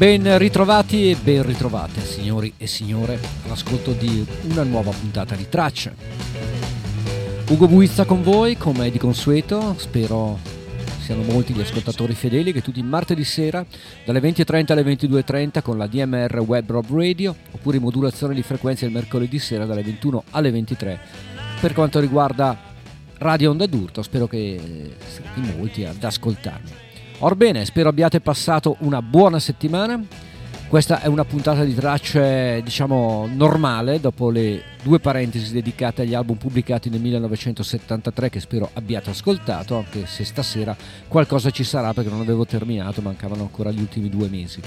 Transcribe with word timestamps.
Ben 0.00 0.38
ritrovati 0.38 1.10
e 1.10 1.14
ben 1.14 1.42
ritrovate, 1.42 2.00
signori 2.00 2.54
e 2.56 2.66
signore, 2.66 3.20
all'ascolto 3.44 3.92
di 3.92 4.26
una 4.48 4.62
nuova 4.62 4.92
puntata 4.92 5.34
di 5.34 5.46
Tracce. 5.46 5.94
Ugo 7.50 7.68
Buizza 7.68 8.06
con 8.06 8.22
voi, 8.22 8.56
come 8.56 8.90
di 8.90 8.96
consueto, 8.96 9.74
spero 9.76 10.38
siano 11.02 11.22
molti 11.24 11.52
gli 11.52 11.60
ascoltatori 11.60 12.14
fedeli 12.14 12.50
che 12.50 12.62
tutti 12.62 12.82
martedì 12.82 13.24
sera 13.24 13.62
dalle 14.06 14.20
20.30 14.20 14.72
alle 14.72 14.82
22.30 14.84 15.60
con 15.60 15.76
la 15.76 15.86
DMR 15.86 16.44
Web 16.46 16.70
Rob 16.70 16.90
Radio 16.90 17.36
oppure 17.50 17.76
in 17.76 17.82
modulazione 17.82 18.32
di 18.32 18.42
frequenza 18.42 18.86
il 18.86 18.92
mercoledì 18.92 19.38
sera 19.38 19.66
dalle 19.66 19.82
21 19.82 20.24
alle 20.30 20.50
23 20.50 20.98
per 21.60 21.74
quanto 21.74 22.00
riguarda 22.00 22.58
Radio 23.18 23.50
Onda 23.50 23.66
d'Urto, 23.66 24.00
spero 24.00 24.26
che 24.26 24.58
siate 25.06 25.54
molti 25.58 25.84
ad 25.84 26.02
ascoltarmi. 26.02 26.88
Orbene, 27.22 27.66
spero 27.66 27.90
abbiate 27.90 28.22
passato 28.22 28.76
una 28.80 29.02
buona 29.02 29.38
settimana. 29.38 30.02
Questa 30.68 31.02
è 31.02 31.06
una 31.06 31.26
puntata 31.26 31.64
di 31.64 31.74
tracce, 31.74 32.62
diciamo, 32.64 33.28
normale, 33.30 34.00
dopo 34.00 34.30
le 34.30 34.62
due 34.82 35.00
parentesi 35.00 35.52
dedicate 35.52 36.00
agli 36.00 36.14
album 36.14 36.38
pubblicati 36.38 36.88
nel 36.88 37.00
1973 37.00 38.30
che 38.30 38.40
spero 38.40 38.70
abbiate 38.72 39.10
ascoltato, 39.10 39.76
anche 39.76 40.06
se 40.06 40.24
stasera 40.24 40.74
qualcosa 41.08 41.50
ci 41.50 41.62
sarà 41.62 41.92
perché 41.92 42.08
non 42.08 42.20
avevo 42.20 42.46
terminato, 42.46 43.02
mancavano 43.02 43.42
ancora 43.42 43.70
gli 43.70 43.80
ultimi 43.80 44.08
due 44.08 44.28
mesi. 44.28 44.62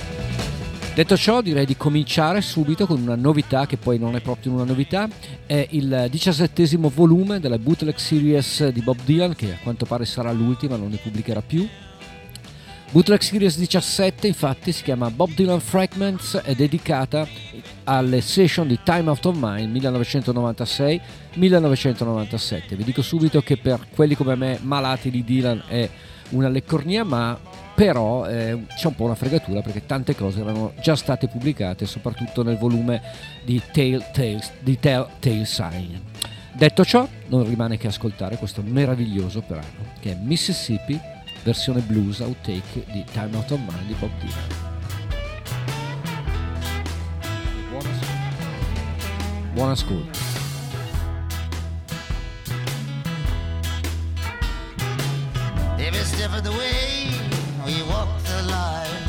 Detto 0.93 1.17
ciò, 1.17 1.41
direi 1.41 1.65
di 1.65 1.75
cominciare 1.75 2.41
subito 2.41 2.85
con 2.85 3.01
una 3.01 3.15
novità 3.15 3.65
che 3.65 3.77
poi 3.77 3.97
non 3.97 4.15
è 4.15 4.21
proprio 4.21 4.51
una 4.51 4.63
novità, 4.63 5.07
è 5.47 5.65
il 5.71 6.05
diciassettesimo 6.07 6.91
volume 6.93 7.39
della 7.39 7.57
Bootleg 7.57 7.95
Series 7.95 8.67
di 8.67 8.81
Bob 8.81 8.97
Dylan, 9.03 9.33
che 9.33 9.53
a 9.53 9.57
quanto 9.63 9.87
pare 9.87 10.05
sarà 10.05 10.31
l'ultima, 10.31 10.75
non 10.75 10.89
ne 10.89 10.97
pubblicherà 10.97 11.41
più. 11.41 11.67
Bootleg 12.93 13.21
Series 13.21 13.57
17 13.57 14.27
infatti 14.27 14.71
si 14.71 14.83
chiama 14.83 15.09
Bob 15.09 15.31
Dylan 15.31 15.59
Fragments, 15.59 16.35
è 16.35 16.53
dedicata 16.53 17.27
alle 17.85 18.21
session 18.21 18.67
di 18.67 18.79
Time 18.83 19.09
Out 19.09 19.25
of 19.25 19.35
Mind 19.35 19.75
1996-1997. 21.35 22.75
Vi 22.75 22.83
dico 22.83 23.01
subito 23.01 23.41
che 23.41 23.57
per 23.57 23.87
quelli 23.89 24.13
come 24.13 24.35
me 24.35 24.59
malati 24.61 25.09
di 25.09 25.23
Dylan 25.23 25.63
è 25.67 25.89
una 26.29 26.49
leccornia, 26.49 27.03
ma 27.03 27.35
però 27.73 28.27
eh, 28.27 28.65
c'è 28.67 28.85
un 28.85 28.95
po' 28.95 29.05
una 29.05 29.15
fregatura 29.15 29.61
perché 29.61 29.87
tante 29.87 30.13
cose 30.13 30.41
erano 30.41 30.73
già 30.79 30.95
state 30.95 31.27
pubblicate, 31.27 31.87
soprattutto 31.87 32.43
nel 32.43 32.59
volume 32.59 33.01
di 33.43 33.59
Tale 33.71 34.11
Tales, 34.13 34.51
di 34.59 34.77
Tale, 34.79 35.07
Tale 35.17 35.45
Sign. 35.45 35.95
Detto 36.51 36.85
ciò, 36.85 37.07
non 37.29 37.43
rimane 37.43 37.79
che 37.79 37.87
ascoltare 37.87 38.37
questo 38.37 38.61
meraviglioso 38.63 39.43
brano 39.47 39.93
che 39.99 40.11
è 40.11 40.15
Mississippi, 40.21 41.01
versione 41.43 41.81
blues 41.81 42.21
outtake 42.21 42.85
di 42.91 43.03
Time 43.11 43.35
Out 43.35 43.51
of 43.51 43.59
Mind 43.59 43.87
di 43.87 43.93
Bob 43.99 44.11
Dylan. 44.19 44.71
Buon 49.53 49.69
ascolto. 49.69 50.21
Every 55.77 56.05
step 56.05 56.31
of 56.33 56.43
the 56.43 56.51
way 56.51 57.11
you 57.67 57.85
walk 57.85 58.07
the 58.23 58.41
line. 58.49 59.03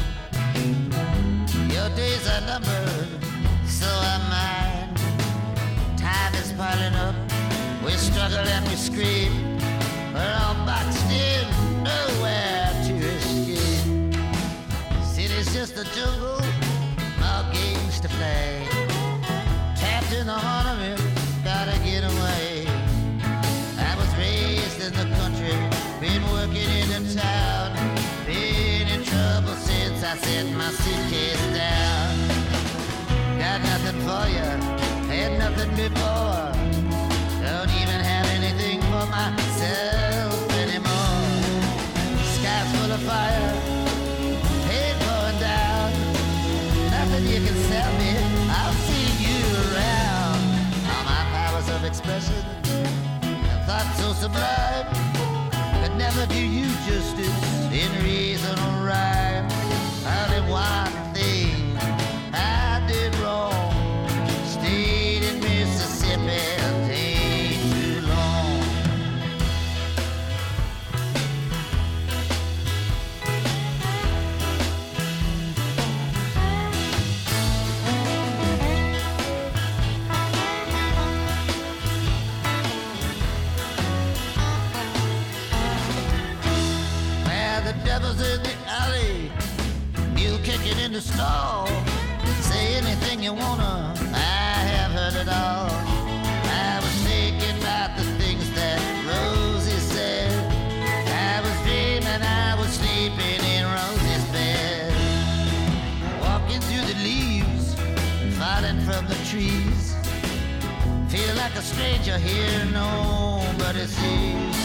Your 1.70 1.88
days 1.96 2.26
are 2.28 2.42
numbered, 2.44 3.08
so 3.66 3.86
are 3.86 4.20
mine. 4.28 4.92
Time 5.96 6.34
is 6.34 6.52
piling 6.52 6.94
up, 6.94 7.14
we 7.84 7.92
struggle 7.92 8.38
and 8.38 8.66
we 8.68 8.74
scream. 8.74 9.32
We're 10.12 10.38
all 10.44 10.53
Just 15.64 15.78
a 15.78 15.96
jungle, 15.96 16.42
more 17.18 17.44
games 17.50 17.98
to 18.00 18.08
play. 18.08 18.68
Trapped 19.80 20.12
in 20.12 20.26
the 20.26 20.38
heart 20.46 20.66
of 20.66 20.78
it, 20.82 21.00
gotta 21.42 21.72
get 21.78 22.04
away. 22.04 22.66
I 23.78 23.96
was 23.96 24.10
raised 24.18 24.82
in 24.84 24.92
the 24.92 25.08
country, 25.16 25.56
been 26.04 26.20
working 26.32 26.68
in 26.68 26.88
the 26.92 27.14
town. 27.18 27.72
Been 28.26 28.88
in 28.88 29.04
trouble 29.04 29.56
since 29.56 30.04
I 30.04 30.18
set 30.18 30.44
my 30.52 30.68
suitcase 30.68 31.46
down. 31.56 32.12
Got 33.40 33.62
nothing 33.64 33.98
for 34.04 34.24
you, 34.36 34.50
had 35.08 35.32
nothing 35.38 35.70
before. 35.80 36.52
Don't 37.40 37.72
even 37.80 38.00
have 38.12 38.26
anything 38.36 38.82
for 38.92 39.06
myself 39.08 40.44
anymore. 40.60 41.24
Sky's 42.36 42.68
full 42.76 42.92
of 42.92 43.00
fire, 43.08 43.63
expression, 51.94 52.44
thoughts 53.66 54.00
so 54.00 54.12
sublime 54.14 54.86
could 55.80 55.96
never 55.96 56.26
do 56.26 56.44
you 56.44 56.66
justice 56.88 57.70
in 57.70 58.02
reason 58.02 58.58
or 58.58 58.86
rhyme. 58.86 59.46
Only 60.04 60.50
one 60.50 61.03
A 111.84 111.86
stranger 111.86 112.16
here, 112.16 112.64
nobody 112.72 113.86
sees. 113.86 114.56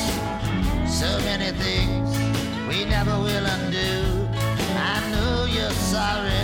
So 0.88 1.20
many 1.26 1.52
things 1.52 2.18
we 2.66 2.86
never 2.86 3.12
will 3.12 3.46
undo. 3.46 4.30
I 4.78 5.06
know 5.12 5.44
you're 5.44 5.70
sorry, 5.72 6.40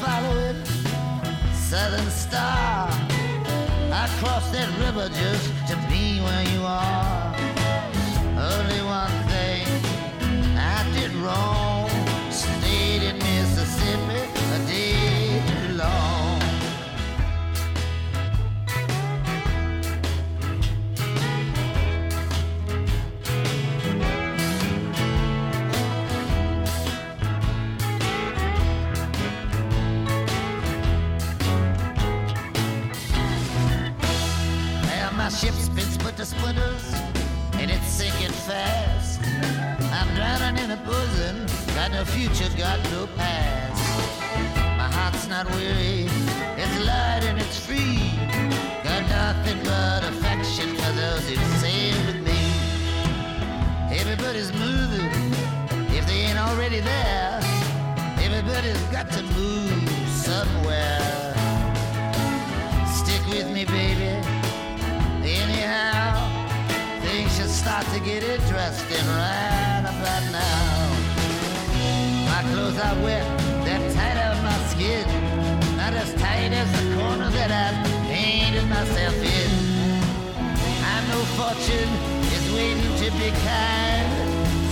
following 0.00 0.64
Southern 1.52 2.10
Star. 2.10 2.88
I 3.92 4.06
crossed 4.18 4.52
that 4.52 4.68
river 4.78 5.08
just 5.08 5.46
to 5.68 5.76
be 5.90 6.20
where 6.20 6.44
you 6.52 6.62
are. 6.64 7.34
Only 8.50 8.82
one 8.82 9.16
thing 9.28 9.66
I 10.56 10.90
did 10.94 11.12
wrong. 11.16 11.59
Splinters, 36.30 36.94
and 37.54 37.70
it's 37.70 37.86
sinking 37.86 38.34
fast. 38.46 39.20
I'm 39.98 40.08
drowning 40.14 40.62
in 40.62 40.70
a 40.70 40.76
bosom, 40.88 41.36
got 41.74 41.90
no 41.90 42.04
future, 42.04 42.48
got 42.56 42.78
no 42.92 43.08
past. 43.16 43.82
My 44.78 44.88
heart's 44.96 45.26
not 45.28 45.46
weary, 45.56 46.06
it's 46.62 46.76
light 46.86 47.22
and 47.28 47.38
it's 47.40 47.58
free. 47.66 47.98
Got 48.84 49.02
nothing 49.08 49.58
but 49.64 50.04
affection 50.04 50.68
for 50.76 50.92
those 51.02 51.24
who 51.28 51.36
sail 51.58 51.98
with 52.06 52.20
me. 52.30 52.42
Everybody's 54.00 54.52
moving 54.52 55.10
if 55.98 56.06
they 56.06 56.20
ain't 56.28 56.38
already 56.38 56.80
there. 56.80 57.40
Everybody's 58.26 58.82
got 58.94 59.10
to 59.16 59.22
move 59.34 59.88
somewhere. 60.08 61.34
Stick 62.98 63.22
with 63.26 63.50
me, 63.50 63.64
baby. 63.64 64.10
Anyhow, 65.22 66.09
start 67.50 67.84
to 67.86 67.98
get 68.00 68.22
interesting 68.22 69.06
right 69.08 69.82
about 69.82 70.24
now. 70.30 70.90
My 72.30 72.42
clothes 72.52 72.78
are 72.78 72.96
wet, 73.02 73.26
they're 73.64 73.92
tight 73.92 74.18
on 74.28 74.44
my 74.44 74.58
skin. 74.70 75.04
Not 75.76 75.92
as 75.94 76.14
tight 76.14 76.52
as 76.52 76.70
the 76.78 76.96
corner 76.96 77.28
that 77.30 77.50
I've 77.50 77.78
painted 78.06 78.68
myself 78.68 79.16
in. 79.16 79.50
I 80.94 80.96
know 81.08 81.22
fortune 81.38 81.92
is 82.36 82.44
waiting 82.54 82.94
to 83.02 83.08
be 83.18 83.30
kind. 83.42 84.08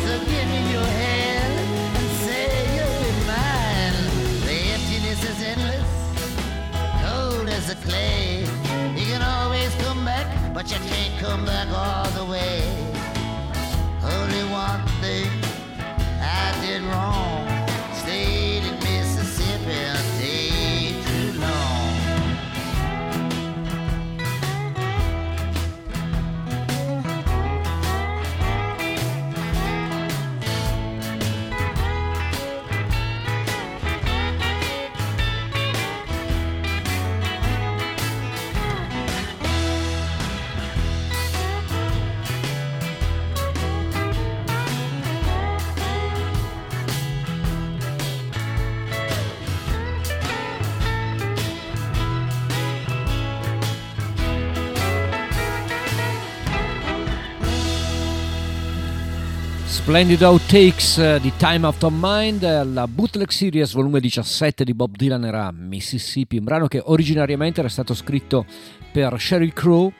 So 0.05 0.13
give 0.31 0.49
me 0.55 0.63
your 0.71 0.89
hand 1.03 1.55
and 1.99 2.11
say 2.23 2.47
you'll 2.75 2.99
be 3.03 3.13
mine. 3.27 3.99
The 4.47 4.57
emptiness 4.77 5.21
is 5.31 5.39
endless, 5.43 5.91
cold 7.03 7.49
as 7.49 7.67
the 7.67 7.75
clay. 7.87 8.38
But 10.59 10.73
you 10.73 10.79
can't 10.89 11.17
come 11.21 11.45
back 11.45 11.69
all 11.69 12.11
the 12.19 12.25
way. 12.25 12.61
Only 14.03 14.43
one 14.51 14.85
thing 15.01 15.31
I 16.21 16.53
did 16.61 16.83
wrong. 16.83 17.48
Splendid 59.88 60.20
Outtakes 60.20 60.99
eh, 60.99 61.19
di 61.19 61.32
Time 61.38 61.67
After 61.67 61.88
Mind, 61.90 62.43
eh, 62.43 62.62
la 62.62 62.87
Bootleg 62.87 63.31
Series 63.31 63.73
volume 63.73 64.00
17 64.00 64.62
di 64.62 64.75
Bob 64.75 64.94
Dylan 64.94 65.25
era 65.25 65.50
Mississippi, 65.50 66.37
un 66.37 66.44
brano 66.44 66.69
che 66.69 66.82
originariamente 66.85 67.61
era 67.61 67.70
stato 67.70 67.94
scritto 67.94 68.44
per 68.93 69.19
Sheryl 69.19 69.55
Crow, 69.55 69.90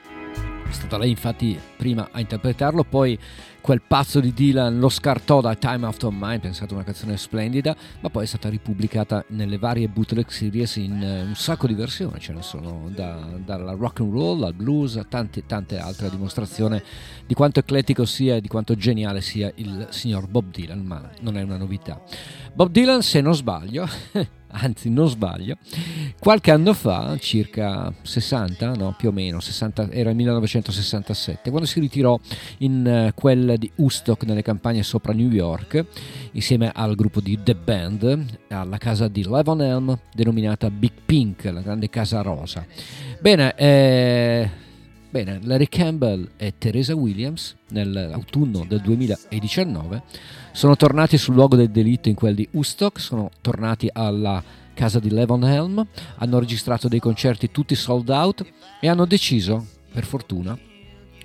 è 0.69 0.73
stata 0.73 0.99
lei 0.99 1.11
infatti 1.11 1.59
prima 1.76 2.09
a 2.12 2.20
interpretarlo, 2.20 2.85
poi 2.85 3.19
quel 3.61 3.81
pazzo 3.81 4.20
di 4.20 4.32
Dylan 4.32 4.79
lo 4.79 4.88
scartò 4.88 5.41
da 5.41 5.55
Time 5.55 5.87
After 5.87 6.11
Mind, 6.12 6.41
pensate 6.41 6.75
una 6.75 6.85
canzone 6.85 7.17
splendida, 7.17 7.75
ma 8.00 8.11
poi 8.11 8.25
è 8.25 8.26
stata 8.26 8.49
ripubblicata 8.49 9.25
nelle 9.29 9.59
varie 9.59 9.88
bootleg 9.88 10.29
series 10.29 10.76
in 10.76 11.03
eh, 11.03 11.23
un 11.23 11.35
sacco 11.35 11.67
di 11.67 11.75
versioni, 11.75 12.20
ce 12.20 12.32
ne 12.32 12.43
sono 12.43 12.91
da- 12.94 13.29
dalla 13.44 13.73
rock 13.73 14.00
and 14.00 14.12
roll 14.12 14.43
al 14.44 14.55
blues 14.55 14.97
a 14.97 15.05
tante, 15.05 15.47
tante 15.47 15.79
altre 15.79 16.06
a 16.06 16.11
dimostrazione 16.11 16.82
di 17.26 17.35
quanto 17.35 17.61
eclettico 17.61 18.05
sia 18.05 18.37
e 18.37 18.41
di 18.41 18.49
quanto 18.49 18.75
geniale 18.75 19.21
sia 19.21 19.50
il 19.56 19.88
signor 19.91 20.29
Bob 20.29 20.50
Dylan, 20.50 20.81
ma 20.81 21.11
non 21.21 21.37
è 21.37 21.43
una 21.43 21.56
novità. 21.56 22.00
Bob 22.53 22.71
Dylan, 22.71 23.03
se 23.03 23.21
non 23.21 23.35
sbaglio, 23.35 23.88
anzi 24.61 24.91
non 24.91 25.09
sbaglio, 25.09 25.56
qualche 26.19 26.50
anno 26.50 26.73
fa, 26.75 27.17
circa 27.19 27.93
60, 28.03 28.75
no 28.75 28.95
più 28.97 29.09
o 29.09 29.12
meno, 29.12 29.41
60, 29.41 29.91
era 29.91 30.11
il 30.11 30.17
1967, 30.17 31.50
quando 31.50 31.67
si 31.67 31.81
ritirò 31.81 32.19
in 32.59 32.87
eh, 32.87 33.12
quel 33.15 33.56
di 33.59 33.71
Woodstock 33.77 34.25
nelle 34.25 34.43
campagne 34.43 34.83
sopra 34.83 35.12
New 35.12 35.31
York, 35.31 35.85
insieme 36.33 36.71
al 36.75 36.95
gruppo 36.95 37.21
di 37.21 37.39
The 37.43 37.55
Band, 37.55 38.25
alla 38.49 38.79
casa 38.79 39.09
di 39.09 39.25
Levon 39.25 39.62
Elm, 39.62 39.99
denominata 40.12 40.71
Big 40.71 40.93
Pink, 41.05 41.45
la 41.45 41.61
grande 41.61 41.89
casa 41.89 42.23
rosa. 42.23 42.65
Bene, 43.21 43.55
eh, 43.56 44.50
Bene, 45.11 45.39
Larry 45.43 45.69
Campbell 45.69 46.33
e 46.37 46.53
Teresa 46.59 46.95
Williams 46.95 47.57
nell'autunno 47.71 48.67
del 48.69 48.83
2019 48.83 50.03
sono 50.53 50.77
tornati 50.77 51.17
sul 51.17 51.35
luogo 51.35 51.57
del 51.57 51.71
delitto 51.71 52.11
in 52.11 52.15
quel 52.15 52.35
di 52.35 52.47
Woodstock, 52.53 53.01
sono 53.01 53.31
tornati 53.41 53.89
alla 53.91 54.43
casa 54.75 54.99
di 54.99 55.09
Levon 55.09 55.45
Helm, 55.45 55.87
hanno 56.17 56.39
registrato 56.39 56.89
dei 56.89 57.01
concerti 57.01 57.51
tutti 57.51 57.75
sold 57.75 58.11
out 58.11 58.45
e 58.81 58.89
hanno 58.89 59.07
deciso, 59.07 59.67
per 59.91 60.05
fortuna, 60.05 60.59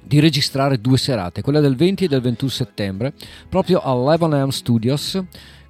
di 0.02 0.20
registrare 0.22 0.80
due 0.80 0.98
serate, 0.98 1.42
quella 1.42 1.60
del 1.60 1.76
20 1.76 2.06
e 2.06 2.08
del 2.08 2.22
21 2.22 2.52
settembre, 2.52 3.14
proprio 3.50 3.82
al 3.82 4.02
Levon 4.02 4.34
Helm 4.34 4.50
Studios 4.50 5.22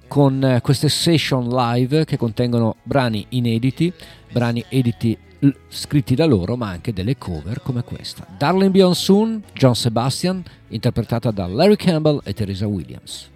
con 0.06 0.44
eh, 0.44 0.60
queste 0.60 0.88
session 0.88 1.48
live 1.48 2.04
che 2.04 2.16
contengono 2.16 2.76
brani 2.84 3.26
inediti, 3.30 3.92
brani 4.30 4.64
editi 4.68 5.18
scritti 5.68 6.14
da 6.14 6.26
loro, 6.26 6.56
ma 6.56 6.68
anche 6.68 6.92
delle 6.92 7.18
cover 7.18 7.60
come 7.62 7.82
questa. 7.82 8.26
Darling 8.38 8.70
Beyond 8.70 8.94
Soon, 8.94 9.42
John 9.52 9.74
Sebastian, 9.74 10.42
interpretata 10.68 11.30
da 11.30 11.46
Larry 11.46 11.76
Campbell 11.76 12.20
e 12.24 12.32
Teresa 12.32 12.66
Williams. 12.66 13.32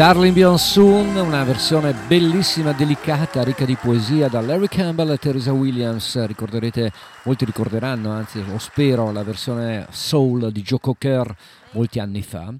Darling 0.00 0.32
Beyond 0.32 0.56
Soon, 0.56 1.14
una 1.14 1.44
versione 1.44 1.92
bellissima, 1.92 2.72
delicata, 2.72 3.44
ricca 3.44 3.66
di 3.66 3.76
poesia 3.76 4.28
da 4.28 4.40
Larry 4.40 4.66
Campbell 4.66 5.10
e 5.10 5.18
Teresa 5.18 5.52
Williams. 5.52 6.24
Ricorderete, 6.24 6.90
molti 7.24 7.44
ricorderanno, 7.44 8.10
anzi 8.10 8.42
lo 8.42 8.56
spero, 8.56 9.12
la 9.12 9.22
versione 9.22 9.86
soul 9.90 10.50
di 10.52 10.62
Joe 10.62 10.78
Cocker 10.80 11.36
molti 11.72 11.98
anni 11.98 12.22
fa 12.22 12.50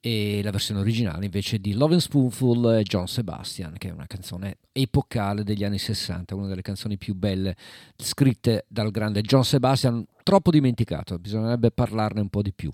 e 0.00 0.40
la 0.42 0.50
versione 0.50 0.80
originale 0.80 1.26
invece 1.26 1.60
di 1.60 1.74
Love 1.74 1.92
and 1.92 2.02
Spoonful 2.02 2.78
e 2.78 2.82
John 2.82 3.06
Sebastian, 3.06 3.74
che 3.78 3.90
è 3.90 3.92
una 3.92 4.08
canzone 4.08 4.56
epocale 4.72 5.44
degli 5.44 5.62
anni 5.62 5.78
60, 5.78 6.34
una 6.34 6.48
delle 6.48 6.62
canzoni 6.62 6.96
più 6.96 7.14
belle 7.14 7.54
scritte 7.96 8.64
dal 8.66 8.90
grande 8.90 9.20
John 9.20 9.44
Sebastian, 9.44 10.04
troppo 10.24 10.50
dimenticato, 10.50 11.16
bisognerebbe 11.20 11.70
parlarne 11.70 12.20
un 12.20 12.28
po' 12.28 12.42
di 12.42 12.52
più. 12.52 12.72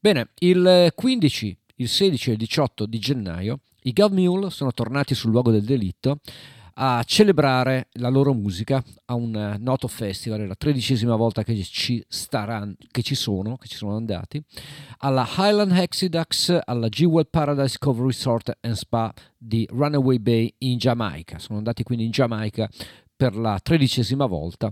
Bene, 0.00 0.30
il 0.38 0.90
15 0.94 1.58
il 1.78 1.88
16 1.88 2.30
e 2.30 2.32
il 2.32 2.38
18 2.38 2.86
di 2.86 2.98
gennaio 2.98 3.60
i 3.82 3.92
Gov 3.92 4.12
Mule 4.12 4.50
sono 4.50 4.72
tornati 4.72 5.14
sul 5.14 5.30
luogo 5.30 5.50
del 5.50 5.64
delitto 5.64 6.20
a 6.80 7.02
celebrare 7.04 7.88
la 7.94 8.08
loro 8.08 8.32
musica 8.32 8.82
a 9.06 9.14
un 9.14 9.56
noto 9.58 9.88
festival, 9.88 10.40
è 10.40 10.46
la 10.46 10.54
tredicesima 10.54 11.16
volta 11.16 11.42
che 11.42 11.60
ci, 11.64 12.04
staranno, 12.06 12.74
che 12.92 13.02
ci 13.02 13.16
sono, 13.16 13.56
che 13.56 13.66
ci 13.66 13.76
sono 13.76 13.96
andati, 13.96 14.40
alla 14.98 15.26
Highland 15.26 15.72
Hexidux, 15.72 16.56
alla 16.64 16.88
Jewel 16.88 17.26
Paradise 17.28 17.78
Cove 17.78 18.04
Resort 18.04 18.58
and 18.60 18.74
Spa 18.74 19.12
di 19.36 19.66
Runaway 19.70 20.18
Bay 20.18 20.54
in 20.58 20.78
Giamaica. 20.78 21.40
Sono 21.40 21.58
andati 21.58 21.82
quindi 21.82 22.04
in 22.04 22.12
Giamaica 22.12 22.68
per 23.16 23.34
la 23.34 23.58
tredicesima 23.60 24.26
volta 24.26 24.70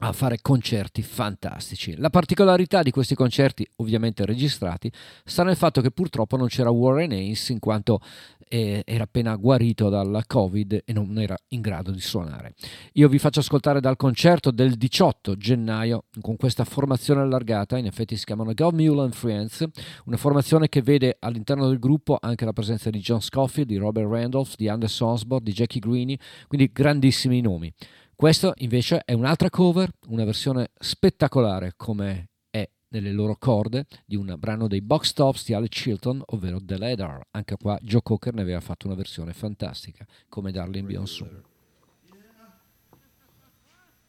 a 0.00 0.12
fare 0.12 0.38
concerti 0.40 1.02
fantastici. 1.02 1.96
La 1.96 2.10
particolarità 2.10 2.82
di 2.82 2.90
questi 2.90 3.14
concerti, 3.14 3.68
ovviamente 3.76 4.24
registrati, 4.24 4.90
sta 5.24 5.42
nel 5.42 5.56
fatto 5.56 5.80
che 5.80 5.90
purtroppo 5.90 6.36
non 6.36 6.46
c'era 6.46 6.70
Warren 6.70 7.10
Hayes 7.10 7.48
in 7.48 7.58
quanto 7.58 8.00
eh, 8.48 8.82
era 8.86 9.04
appena 9.04 9.34
guarito 9.34 9.88
dal 9.88 10.22
Covid 10.26 10.82
e 10.84 10.92
non 10.92 11.18
era 11.18 11.36
in 11.48 11.60
grado 11.60 11.90
di 11.90 12.00
suonare. 12.00 12.54
Io 12.94 13.08
vi 13.08 13.18
faccio 13.18 13.40
ascoltare 13.40 13.80
dal 13.80 13.96
concerto 13.96 14.50
del 14.50 14.74
18 14.74 15.36
gennaio 15.36 16.04
con 16.20 16.36
questa 16.36 16.64
formazione 16.64 17.20
allargata, 17.20 17.76
in 17.76 17.86
effetti 17.86 18.16
si 18.16 18.24
chiamano 18.24 18.52
Gov 18.54 18.74
Mule 18.74 19.02
and 19.02 19.14
Friends, 19.14 19.66
una 20.04 20.16
formazione 20.16 20.68
che 20.68 20.80
vede 20.80 21.16
all'interno 21.18 21.68
del 21.68 21.78
gruppo 21.78 22.16
anche 22.20 22.44
la 22.44 22.52
presenza 22.52 22.88
di 22.88 23.00
John 23.00 23.20
Scofield, 23.20 23.68
di 23.68 23.76
Robert 23.76 24.08
Randolph, 24.08 24.54
di 24.56 24.68
Anders 24.68 24.98
Osborne, 25.00 25.44
di 25.44 25.52
Jackie 25.52 25.80
Greene, 25.80 26.18
quindi 26.46 26.70
grandissimi 26.72 27.40
nomi. 27.40 27.72
Questo 28.20 28.52
invece 28.56 29.02
è 29.04 29.12
un'altra 29.12 29.48
cover, 29.48 29.92
una 30.08 30.24
versione 30.24 30.70
spettacolare 30.76 31.74
come 31.76 32.30
è 32.50 32.68
nelle 32.88 33.12
loro 33.12 33.36
corde 33.38 33.86
di 34.04 34.16
un 34.16 34.34
brano 34.36 34.66
dei 34.66 34.80
Box 34.80 35.12
Tops 35.12 35.46
di 35.46 35.54
Alex 35.54 35.68
Chilton, 35.68 36.24
ovvero 36.26 36.58
The 36.60 36.78
Leather. 36.78 37.20
Anche 37.30 37.54
qua 37.56 37.78
Joe 37.80 38.02
Cocker 38.02 38.34
ne 38.34 38.40
aveva 38.42 38.58
fatto 38.58 38.88
una 38.88 38.96
versione 38.96 39.32
fantastica, 39.34 40.04
come 40.28 40.50
Darling 40.50 40.88
Beyond 40.88 41.06
Soul. 41.06 41.44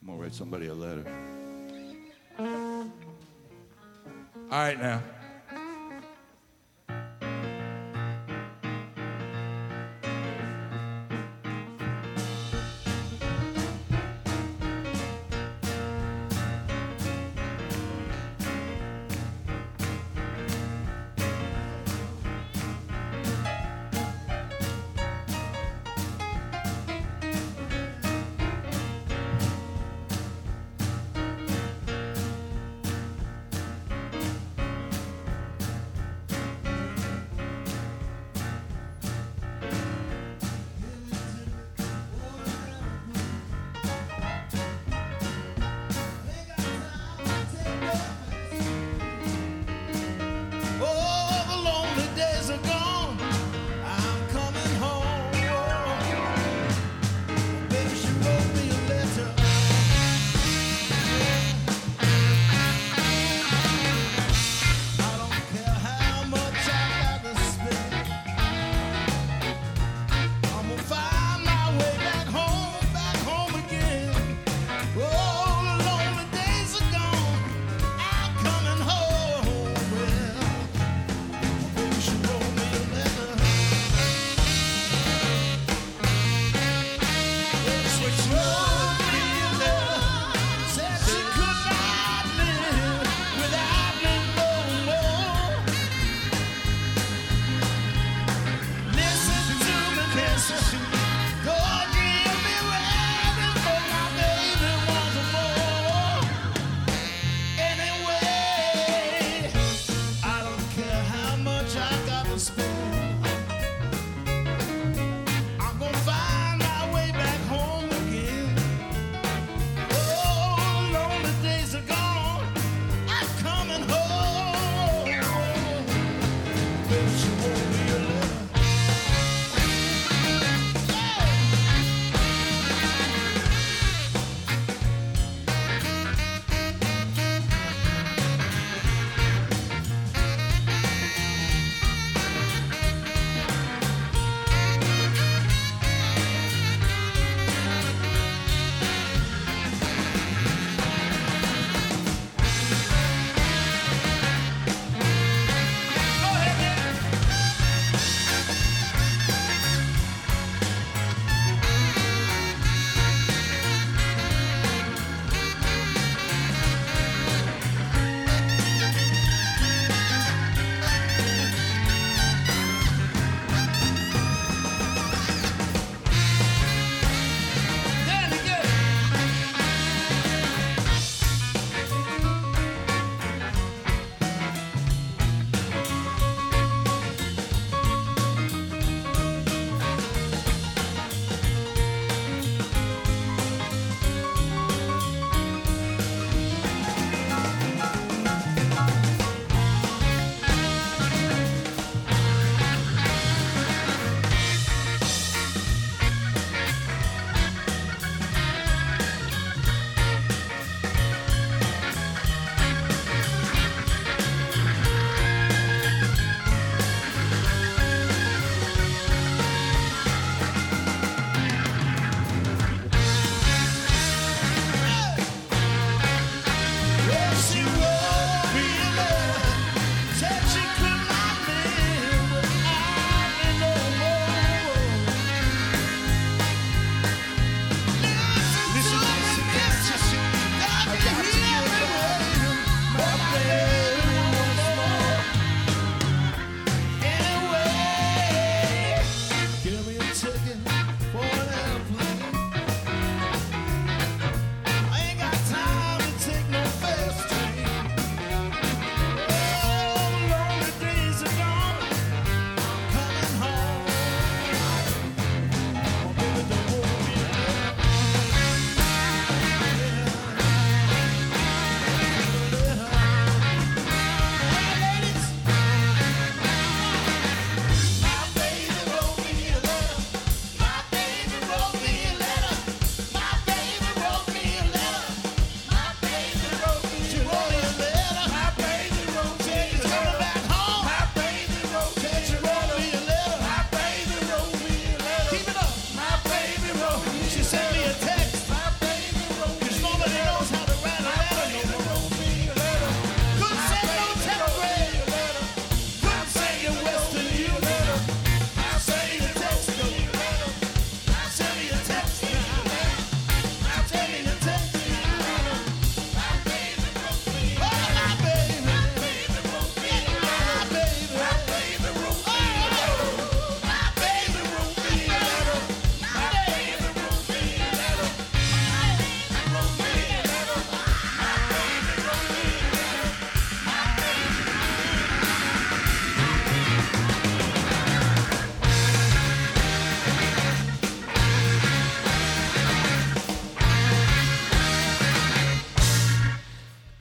I'm 0.01 0.08
gonna 0.08 0.18
write 0.18 0.34
somebody 0.34 0.66
a 0.66 0.74
letter. 0.74 1.06
All 2.39 2.89
right 4.50 4.80
now. 4.80 5.18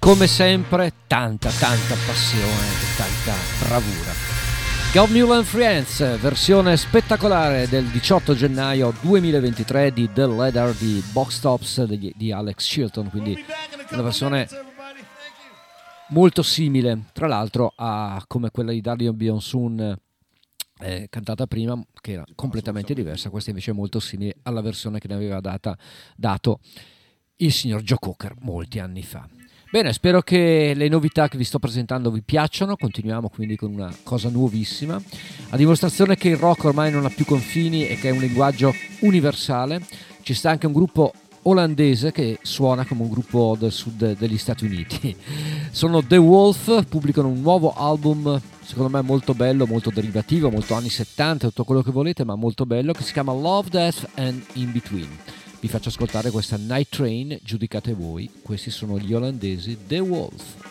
Come 0.09 0.27
sempre 0.27 0.95
tanta 1.07 1.51
tanta 1.51 1.95
passione 2.07 2.47
e 2.47 2.97
tanta 2.97 3.35
bravura. 3.63 4.11
Gov 4.91 5.11
Newland 5.11 5.45
Friends, 5.45 6.19
versione 6.19 6.79
spettacolare 6.79 7.69
del 7.69 7.85
18 7.85 8.35
gennaio 8.35 8.95
2023 9.03 9.93
di 9.93 10.11
The 10.11 10.27
Leather 10.27 10.73
di 10.73 11.05
Box 11.13 11.41
Tops 11.41 11.85
di, 11.85 12.11
di 12.17 12.33
Alex 12.33 12.67
Chilton, 12.67 13.11
quindi 13.11 13.37
una 13.91 14.01
versione 14.01 14.49
molto 16.09 16.43
simile, 16.43 17.03
tra 17.13 17.27
l'altro, 17.27 17.75
a 17.77 18.25
come 18.27 18.51
quella 18.51 18.73
di 18.73 18.81
Dalion 18.81 19.15
Bionsun 19.15 19.95
eh, 20.81 21.07
cantata 21.11 21.47
prima, 21.47 21.79
che 22.01 22.13
era 22.13 22.25
completamente 22.35 22.95
diversa, 22.95 23.29
questa 23.29 23.51
invece 23.51 23.73
è 23.73 23.75
molto 23.75 24.01
simile 24.01 24.37
alla 24.45 24.63
versione 24.63 25.01
che 25.01 25.09
ne 25.09 25.17
aveva 25.17 25.41
data, 25.41 25.77
dato 26.17 26.61
il 27.37 27.53
signor 27.53 27.83
Joe 27.83 27.99
Cocker 28.01 28.37
molti 28.39 28.79
anni 28.79 29.03
fa. 29.03 29.29
Bene, 29.71 29.93
spero 29.93 30.23
che 30.23 30.73
le 30.75 30.89
novità 30.89 31.29
che 31.29 31.37
vi 31.37 31.45
sto 31.45 31.59
presentando 31.59 32.11
vi 32.11 32.23
piacciono, 32.23 32.75
continuiamo 32.75 33.29
quindi 33.29 33.55
con 33.55 33.71
una 33.71 33.95
cosa 34.03 34.31
nuovissima, 34.31 34.99
a 35.51 35.57
dimostrazione 35.59 36.17
che 36.17 36.31
il 36.31 36.39
rock 36.39 36.65
ormai 36.65 36.91
non 36.91 37.05
ha 37.05 37.11
più 37.11 37.27
confini 37.27 37.87
e 37.87 37.97
che 37.97 38.09
è 38.09 38.13
un 38.13 38.21
linguaggio 38.21 38.73
universale, 39.01 39.83
ci 40.23 40.33
sta 40.33 40.49
anche 40.49 40.65
un 40.65 40.73
gruppo 40.73 41.13
olandese 41.43 42.13
che 42.13 42.39
suona 42.41 42.87
come 42.87 43.03
un 43.03 43.11
gruppo 43.11 43.57
del 43.59 43.71
sud 43.71 44.17
degli 44.17 44.39
Stati 44.39 44.65
Uniti. 44.65 45.15
Sono 45.71 46.03
The 46.03 46.17
Wolf, 46.17 46.87
pubblicano 46.87 47.29
un 47.29 47.43
nuovo 47.43 47.75
album 47.75 48.41
secondo 48.63 48.97
me 48.97 49.03
molto 49.03 49.35
bello, 49.35 49.67
molto 49.67 49.91
derivativo, 49.91 50.51
molto 50.51 50.75
anni 50.75 50.89
70, 50.89 51.49
tutto 51.49 51.65
quello 51.65 51.83
che 51.83 51.91
volete, 51.91 52.25
ma 52.25 52.37
molto 52.37 52.65
bello, 52.65 52.93
che 52.93 53.03
si 53.03 53.13
chiama 53.13 53.33
Love, 53.33 53.69
Death 53.69 54.09
and 54.15 54.43
In 54.55 54.73
Between. 54.73 55.09
Vi 55.61 55.67
faccio 55.67 55.89
ascoltare 55.89 56.31
questa 56.31 56.57
Night 56.57 56.89
Train, 56.91 57.37
giudicate 57.43 57.93
voi, 57.93 58.31
questi 58.43 58.71
sono 58.71 58.97
gli 58.97 59.13
olandesi 59.13 59.77
The 59.89 59.99
Wolf. 59.99 60.68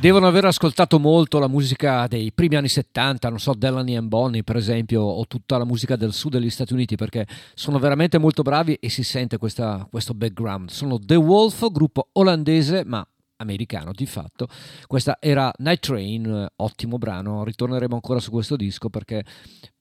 Devono 0.00 0.26
aver 0.26 0.46
ascoltato 0.46 0.98
molto 0.98 1.38
la 1.38 1.46
musica 1.46 2.06
dei 2.06 2.32
primi 2.32 2.56
anni 2.56 2.68
70, 2.68 3.28
non 3.28 3.38
so, 3.38 3.52
Delaney 3.52 3.96
and 3.96 4.08
Bonnie 4.08 4.42
per 4.42 4.56
esempio, 4.56 5.02
o 5.02 5.26
tutta 5.26 5.58
la 5.58 5.66
musica 5.66 5.94
del 5.94 6.14
sud 6.14 6.32
degli 6.32 6.48
Stati 6.48 6.72
Uniti, 6.72 6.96
perché 6.96 7.26
sono 7.54 7.78
veramente 7.78 8.16
molto 8.16 8.40
bravi 8.40 8.74
e 8.80 8.88
si 8.88 9.02
sente 9.02 9.36
questa, 9.36 9.86
questo 9.90 10.14
background. 10.14 10.70
Sono 10.70 10.98
The 10.98 11.16
Wolf, 11.16 11.70
gruppo 11.70 12.08
olandese, 12.12 12.82
ma 12.86 13.06
americano 13.36 13.92
di 13.92 14.06
fatto. 14.06 14.48
Questa 14.86 15.18
era 15.20 15.52
Night 15.58 15.80
Train, 15.80 16.46
ottimo 16.56 16.96
brano, 16.96 17.44
ritorneremo 17.44 17.94
ancora 17.94 18.20
su 18.20 18.30
questo 18.30 18.56
disco 18.56 18.88
perché 18.88 19.22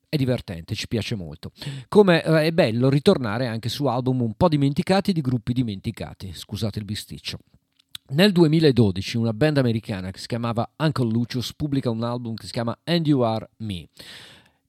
è 0.09 0.17
divertente, 0.17 0.75
ci 0.75 0.89
piace 0.89 1.15
molto. 1.15 1.51
Come 1.87 2.21
eh, 2.23 2.47
è 2.47 2.51
bello 2.51 2.89
ritornare 2.89 3.47
anche 3.47 3.69
su 3.69 3.85
album 3.85 4.21
un 4.21 4.33
po' 4.33 4.49
dimenticati 4.49 5.13
di 5.13 5.21
gruppi 5.21 5.53
dimenticati, 5.53 6.33
scusate 6.33 6.79
il 6.79 6.85
bisticcio. 6.85 7.37
Nel 8.11 8.31
2012 8.31 9.17
una 9.17 9.33
band 9.33 9.59
americana 9.59 10.09
che 10.09 10.17
si 10.17 10.25
chiamava 10.25 10.67
Uncle 10.77 11.11
Lucius 11.11 11.53
pubblica 11.53 11.91
un 11.91 12.01
album 12.01 12.33
che 12.33 12.47
si 12.47 12.51
chiama 12.51 12.75
And 12.83 13.05
You 13.05 13.21
Are 13.21 13.47
Me. 13.57 13.87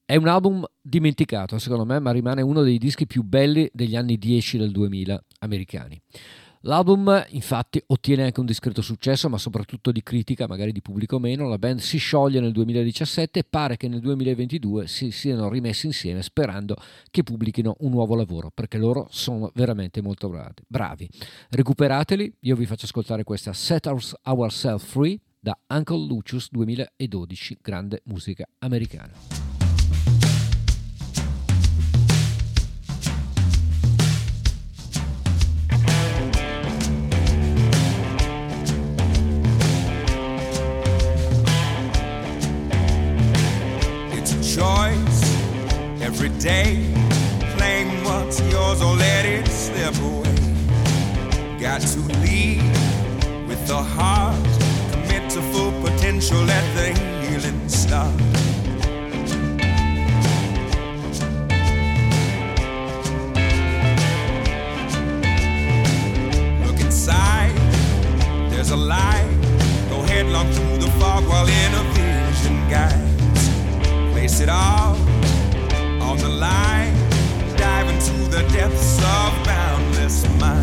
È 0.05 0.15
un 0.17 0.29
album 0.29 0.63
dimenticato 0.79 1.59
secondo 1.59 1.87
me, 1.87 1.99
ma 2.01 2.11
rimane 2.11 2.43
uno 2.43 2.61
dei 2.63 2.77
dischi 2.77 3.07
più 3.07 3.23
belli 3.23 3.71
degli 3.73 3.97
anni 3.97 4.19
10 4.19 4.59
del 4.59 4.71
2000 4.73 5.25
americani. 5.39 5.99
L'album 6.65 7.25
infatti 7.31 7.83
ottiene 7.87 8.25
anche 8.25 8.39
un 8.39 8.45
discreto 8.45 8.83
successo, 8.83 9.31
ma 9.31 9.39
soprattutto 9.39 9.91
di 9.91 10.03
critica, 10.03 10.47
magari 10.47 10.73
di 10.73 10.83
pubblico 10.83 11.19
meno. 11.19 11.49
La 11.49 11.57
band 11.57 11.79
si 11.79 11.97
scioglie 11.97 12.39
nel 12.39 12.53
2017 12.53 13.39
e 13.39 13.45
pare 13.49 13.79
che 13.79 13.89
nel 13.89 14.01
2022 14.01 14.87
si 14.87 15.11
siano 15.11 15.49
rimessi 15.49 15.87
insieme 15.87 16.21
sperando 16.21 16.77
che 17.11 17.23
pubblichino 17.23 17.77
un 17.81 17.91
nuovo 17.93 18.15
lavoro, 18.15 18.51
perché 18.53 18.77
loro 18.77 19.07
sono 19.11 19.51
veramente 19.55 20.03
molto 20.03 20.31
bravi. 20.67 21.09
Recuperateli, 21.49 22.37
io 22.41 22.57
vi 22.57 22.67
faccio 22.67 22.85
ascoltare 22.85 23.25
questa 23.25 23.55
Set 23.55 23.87
Ourselves 23.87 24.85
Free 24.85 25.19
da 25.39 25.59
Uncle 25.69 26.07
Lucius 26.07 26.49
2012, 26.51 27.59
grande 27.63 28.03
musica 28.05 28.47
americana. 28.59 29.50
Choice 44.61 45.23
every 46.03 46.29
day. 46.51 46.93
Claim 47.57 47.87
what's 48.05 48.41
yours 48.53 48.83
or 48.83 48.95
let 49.07 49.25
it 49.25 49.47
slip 49.49 49.97
away. 50.11 50.37
Got 51.59 51.81
to 51.93 52.01
lead 52.25 52.63
with 53.49 53.63
the 53.67 53.83
heart. 53.97 54.37
Commit 54.93 55.25
to 55.35 55.41
full 55.53 55.73
potential, 55.85 56.41
let 56.53 56.67
the 56.77 56.89
healing 57.25 57.61
start. 57.69 58.15
Look 66.67 66.79
inside, 66.87 67.57
there's 68.51 68.73
a 68.73 68.81
light. 68.95 69.39
Go 69.89 70.03
headlong 70.03 70.49
through 70.53 70.79
the 70.85 70.91
fog 70.99 71.25
while 71.31 71.49
in 71.49 71.73
a 71.81 71.85
vision 71.95 72.57
guide 72.69 73.20
place 74.31 74.41
it 74.41 74.49
all 74.49 74.95
on 76.03 76.17
the 76.19 76.29
line. 76.29 76.95
Dive 77.57 77.89
into 77.89 78.13
the 78.31 78.43
depths 78.53 78.99
of 78.99 79.45
boundless 79.45 80.29
mind. 80.39 80.60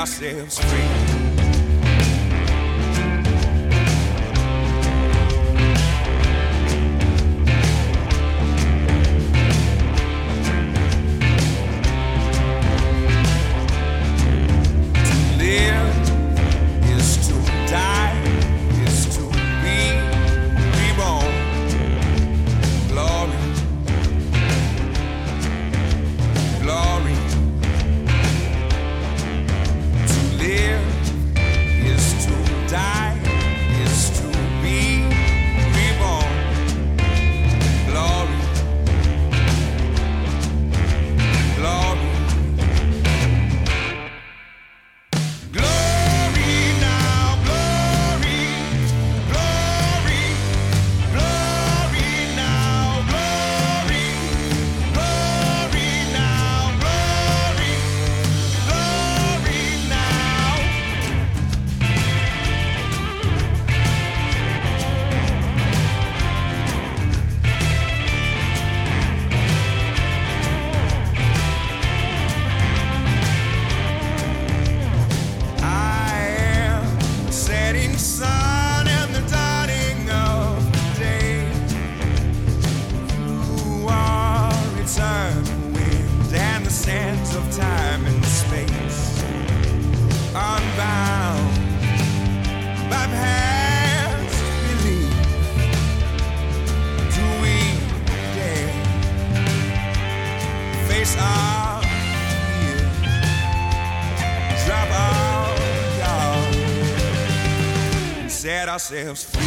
Ourselves 0.00 0.58
free. 0.58 0.99
Ourselves 108.80 109.24
free. 109.24 109.39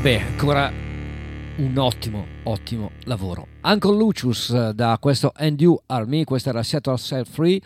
Beh, 0.00 0.18
ancora 0.18 0.72
un 1.56 1.76
ottimo, 1.76 2.26
ottimo 2.44 2.92
lavoro. 3.04 3.46
Uncle 3.62 3.94
Lucius 3.94 4.48
eh, 4.48 4.72
da 4.72 4.96
questo 4.98 5.30
And 5.36 5.60
You 5.60 5.78
Are 5.86 6.06
Me, 6.06 6.24
questa 6.24 6.48
era 6.48 6.62
Seattle 6.62 6.96
Self 6.96 7.30
Free, 7.30 7.60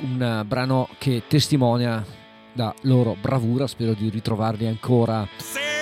un 0.00 0.22
eh, 0.22 0.44
brano 0.44 0.90
che 0.98 1.22
testimonia 1.26 2.04
la 2.52 2.74
loro 2.82 3.16
bravura, 3.18 3.66
spero 3.66 3.94
di 3.94 4.10
ritrovarli 4.10 4.66
ancora 4.66 5.26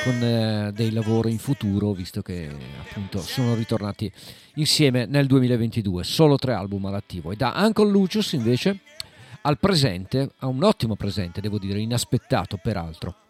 con 0.04 0.22
eh, 0.22 0.70
dei 0.72 0.92
lavori 0.92 1.32
in 1.32 1.38
futuro, 1.38 1.90
visto 1.90 2.22
che 2.22 2.48
appunto 2.80 3.18
sono 3.18 3.54
ritornati 3.54 4.10
insieme 4.54 5.06
nel 5.06 5.26
2022, 5.26 6.04
solo 6.04 6.36
tre 6.36 6.52
album 6.52 6.86
all'attivo. 6.86 7.32
E 7.32 7.36
da 7.36 7.54
Uncle 7.56 7.90
Lucius 7.90 8.32
invece 8.34 8.78
al 9.42 9.58
presente, 9.58 10.30
a 10.38 10.46
un 10.46 10.62
ottimo 10.62 10.94
presente, 10.94 11.40
devo 11.40 11.58
dire, 11.58 11.80
inaspettato 11.80 12.56
peraltro 12.62 13.21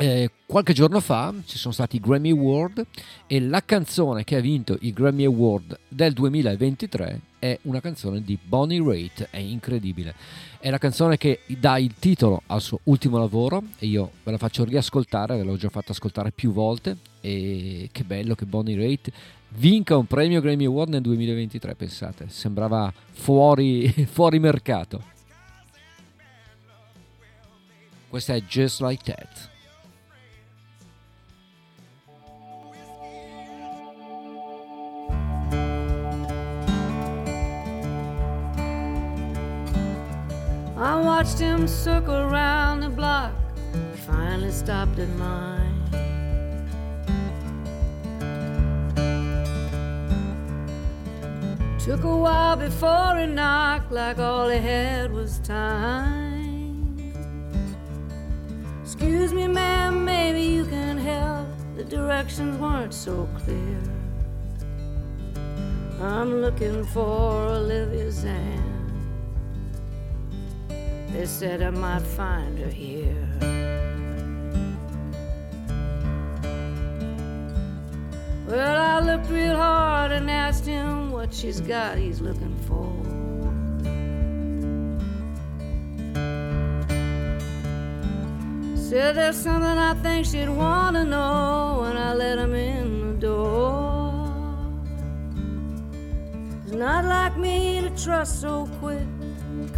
eh, 0.00 0.30
qualche 0.46 0.72
giorno 0.72 0.98
fa 1.00 1.34
ci 1.44 1.58
sono 1.58 1.74
stati 1.74 1.96
i 1.96 2.00
Grammy 2.00 2.30
Award 2.30 2.86
e 3.26 3.38
la 3.38 3.62
canzone 3.62 4.24
che 4.24 4.36
ha 4.36 4.40
vinto 4.40 4.78
i 4.80 4.94
Grammy 4.94 5.24
Award 5.24 5.78
del 5.88 6.14
2023 6.14 7.20
è 7.38 7.58
una 7.62 7.80
canzone 7.80 8.22
di 8.22 8.38
Bonnie 8.42 8.82
Raitt, 8.82 9.28
è 9.30 9.36
incredibile. 9.36 10.14
È 10.58 10.70
la 10.70 10.78
canzone 10.78 11.18
che 11.18 11.40
dà 11.58 11.76
il 11.76 11.94
titolo 11.98 12.42
al 12.46 12.62
suo 12.62 12.80
ultimo 12.84 13.18
lavoro 13.18 13.62
e 13.78 13.86
io 13.86 14.12
ve 14.24 14.30
la 14.30 14.38
faccio 14.38 14.64
riascoltare, 14.64 15.36
ve 15.36 15.42
l'ho 15.42 15.56
già 15.56 15.68
fatta 15.68 15.92
ascoltare 15.92 16.32
più 16.32 16.52
volte 16.52 16.96
e 17.20 17.90
che 17.92 18.04
bello 18.04 18.34
che 18.34 18.46
Bonnie 18.46 18.76
Raitt 18.76 19.10
vinca 19.50 19.98
un 19.98 20.06
premio 20.06 20.40
Grammy 20.40 20.64
Award 20.64 20.90
nel 20.90 21.02
2023, 21.02 21.74
pensate, 21.74 22.26
sembrava 22.30 22.90
fuori, 23.12 23.90
fuori 24.10 24.38
mercato. 24.38 25.02
Questa 28.08 28.34
è 28.34 28.42
Just 28.42 28.80
Like 28.80 29.04
That. 29.04 29.49
I 40.80 40.98
watched 40.98 41.38
him 41.38 41.68
circle 41.68 42.14
around 42.14 42.80
the 42.80 42.88
block, 42.88 43.34
finally 44.06 44.50
stopped 44.50 44.98
at 44.98 45.10
mine. 45.10 45.76
Took 51.78 52.04
a 52.04 52.16
while 52.16 52.56
before 52.56 53.18
he 53.18 53.26
knocked, 53.26 53.92
like 53.92 54.18
all 54.18 54.48
he 54.48 54.56
had 54.56 55.12
was 55.12 55.38
time. 55.40 57.12
Excuse 58.82 59.34
me, 59.34 59.48
ma'am, 59.48 60.02
maybe 60.02 60.40
you 60.40 60.64
can 60.64 60.96
help. 60.96 61.48
The 61.76 61.84
directions 61.84 62.56
weren't 62.56 62.94
so 62.94 63.28
clear. 63.44 63.82
I'm 66.00 66.40
looking 66.40 66.86
for 66.86 67.48
Olivia 67.48 68.10
Zan. 68.10 68.69
They 71.12 71.26
said 71.26 71.60
I 71.60 71.70
might 71.70 72.02
find 72.02 72.58
her 72.58 72.68
here. 72.68 73.26
Well, 78.46 78.80
I 78.80 79.00
looked 79.00 79.28
real 79.28 79.56
hard 79.56 80.12
and 80.12 80.30
asked 80.30 80.66
him 80.66 81.10
what 81.10 81.34
she's 81.34 81.60
got 81.60 81.98
he's 81.98 82.20
looking 82.20 82.56
for. 82.66 82.90
Said 88.76 89.16
there's 89.16 89.36
something 89.36 89.78
I 89.78 89.94
think 90.02 90.26
she'd 90.26 90.48
want 90.48 90.96
to 90.96 91.04
know 91.04 91.78
when 91.82 91.96
I 91.96 92.14
let 92.14 92.38
him 92.38 92.54
in 92.54 93.12
the 93.12 93.26
door. 93.26 94.10
It's 96.64 96.72
not 96.72 97.04
like 97.04 97.36
me 97.36 97.80
to 97.82 97.90
trust 98.04 98.40
so 98.40 98.68
quick 98.80 99.06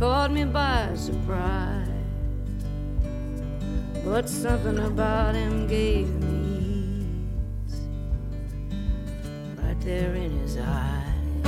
caught 0.02 0.32
me 0.32 0.44
by 0.44 0.90
surprise. 0.96 1.86
But 4.04 4.28
something 4.28 4.80
about 4.80 5.36
him 5.36 5.68
gave 5.68 6.08
me 6.24 7.06
ease 7.68 7.82
right 9.58 9.80
there 9.82 10.12
in 10.16 10.32
his 10.40 10.58
eyes. 10.58 11.46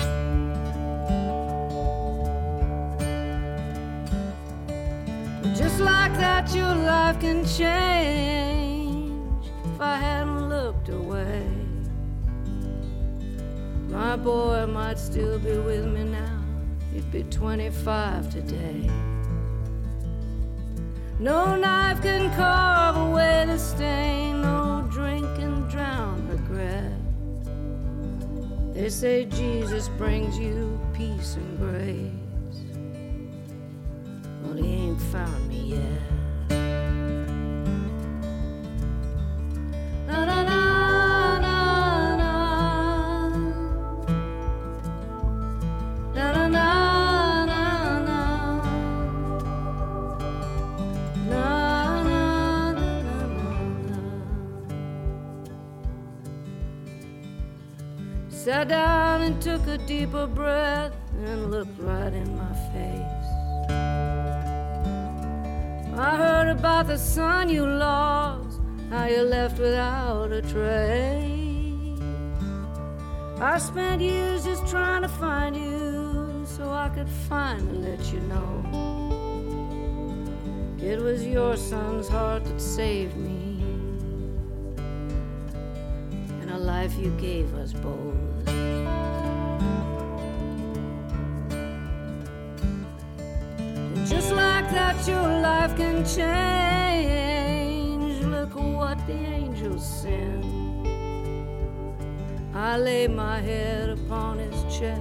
Just 5.59 5.81
like 5.81 6.13
that, 6.19 6.55
your 6.55 6.77
life 6.93 7.19
can 7.19 7.45
change 7.45 9.49
if 9.65 9.81
I 9.81 9.97
hadn't 9.97 10.49
looked 10.49 10.91
away. 10.91 11.45
My 13.89 14.15
boy 14.15 14.65
might 14.67 15.01
still 15.01 15.41
be 15.41 15.59
with 15.59 15.87
me 15.87 16.05
now 16.05 16.34
You'd 16.95 17.11
be 17.11 17.25
25 17.25 18.31
today. 18.31 18.89
No 21.19 21.57
knife 21.57 22.01
can 22.03 22.33
carve 22.37 22.97
away 22.97 23.45
the 23.47 23.59
stain, 23.59 24.43
no 24.43 24.87
drink 24.93 25.27
can 25.37 25.63
drown 25.69 26.29
regret. 26.29 26.93
They 28.75 28.89
say 28.91 29.25
Jesus 29.25 29.89
brings 29.89 30.39
you 30.39 30.81
peace 30.93 31.35
and 31.35 31.59
grace. 31.59 32.11
Well, 34.43 34.55
he 34.55 34.75
ain't 34.75 35.01
found 35.01 35.49
me 35.49 35.75
yet. 35.75 36.24
A 59.75 59.79
deeper 59.89 60.27
breath 60.29 60.93
and 61.27 61.51
looked 61.51 61.81
right 61.81 62.13
in 62.13 62.37
my 62.37 62.55
face. 62.73 63.27
I 65.99 66.17
heard 66.17 66.49
about 66.49 66.87
the 66.87 66.97
son 66.97 67.49
you 67.49 67.67
lost, 67.67 68.61
how 68.91 69.07
you 69.07 69.23
left 69.23 69.59
without 69.59 70.31
a 70.31 70.43
trace. 70.43 72.01
I 73.41 73.59
spent 73.59 74.01
years 74.01 74.45
just 74.45 74.65
trying 74.69 75.03
to 75.03 75.09
find 75.09 75.57
you 75.57 76.45
so 76.47 76.71
I 76.71 76.89
could 76.91 77.09
finally 77.29 77.79
let 77.79 78.13
you 78.13 78.21
know. 78.33 78.51
It 80.81 81.01
was 81.01 81.27
your 81.27 81.57
son's 81.57 82.07
heart 82.07 82.45
that 82.45 82.61
saved 82.61 83.17
me, 83.17 83.61
and 86.41 86.49
a 86.49 86.59
life 86.59 86.97
you 86.97 87.11
gave 87.19 87.53
us 87.57 87.73
both. 87.73 88.94
That, 94.75 95.07
your 95.07 95.29
life 95.41 95.77
can 95.77 96.05
change. 96.05 96.25
Look 98.25 98.55
what 98.55 98.99
the 99.07 99.15
angels 99.15 99.85
send. 100.03 100.45
I 102.55 102.77
laid 102.79 103.11
my 103.11 103.41
head 103.41 103.91
upon 103.91 104.39
his 104.39 104.79
chest. 104.79 105.01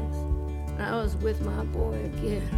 I 0.79 0.91
was 0.95 1.15
with 1.17 1.41
my 1.41 1.63
boy 1.65 1.95
again. 2.05 2.49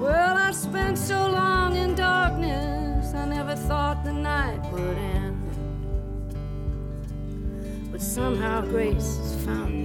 Well, 0.00 0.36
I 0.36 0.52
spent 0.52 0.96
so 0.96 1.28
long 1.30 1.76
in 1.76 1.94
darkness, 1.94 3.14
I 3.14 3.26
never 3.26 3.54
thought 3.54 4.02
the 4.04 4.12
night 4.12 4.60
would 4.72 4.96
end. 4.96 5.36
But 7.92 8.00
somehow 8.00 8.62
grace 8.62 9.18
has 9.18 9.34
found 9.44 9.74
me 9.74 9.79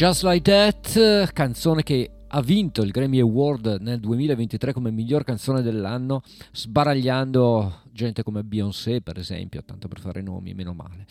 Just 0.00 0.22
Like 0.22 0.50
That, 0.50 1.30
canzone 1.34 1.82
che 1.82 2.10
ha 2.26 2.40
vinto 2.40 2.80
il 2.80 2.90
Grammy 2.90 3.20
Award 3.20 3.80
nel 3.82 4.00
2023 4.00 4.72
come 4.72 4.90
miglior 4.90 5.24
canzone 5.24 5.60
dell'anno, 5.60 6.22
sbaragliando 6.52 7.82
gente 7.92 8.22
come 8.22 8.42
Beyoncé, 8.42 9.02
per 9.02 9.18
esempio, 9.18 9.62
tanto 9.62 9.88
per 9.88 10.00
fare 10.00 10.22
nomi, 10.22 10.54
meno 10.54 10.72
male. 10.72 11.04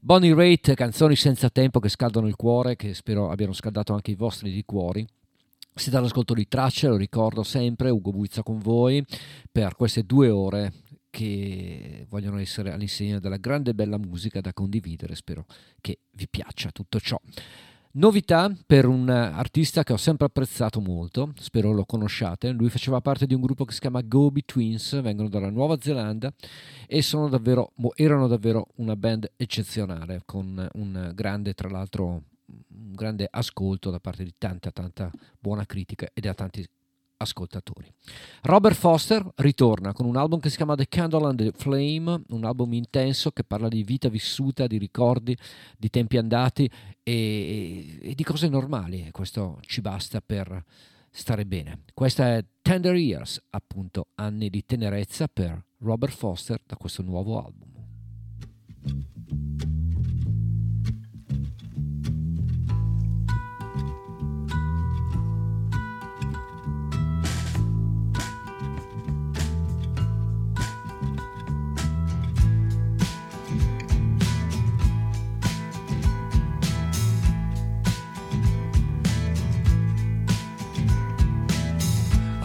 Bonnie 0.00 0.34
Raitt, 0.34 0.74
canzoni 0.74 1.14
senza 1.14 1.50
tempo 1.50 1.78
che 1.78 1.88
scaldano 1.88 2.26
il 2.26 2.34
cuore, 2.34 2.74
che 2.74 2.94
spero 2.94 3.30
abbiano 3.30 3.52
scaldato 3.52 3.92
anche 3.92 4.10
i 4.10 4.16
vostri 4.16 4.50
di 4.50 4.64
cuori. 4.64 5.06
Siete 5.72 5.96
all'ascolto 5.96 6.34
di 6.34 6.48
tracce, 6.48 6.88
lo 6.88 6.96
ricordo 6.96 7.44
sempre, 7.44 7.90
Ugo 7.90 8.10
Buizza 8.10 8.42
con 8.42 8.58
voi 8.58 9.04
per 9.52 9.76
queste 9.76 10.02
due 10.02 10.30
ore 10.30 10.72
che 11.10 12.04
vogliono 12.08 12.38
essere 12.38 12.72
all'insegna 12.72 13.20
della 13.20 13.36
grande 13.36 13.70
e 13.70 13.74
bella 13.74 13.98
musica 13.98 14.40
da 14.40 14.52
condividere. 14.52 15.14
Spero 15.14 15.46
che 15.80 16.00
vi 16.10 16.26
piaccia 16.28 16.72
tutto 16.72 16.98
ciò. 16.98 17.20
Novità 17.98 18.54
per 18.66 18.84
un 18.84 19.08
artista 19.08 19.82
che 19.82 19.94
ho 19.94 19.96
sempre 19.96 20.26
apprezzato 20.26 20.82
molto, 20.82 21.32
spero 21.38 21.72
lo 21.72 21.86
conosciate, 21.86 22.50
lui 22.50 22.68
faceva 22.68 23.00
parte 23.00 23.24
di 23.24 23.32
un 23.32 23.40
gruppo 23.40 23.64
che 23.64 23.72
si 23.72 23.80
chiama 23.80 24.02
Gobi 24.02 24.44
Twins, 24.44 25.00
vengono 25.00 25.30
dalla 25.30 25.48
Nuova 25.48 25.78
Zelanda 25.80 26.30
e 26.86 27.02
davvero, 27.30 27.72
erano 27.94 28.26
davvero 28.26 28.66
una 28.76 28.96
band 28.96 29.32
eccezionale, 29.36 30.20
con 30.26 30.68
un 30.74 31.10
grande, 31.14 31.54
tra 31.54 31.70
l'altro, 31.70 32.04
un 32.04 32.92
grande 32.92 33.28
ascolto 33.30 33.88
da 33.88 33.98
parte 33.98 34.24
di 34.24 34.34
tanta, 34.36 34.70
tanta 34.70 35.10
buona 35.40 35.64
critica 35.64 36.06
e 36.12 36.20
da 36.20 36.34
tanti 36.34 36.68
ascoltatori. 37.18 37.92
Robert 38.42 38.76
Foster 38.76 39.26
ritorna 39.36 39.92
con 39.92 40.06
un 40.06 40.16
album 40.16 40.40
che 40.40 40.50
si 40.50 40.56
chiama 40.56 40.74
The 40.74 40.88
Candle 40.88 41.26
and 41.26 41.38
the 41.38 41.52
Flame, 41.56 42.22
un 42.28 42.44
album 42.44 42.72
intenso 42.74 43.30
che 43.30 43.44
parla 43.44 43.68
di 43.68 43.82
vita 43.82 44.08
vissuta, 44.08 44.66
di 44.66 44.78
ricordi, 44.78 45.36
di 45.76 45.90
tempi 45.90 46.16
andati 46.16 46.70
e, 47.02 47.98
e 48.00 48.14
di 48.14 48.24
cose 48.24 48.48
normali. 48.48 49.08
Questo 49.12 49.58
ci 49.62 49.80
basta 49.80 50.20
per 50.20 50.64
stare 51.10 51.46
bene. 51.46 51.82
Questa 51.94 52.36
è 52.36 52.44
Tender 52.60 52.94
Years, 52.94 53.40
appunto 53.50 54.08
anni 54.16 54.50
di 54.50 54.64
tenerezza 54.64 55.28
per 55.28 55.64
Robert 55.78 56.12
Foster 56.12 56.60
da 56.64 56.76
questo 56.76 57.02
nuovo 57.02 57.42
album. 57.42 57.74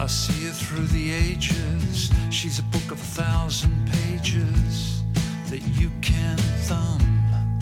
I 0.02 0.06
see 0.06 0.46
her 0.46 0.52
through 0.52 0.86
the 0.86 1.12
ages. 1.12 2.10
She's 2.28 2.58
a 2.58 2.64
book 2.64 2.90
of 2.90 2.98
a 2.98 3.22
thousand 3.22 3.88
pages 3.88 5.04
that 5.48 5.62
you 5.78 5.92
can 6.00 6.36
thumb. 6.66 7.60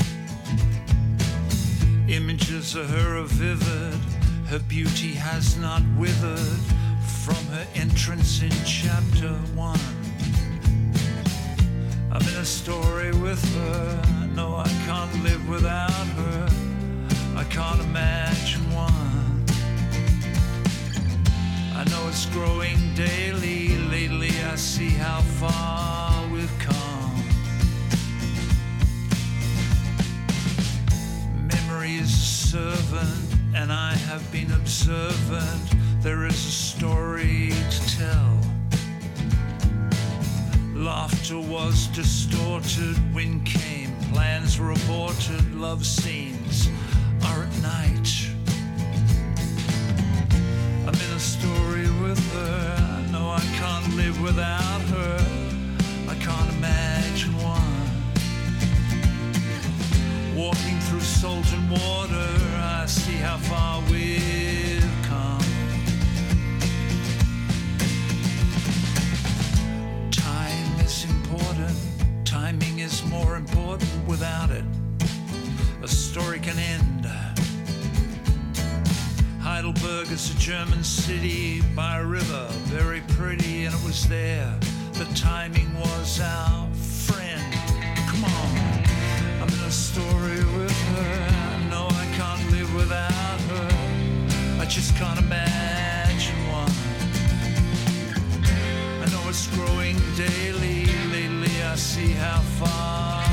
Images 2.09 2.77
of 2.77 2.89
her 2.89 3.19
are 3.19 3.25
vivid, 3.25 4.01
her 4.47 4.59
beauty 4.59 5.13
has 5.13 5.59
not 5.59 5.83
withered 5.99 6.63
from 7.23 7.45
her 7.53 7.67
entrance 7.75 8.41
in 8.41 8.53
chapter 8.65 9.35
one. 9.55 9.79
I'm 12.11 12.23
in 12.23 12.37
a 12.37 12.47
story 12.47 13.13
with 13.13 13.45
her. 13.57 14.03
No, 14.35 14.57
I 14.57 14.69
can't 14.87 15.15
live 15.23 15.47
without 15.47 15.91
her. 15.91 16.49
I 17.37 17.45
can't 17.51 17.83
imagine 17.83 18.63
one. 18.73 19.10
I 21.81 21.85
know 21.85 22.09
it's 22.09 22.27
growing 22.27 22.93
daily. 22.95 23.69
Lately, 23.89 24.29
I 24.53 24.57
see 24.57 24.91
how 24.91 25.23
far 25.41 26.29
we've 26.29 26.59
come. 26.59 27.25
Memory 31.47 31.95
is 31.95 32.13
a 32.13 32.49
servant, 32.51 33.35
and 33.55 33.73
I 33.73 33.95
have 33.95 34.31
been 34.31 34.53
observant. 34.53 36.03
There 36.03 36.27
is 36.27 36.35
a 36.35 36.51
story 36.51 37.49
to 37.71 37.97
tell. 37.97 38.39
Laughter 40.75 41.39
was 41.39 41.87
distorted, 41.87 42.99
wind 43.15 43.47
came, 43.47 43.97
plans 44.13 44.61
were 44.61 44.73
aborted, 44.73 45.55
love 45.55 45.87
scenes 45.87 46.69
are 47.25 47.45
at 47.45 47.63
night. 47.63 48.30
I'm 50.93 51.01
in 51.03 51.13
a 51.13 51.21
story 51.21 51.89
with 52.03 52.19
her. 52.33 52.77
I 52.99 53.13
know 53.13 53.31
I 53.31 53.39
can't 53.61 53.95
live 53.95 54.21
without 54.21 54.81
her. 54.97 55.25
I 56.09 56.17
can't 56.17 56.51
imagine 56.57 57.33
one. 57.37 57.87
Walking 60.35 60.81
through 60.81 61.03
salt 61.03 61.47
and 61.53 61.71
water, 61.71 62.29
I 62.57 62.87
see 62.87 63.13
how 63.13 63.37
far 63.37 63.81
we've 63.89 64.83
come. 65.05 65.45
Time 70.11 70.81
is 70.81 71.05
important, 71.05 71.79
timing 72.25 72.81
is 72.81 73.05
more 73.05 73.37
important 73.37 74.09
without 74.09 74.51
it. 74.51 74.65
A 75.85 75.89
story 75.89 76.41
can 76.41 76.59
end. 76.59 77.00
Heidelberg 79.53 80.13
is 80.13 80.31
a 80.31 80.39
German 80.39 80.85
city 80.85 81.61
by 81.75 81.99
a 81.99 82.05
river, 82.05 82.47
very 82.71 83.01
pretty, 83.19 83.65
and 83.65 83.75
it 83.75 83.83
was 83.85 84.09
there. 84.09 84.49
The 84.93 85.07
timing 85.17 85.69
was 85.75 86.21
our 86.21 86.73
friend. 86.73 87.53
Come 88.07 88.25
on, 88.25 88.51
I'm 89.43 89.49
in 89.49 89.65
a 89.67 89.71
story 89.73 90.45
with 90.57 90.81
her. 90.93 91.69
Know 91.69 91.89
I 91.91 92.07
can't 92.17 92.51
live 92.53 92.73
without 92.77 93.41
her. 93.51 94.63
I 94.63 94.67
just 94.67 94.95
can't 94.95 95.19
imagine 95.19 96.39
one. 96.47 96.73
I 99.03 99.07
know 99.11 99.29
it's 99.29 99.49
growing 99.49 99.97
daily. 100.15 100.87
Lately, 101.11 101.63
I 101.65 101.75
see 101.75 102.13
how 102.13 102.39
far 102.61 103.30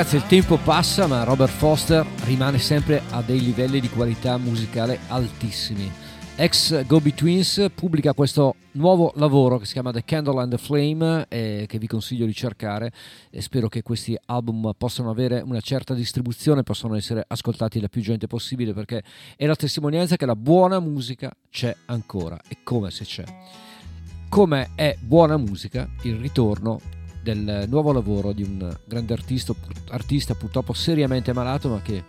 Ragazzi, 0.00 0.16
il 0.16 0.26
tempo 0.28 0.56
passa, 0.56 1.06
ma 1.06 1.24
Robert 1.24 1.52
Foster 1.52 2.06
rimane 2.24 2.58
sempre 2.58 3.02
a 3.10 3.20
dei 3.20 3.38
livelli 3.38 3.80
di 3.80 3.90
qualità 3.90 4.38
musicale 4.38 4.98
altissimi. 5.08 5.92
Ex 6.36 6.86
Gobi 6.86 7.12
Twins 7.12 7.66
pubblica 7.74 8.14
questo 8.14 8.54
nuovo 8.72 9.12
lavoro 9.16 9.58
che 9.58 9.66
si 9.66 9.74
chiama 9.74 9.92
The 9.92 10.02
Candle 10.02 10.40
and 10.40 10.52
the 10.52 10.56
Flame 10.56 11.26
e 11.28 11.66
che 11.68 11.78
vi 11.78 11.86
consiglio 11.86 12.24
di 12.24 12.32
cercare 12.32 12.90
e 13.28 13.42
spero 13.42 13.68
che 13.68 13.82
questi 13.82 14.18
album 14.24 14.72
possano 14.74 15.10
avere 15.10 15.42
una 15.42 15.60
certa 15.60 15.92
distribuzione, 15.92 16.62
possano 16.62 16.94
essere 16.94 17.22
ascoltati 17.28 17.78
da 17.78 17.88
più 17.88 18.00
gente 18.00 18.26
possibile 18.26 18.72
perché 18.72 19.02
è 19.36 19.44
la 19.44 19.54
testimonianza 19.54 20.16
che 20.16 20.24
la 20.24 20.34
buona 20.34 20.80
musica 20.80 21.30
c'è 21.50 21.76
ancora 21.84 22.40
e 22.48 22.56
come 22.62 22.90
se 22.90 23.04
c'è. 23.04 23.24
Come 24.30 24.70
è 24.76 24.96
buona 24.98 25.36
musica 25.36 25.86
il 26.04 26.14
ritorno 26.14 26.99
del 27.22 27.66
nuovo 27.68 27.92
lavoro 27.92 28.32
di 28.32 28.42
un 28.42 28.76
grande 28.84 29.12
artista, 29.12 29.54
artista 29.90 30.34
purtroppo 30.34 30.72
seriamente 30.72 31.32
malato 31.32 31.68
ma 31.68 31.80
che 31.80 32.04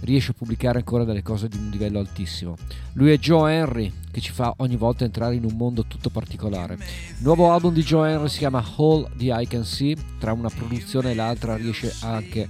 riesce 0.00 0.30
a 0.30 0.34
pubblicare 0.34 0.78
ancora 0.78 1.04
delle 1.04 1.22
cose 1.22 1.48
di 1.48 1.56
un 1.56 1.70
livello 1.70 1.98
altissimo. 1.98 2.56
Lui 2.92 3.10
è 3.10 3.18
Joe 3.18 3.52
Henry 3.52 3.92
che 4.10 4.20
ci 4.20 4.32
fa 4.32 4.54
ogni 4.58 4.76
volta 4.76 5.04
entrare 5.04 5.34
in 5.34 5.44
un 5.44 5.56
mondo 5.56 5.84
tutto 5.86 6.10
particolare. 6.10 6.74
Il 6.74 7.16
nuovo 7.20 7.52
album 7.52 7.72
di 7.72 7.82
Joe 7.82 8.12
Henry 8.12 8.28
si 8.28 8.38
chiama 8.38 8.64
All 8.76 9.08
the 9.16 9.32
I 9.32 9.46
Can 9.46 9.64
See, 9.64 9.96
tra 10.18 10.32
una 10.32 10.50
produzione 10.50 11.10
e 11.10 11.14
l'altra 11.14 11.56
riesce 11.56 11.92
anche, 12.00 12.48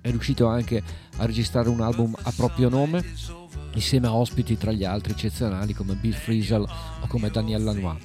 è 0.00 0.10
riuscito 0.10 0.46
anche 0.46 0.82
a 1.18 1.26
registrare 1.26 1.68
un 1.68 1.80
album 1.80 2.14
a 2.22 2.32
proprio 2.34 2.68
nome 2.68 3.04
insieme 3.74 4.06
a 4.06 4.14
ospiti 4.14 4.56
tra 4.56 4.72
gli 4.72 4.84
altri 4.84 5.12
eccezionali 5.12 5.74
come 5.74 5.94
Bill 5.94 6.12
Frisell 6.12 6.62
o 6.62 7.06
come 7.08 7.30
Daniel 7.30 7.62
Lanois. 7.62 7.98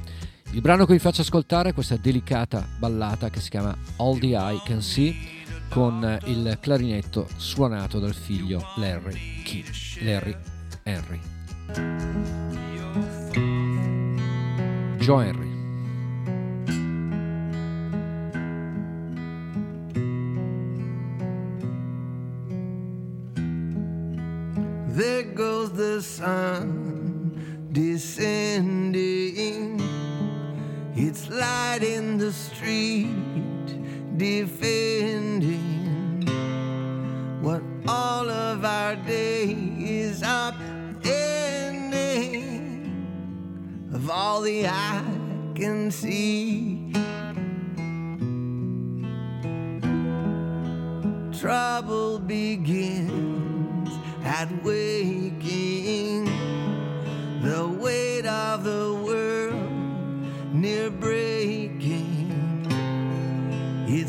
Il 0.53 0.59
brano 0.59 0.85
che 0.85 0.91
vi 0.91 0.99
faccio 0.99 1.21
ascoltare 1.21 1.69
è 1.69 1.73
questa 1.73 1.95
delicata 1.95 2.67
ballata 2.77 3.29
che 3.29 3.39
si 3.39 3.49
chiama 3.49 3.73
All 3.97 4.19
the 4.19 4.35
Eye 4.35 4.61
Can 4.65 4.81
See 4.81 5.15
con 5.69 6.19
il 6.25 6.57
clarinetto 6.59 7.25
suonato 7.37 7.99
dal 7.99 8.13
figlio 8.13 8.61
Larry 8.75 9.43
Key, 9.43 9.63
Larry 10.01 10.35
Henry. 10.83 11.21
Joe 14.97 15.23
Henry. 15.23 15.49
There 24.93 25.23
goes 25.33 25.71
the 25.71 26.01
sun 26.01 27.69
descending. 27.71 29.80
It's 31.03 31.27
light 31.31 31.81
in 31.81 32.19
the 32.19 32.31
street, 32.31 33.17
defending 34.17 35.49
what 37.41 37.63
all 37.87 38.29
of 38.29 38.63
our 38.63 38.95
day 38.97 39.45
is 39.79 40.21
upending 40.21 40.61
of 43.91 44.11
all 44.11 44.41
the 44.41 44.67
I 44.67 45.03
can 45.55 45.89
see. 45.89 46.93
Trouble 51.39 52.19
begins 52.19 53.89
at 54.23 54.51
waking, 54.63 54.90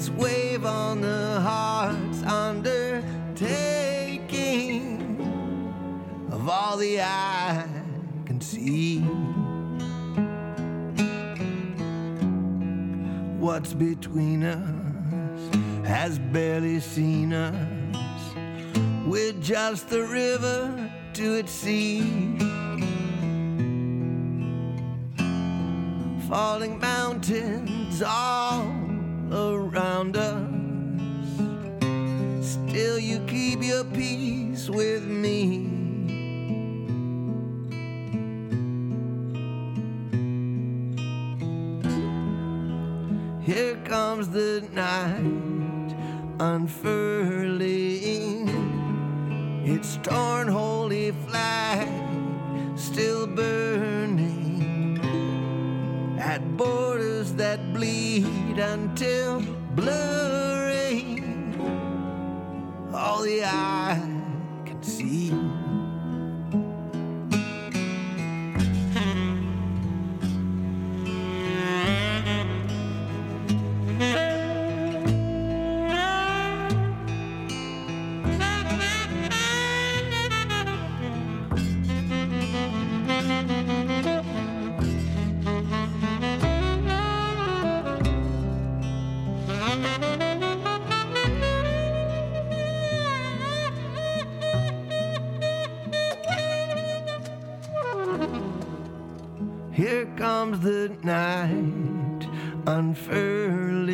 Its 0.03 0.11
wave 0.11 0.67
on 0.67 1.01
the 1.01 1.41
heart's 1.43 2.25
undertaking 2.25 3.07
of 6.33 6.49
all 6.49 6.77
the 6.77 7.01
I 7.01 7.65
can 8.27 8.41
see. 8.41 8.99
What's 13.39 13.75
between 13.75 14.43
us 14.43 15.57
has 15.87 16.19
barely 16.19 16.81
seen 16.81 17.33
us. 17.33 18.35
We're 19.07 19.35
just 19.35 19.89
the 19.89 20.03
river 20.03 20.91
to 21.13 21.35
its 21.35 21.53
sea. 21.53 22.39
falling 26.29 26.79
mountains 26.81 28.03
all 28.03 28.82
around 29.33 30.17
us. 30.17 30.49
Still, 32.47 32.99
you 32.99 33.21
keep 33.27 33.63
your 33.63 33.85
peace 33.85 34.69
with 34.69 35.05
me. 35.05 35.69
Here 43.43 43.77
comes 43.85 44.29
the 44.29 44.67
night 44.73 45.97
unfurling 46.41 47.63
its 49.65 49.97
torn 50.03 50.49
holy 50.49 51.13
flag 51.27 51.89
still 52.77 53.27
burning 53.27 54.99
at 56.19 56.57
that 57.37 57.73
bleed 57.73 58.59
until 58.59 59.41
blurring 59.75 61.23
all 62.95 63.23
the 63.23 63.45
eye 63.45 64.01
can 64.65 64.83
see. 64.83 65.31
Comes 100.53 100.65
the 100.65 100.89
night 101.03 102.29
unfurling. 102.67 103.89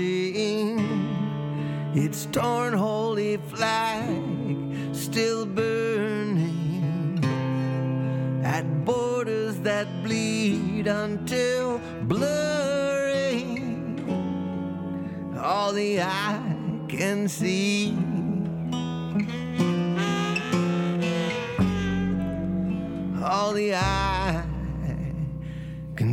Its 1.95 2.27
torn 2.27 2.73
holy 2.73 3.37
flag 3.37 4.95
still 4.95 5.47
burning. 5.47 7.21
At 8.45 8.85
borders 8.85 9.61
that 9.61 9.87
bleed 10.03 10.87
until 10.87 11.81
blurring. 12.03 13.55
All 15.41 15.73
the 15.73 16.03
eye 16.03 16.85
can 16.89 17.29
see. 17.29 17.97
All 23.23 23.53
the 23.53 23.75
eye 23.75 24.38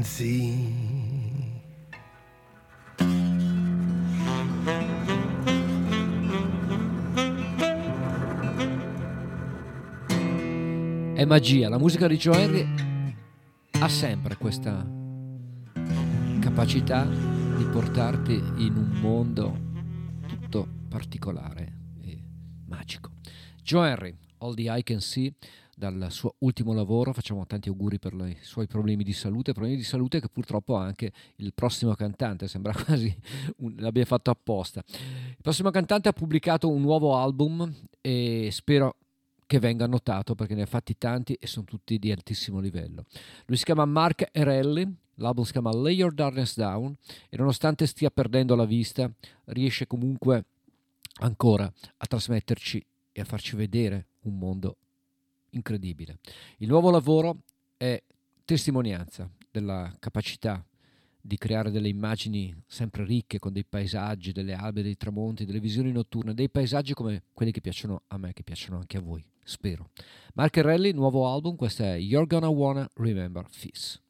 see. 0.05 0.93
È 11.15 11.25
magia, 11.25 11.69
la 11.69 11.79
musica 11.79 12.07
di 12.07 12.17
Joe 12.17 12.41
Henry 12.41 12.67
ha 13.79 13.87
sempre 13.89 14.35
questa 14.37 14.85
capacità 16.39 17.05
di 17.05 17.63
portarti 17.65 18.33
in 18.57 18.75
un 18.75 18.99
mondo 19.01 19.57
tutto 20.27 20.67
particolare 20.87 21.73
e 22.01 22.21
magico. 22.67 23.11
Joe 23.63 23.89
Henry, 23.89 24.15
All 24.39 24.53
the 24.53 24.69
I 24.69 24.83
Can 24.83 24.99
See, 24.99 25.33
dal 25.75 26.07
suo 26.09 26.35
ultimo 26.39 26.73
lavoro, 26.73 27.11
facciamo 27.11 27.45
tanti 27.45 27.67
auguri 27.67 27.99
per 27.99 28.13
i 28.13 28.37
suoi 28.39 28.65
problemi 28.65 29.03
di 29.03 29.11
salute, 29.11 29.51
problemi 29.51 29.75
di 29.75 29.83
salute 29.83 30.21
che 30.21 30.29
purtroppo 30.29 30.77
ha 30.77 30.83
anche 30.83 31.11
il 31.35 31.53
prossimo 31.53 31.93
cantante, 31.93 32.47
sembra 32.47 32.73
quasi 32.85 33.13
un, 33.57 33.75
l'abbia 33.77 34.05
fatto 34.05 34.31
apposta. 34.31 34.83
Il 34.87 35.41
prossimo 35.41 35.69
cantante 35.71 36.07
ha 36.07 36.13
pubblicato 36.13 36.69
un 36.69 36.81
nuovo 36.81 37.17
album 37.17 37.71
e 37.99 38.47
spero 38.51 38.95
che 39.45 39.59
venga 39.59 39.85
notato 39.85 40.33
perché 40.33 40.55
ne 40.55 40.63
ha 40.63 40.65
fatti 40.65 40.97
tanti 40.97 41.33
e 41.33 41.45
sono 41.45 41.65
tutti 41.65 41.99
di 41.99 42.11
altissimo 42.11 42.59
livello. 42.59 43.03
Lui 43.45 43.57
si 43.57 43.65
chiama 43.65 43.85
Mark 43.85 44.29
Erelli, 44.31 44.91
l'album 45.15 45.43
si 45.43 45.51
chiama 45.51 45.71
Lay 45.71 45.95
Your 45.95 46.13
Darkness 46.13 46.55
Down 46.55 46.95
e 47.29 47.37
nonostante 47.37 47.85
stia 47.85 48.09
perdendo 48.09 48.55
la 48.55 48.65
vista 48.65 49.11
riesce 49.45 49.87
comunque 49.87 50.45
ancora 51.19 51.71
a 51.97 52.05
trasmetterci 52.05 52.83
e 53.11 53.21
a 53.21 53.25
farci 53.25 53.55
vedere 53.55 54.07
un 54.21 54.37
mondo 54.37 54.77
incredibile. 55.55 56.19
Il 56.57 56.67
nuovo 56.67 56.91
lavoro 56.91 57.43
è 57.75 58.01
testimonianza 58.43 59.29
della 59.49 59.93
capacità 59.99 60.63
di 61.19 61.37
creare 61.37 61.71
delle 61.71 61.89
immagini 61.89 62.55
sempre 62.67 63.03
ricche 63.03 63.39
con 63.39 63.51
dei 63.51 63.65
paesaggi, 63.65 64.31
delle 64.31 64.53
albe, 64.53 64.83
dei 64.83 64.95
tramonti, 64.95 65.45
delle 65.45 65.59
visioni 65.59 65.91
notturne, 65.91 66.35
dei 66.35 66.51
paesaggi 66.51 66.93
come 66.93 67.23
quelli 67.33 67.51
che 67.51 67.61
piacciono 67.61 68.03
a 68.07 68.17
me, 68.17 68.31
che 68.33 68.43
piacciono 68.43 68.77
anche 68.77 68.97
a 68.97 69.01
voi, 69.01 69.25
spero. 69.43 69.89
Mark 70.35 70.57
Erelli, 70.57 70.91
nuovo 70.91 71.27
album, 71.27 71.55
questo 71.55 71.83
è 71.83 71.95
You're 71.95 72.27
Gonna 72.27 72.49
Wanna 72.49 72.87
Remember 72.93 73.49
This. 73.49 74.04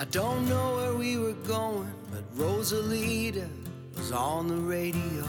I 0.00 0.04
don't 0.06 0.48
know 0.48 0.76
where 0.76 0.94
we 0.94 1.18
were 1.18 1.34
going, 1.46 1.92
but 2.10 2.24
Rosalita 2.34 3.46
was 3.94 4.12
on 4.12 4.48
the 4.48 4.54
radio. 4.56 5.26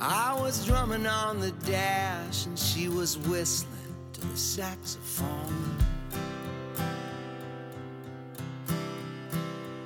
I 0.00 0.34
was 0.40 0.64
drumming 0.64 1.06
on 1.06 1.38
the 1.38 1.50
dash 1.66 2.46
and 2.46 2.58
she 2.58 2.88
was 2.88 3.18
whistling 3.18 3.94
to 4.14 4.22
the 4.22 4.38
saxophone. 4.38 5.76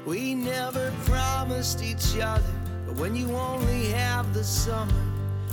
We 0.07 0.37
never 0.37 0.93
promised 1.07 1.83
each 1.83 2.21
other, 2.23 2.55
but 2.87 2.95
when 2.95 3.17
you 3.17 3.35
only 3.35 3.87
have 3.87 4.33
the 4.33 4.45
summer, 4.45 4.95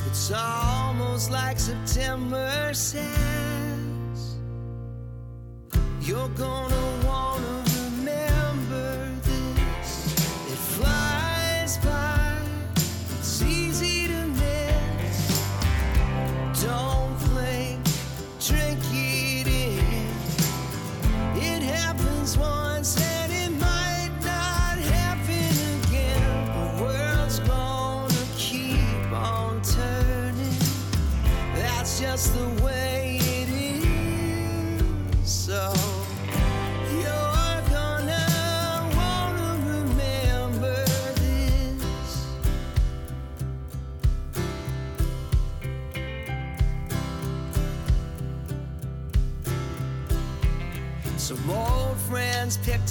it's 0.05 0.31
almost 0.31 1.31
like 1.31 1.57
September 1.57 2.71
says. 2.75 3.60
You're 6.11 6.27
gonna 6.27 6.90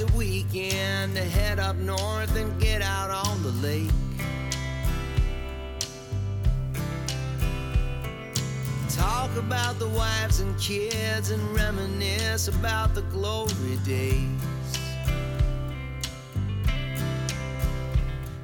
a 0.01 0.07
weekend 0.17 1.15
to 1.15 1.23
head 1.23 1.59
up 1.59 1.77
north 1.77 2.35
and 2.37 2.61
get 2.61 2.81
out 2.81 3.11
on 3.11 3.43
the 3.43 3.51
lake. 3.67 3.91
Talk 8.89 9.35
about 9.37 9.79
the 9.79 9.89
wives 9.89 10.41
and 10.41 10.59
kids 10.59 11.31
and 11.31 11.43
reminisce 11.55 12.49
about 12.49 12.95
the 12.95 13.03
glory 13.03 13.79
days. 13.85 14.29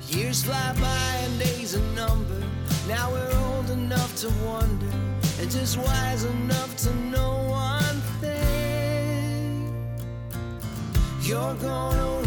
Years 0.09 0.45
fly 0.45 0.75
by 0.81 1.17
and 1.25 1.39
days 1.39 1.75
are 1.75 1.95
numbered. 1.95 2.45
Now 2.89 3.11
we're 3.11 3.35
old 3.39 3.71
enough 3.71 4.15
to 4.17 4.29
wonder 4.45 4.93
and 5.41 5.51
just 5.51 5.79
wise 5.79 6.25
enough 6.25 6.77
to 6.79 6.95
know 6.95 7.47
one 7.49 7.76
You're 11.27 11.55
gonna 11.55 12.26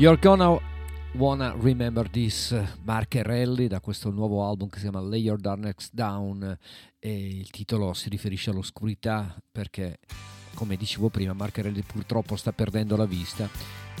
You're 0.00 0.18
Gonna 0.18 0.58
Wanna 1.12 1.54
Remember 1.60 2.08
This, 2.08 2.58
Mark 2.84 3.16
Erelli, 3.16 3.68
da 3.68 3.80
questo 3.80 4.08
nuovo 4.08 4.48
album 4.48 4.70
che 4.70 4.78
si 4.78 4.88
chiama 4.88 5.06
Lay 5.06 5.20
Your 5.20 5.38
Darkness 5.38 5.90
Down 5.92 6.56
e 6.98 7.26
il 7.28 7.50
titolo 7.50 7.92
si 7.92 8.08
riferisce 8.08 8.48
all'oscurità 8.48 9.36
perché, 9.52 9.98
come 10.54 10.76
dicevo 10.76 11.10
prima, 11.10 11.34
Mark 11.34 11.58
Erelli 11.58 11.82
purtroppo 11.82 12.36
sta 12.36 12.50
perdendo 12.50 12.96
la 12.96 13.04
vista 13.04 13.46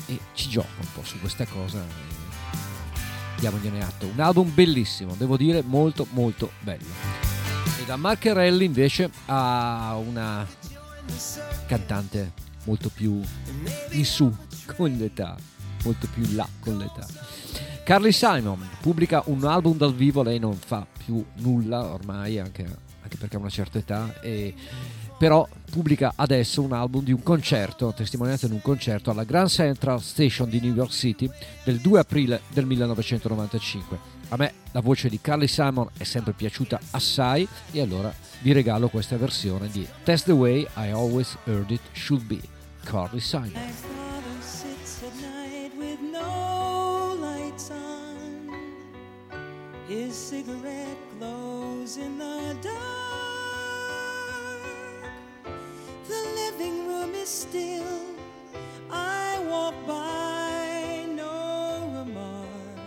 e 0.06 0.18
ci 0.32 0.48
gioca 0.48 0.80
un 0.80 0.86
po' 0.94 1.04
su 1.04 1.20
questa 1.20 1.44
cosa 1.44 1.84
diamogliene 3.38 3.82
atto. 3.82 4.06
Un 4.06 4.20
album 4.20 4.54
bellissimo, 4.54 5.14
devo 5.16 5.36
dire 5.36 5.60
molto 5.62 6.06
molto 6.12 6.52
bello. 6.60 6.88
E 7.78 7.84
da 7.84 7.96
Mark 7.96 8.24
Erelli 8.24 8.64
invece 8.64 9.10
a 9.26 10.00
una 10.02 10.48
cantante 11.66 12.32
molto 12.64 12.88
più 12.88 13.20
in 13.90 14.04
su 14.06 14.34
con 14.64 14.92
l'età, 14.92 15.36
molto 15.84 16.08
più 16.12 16.22
in 16.24 16.36
là 16.36 16.48
con 16.60 16.78
l'età. 16.78 17.06
Carly 17.84 18.12
Simon 18.12 18.68
pubblica 18.80 19.22
un 19.26 19.44
album 19.44 19.76
dal 19.76 19.94
vivo, 19.94 20.22
lei 20.22 20.38
non 20.38 20.54
fa 20.54 20.86
più 21.04 21.24
nulla 21.38 21.84
ormai, 21.84 22.38
anche, 22.38 22.64
anche 23.02 23.16
perché 23.16 23.36
ha 23.36 23.40
una 23.40 23.48
certa 23.48 23.78
età, 23.78 24.20
e, 24.20 24.54
però 25.18 25.46
pubblica 25.70 26.12
adesso 26.14 26.62
un 26.62 26.72
album 26.72 27.02
di 27.02 27.12
un 27.12 27.22
concerto, 27.22 27.92
testimonianza 27.92 28.46
di 28.46 28.54
un 28.54 28.62
concerto 28.62 29.10
alla 29.10 29.24
Grand 29.24 29.48
Central 29.48 30.00
Station 30.00 30.48
di 30.48 30.60
New 30.60 30.74
York 30.74 30.92
City 30.92 31.28
del 31.64 31.78
2 31.78 31.98
aprile 31.98 32.42
del 32.52 32.64
1995. 32.66 34.18
A 34.28 34.36
me 34.36 34.52
la 34.70 34.80
voce 34.80 35.08
di 35.08 35.20
Carly 35.20 35.48
Simon 35.48 35.88
è 35.96 36.04
sempre 36.04 36.32
piaciuta 36.32 36.78
assai 36.92 37.46
e 37.72 37.80
allora 37.80 38.14
vi 38.42 38.52
regalo 38.52 38.88
questa 38.88 39.16
versione 39.16 39.68
di 39.68 39.86
That's 40.04 40.22
the 40.22 40.32
Way 40.32 40.60
I 40.76 40.90
Always 40.90 41.36
Heard 41.44 41.70
It 41.70 41.82
Should 41.92 42.24
Be, 42.24 42.40
Carly 42.84 43.20
Simon. 43.20 44.09
His 49.90 50.14
cigarette 50.14 50.96
glows 51.18 51.96
in 51.96 52.16
the 52.16 52.56
dark. 52.62 52.72
The 56.06 56.22
living 56.36 56.86
room 56.86 57.12
is 57.12 57.28
still. 57.28 58.04
I 58.88 59.44
walk 59.48 59.74
by, 59.88 61.06
no 61.08 62.04
remark. 62.04 62.78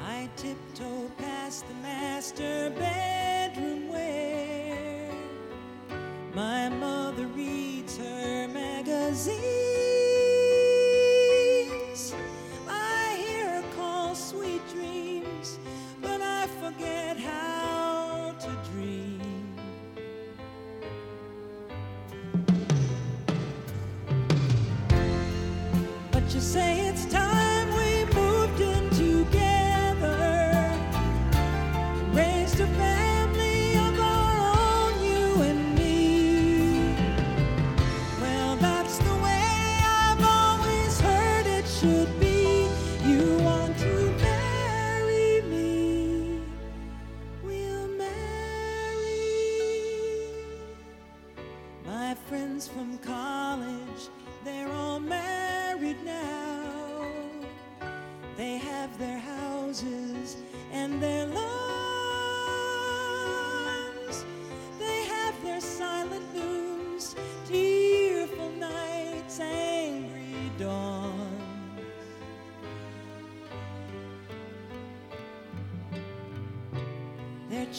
I 0.00 0.30
tiptoe 0.36 1.10
past 1.18 1.68
the 1.68 1.74
master 1.82 2.72
bedroom 2.78 3.88
where 3.90 5.12
my 6.34 6.70
mother 6.70 7.26
reads 7.26 7.98
her 7.98 8.48
magazine. 8.48 9.65
forget 16.66 17.16
how 17.16 18.34
to 18.40 18.50
dream. 18.70 19.54
But 26.10 26.34
you 26.34 26.40
say 26.40 26.88
it. 26.88 26.95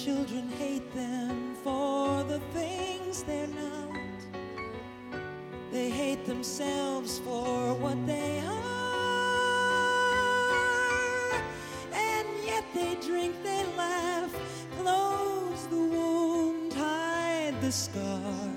children 0.07 0.47
hate 0.57 0.89
them 0.95 1.53
for 1.65 2.23
the 2.23 2.39
things 2.53 3.23
they're 3.23 3.45
not. 3.47 3.91
They 5.69 5.89
hate 5.89 6.25
themselves 6.25 7.19
for 7.19 7.73
what 7.73 7.97
they 8.07 8.39
are. 8.39 8.63
And 11.91 12.27
yet 12.45 12.63
they 12.73 12.95
drink, 13.05 13.35
they 13.43 13.65
laugh, 13.75 14.33
close 14.79 15.67
the 15.67 15.75
wound, 15.75 16.71
hide 16.71 17.59
the 17.59 17.73
scar. 17.73 18.56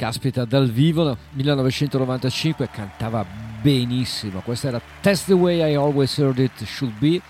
Caspita, 0.00 0.46
dal 0.46 0.70
vivo 0.70 1.14
1995 1.32 2.70
cantava 2.70 3.22
benissimo. 3.60 4.40
Questa 4.40 4.68
era 4.68 4.80
That's 5.02 5.26
the 5.26 5.34
Way 5.34 5.72
I 5.72 5.74
Always 5.74 6.16
Heard 6.16 6.38
It 6.38 6.64
Should 6.64 6.96
Be 6.96 7.20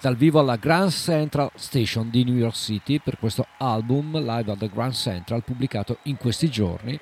dal 0.00 0.14
vivo 0.14 0.38
alla 0.38 0.54
Grand 0.54 0.92
Central 0.92 1.50
Station 1.56 2.10
di 2.10 2.22
New 2.22 2.36
York 2.36 2.54
City 2.54 3.00
per 3.00 3.18
questo 3.18 3.44
album 3.58 4.16
live 4.20 4.52
alla 4.52 4.68
Grand 4.72 4.92
Central 4.92 5.42
pubblicato 5.42 5.98
in 6.02 6.16
questi 6.16 6.48
giorni 6.48 6.96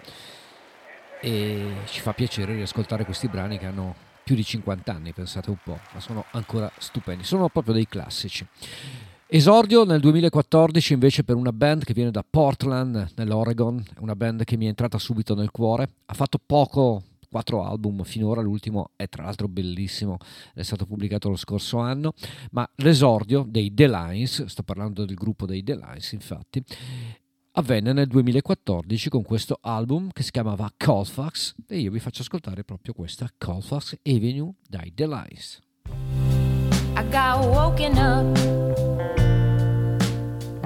e 1.21 1.75
ci 1.85 2.01
fa 2.01 2.15
piacere 2.15 2.55
riascoltare 2.55 3.05
questi 3.05 3.29
brani 3.29 3.59
che 3.59 3.67
hanno 3.67 3.95
più 4.25 4.35
di 4.35 4.43
50 4.43 4.91
anni, 4.91 5.13
pensate 5.13 5.51
un 5.51 5.59
po', 5.63 5.79
ma 5.93 6.01
sono 6.01 6.25
ancora 6.31 6.73
stupendi, 6.79 7.25
sono 7.25 7.51
proprio 7.51 7.75
dei 7.75 7.87
classici. 7.87 8.47
Esordio 9.33 9.85
nel 9.85 10.01
2014 10.01 10.93
invece 10.93 11.23
per 11.23 11.37
una 11.37 11.53
band 11.53 11.85
che 11.85 11.95
viene 11.95 12.11
da 12.11 12.25
Portland, 12.29 13.13
nell'Oregon, 13.15 13.81
una 14.01 14.17
band 14.17 14.43
che 14.43 14.57
mi 14.57 14.65
è 14.65 14.69
entrata 14.69 14.99
subito 14.99 15.37
nel 15.37 15.53
cuore. 15.53 15.89
Ha 16.07 16.15
fatto 16.15 16.41
poco 16.45 17.05
quattro 17.31 17.63
album 17.65 18.03
finora, 18.03 18.41
l'ultimo 18.41 18.91
è 18.97 19.09
tra 19.09 19.23
l'altro 19.23 19.47
bellissimo, 19.47 20.17
è 20.53 20.63
stato 20.63 20.85
pubblicato 20.85 21.29
lo 21.29 21.37
scorso 21.37 21.79
anno, 21.79 22.13
ma 22.51 22.69
l'esordio 22.79 23.47
dei 23.47 23.73
The 23.73 23.87
Lines, 23.87 24.47
sto 24.47 24.65
parlando 24.65 25.05
del 25.05 25.15
gruppo 25.15 25.47
dei 25.47 25.63
The 25.63 25.77
Lines 25.77 26.11
infatti, 26.11 26.61
avvenne 27.53 27.93
nel 27.93 28.09
2014 28.09 29.11
con 29.11 29.23
questo 29.23 29.59
album 29.61 30.11
che 30.11 30.25
si 30.25 30.33
chiamava 30.33 30.73
Colfax 30.77 31.55
e 31.69 31.79
io 31.79 31.93
vi 31.93 32.01
faccio 32.01 32.23
ascoltare 32.23 32.65
proprio 32.65 32.95
questa 32.95 33.31
Colfax 33.39 33.97
Avenue 34.03 34.55
dai 34.69 34.93
The 34.93 35.07
Lines. 35.07 35.61
I 36.97 37.09
got 37.09 37.47
woken 37.47 37.97
up 37.97 38.70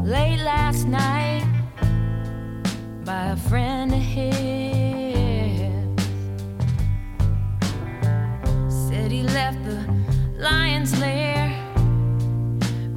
late 0.05 0.41
last 0.41 0.87
night 0.87 1.43
by 3.07 3.29
a 3.29 3.37
friend 3.37 3.91
of 3.91 3.99
his. 3.99 4.35
Said 8.69 9.11
he 9.11 9.23
left 9.23 9.65
the 9.65 9.83
lion's 10.37 11.01
lair 11.01 11.49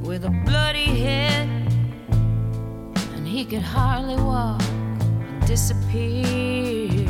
with 0.02 0.26
a 0.26 0.30
bloody 0.44 1.00
head, 1.00 1.48
and 3.14 3.26
he 3.26 3.42
could 3.46 3.62
hardly 3.62 4.16
walk 4.16 4.62
and 4.62 5.46
disappear. 5.46 7.08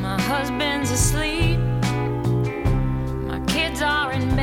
My 0.00 0.18
husband's 0.22 0.90
asleep, 0.90 1.58
my 3.28 3.40
kids 3.46 3.82
are 3.82 4.10
in 4.12 4.34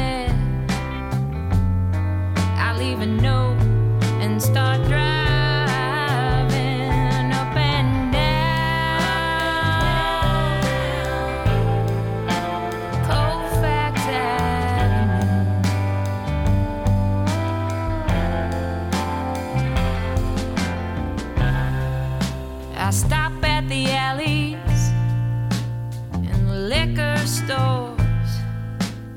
stores 27.36 28.40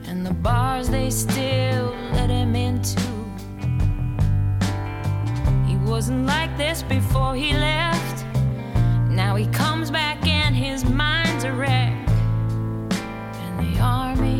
and 0.07 0.27
the 0.27 0.35
bars 0.35 0.89
they 0.89 1.09
still 1.09 1.88
wasn't 5.99 6.27
like 6.27 6.57
this 6.57 6.85
before 6.85 7.35
he 7.35 7.53
left. 7.53 8.25
Now 9.11 9.35
he 9.35 9.49
comes 9.49 9.91
back 9.91 10.25
and 10.29 10.55
his 10.55 10.85
mind's 10.85 11.43
a 11.43 11.51
wreck. 11.51 11.93
And 13.43 13.59
the 13.59 13.81
army, 13.81 14.38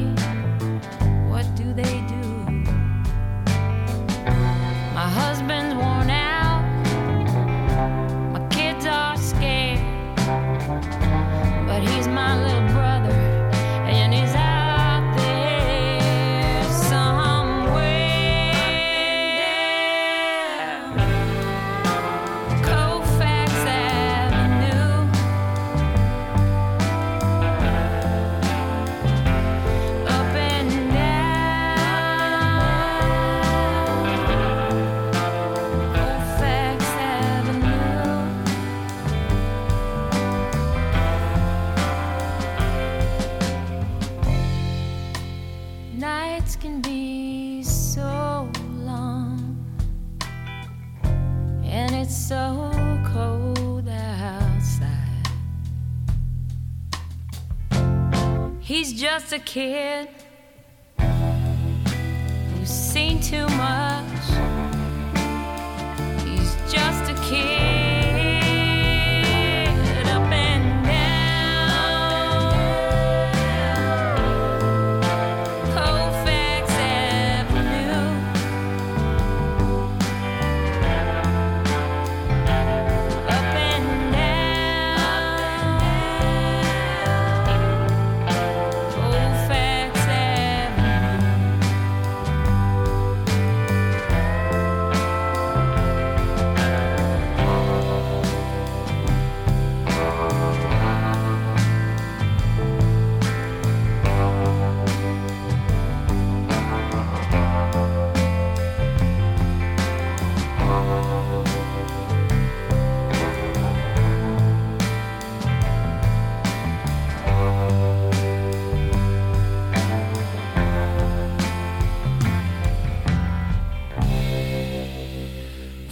just 59.19 59.33
a 59.33 59.39
kid 59.41 60.09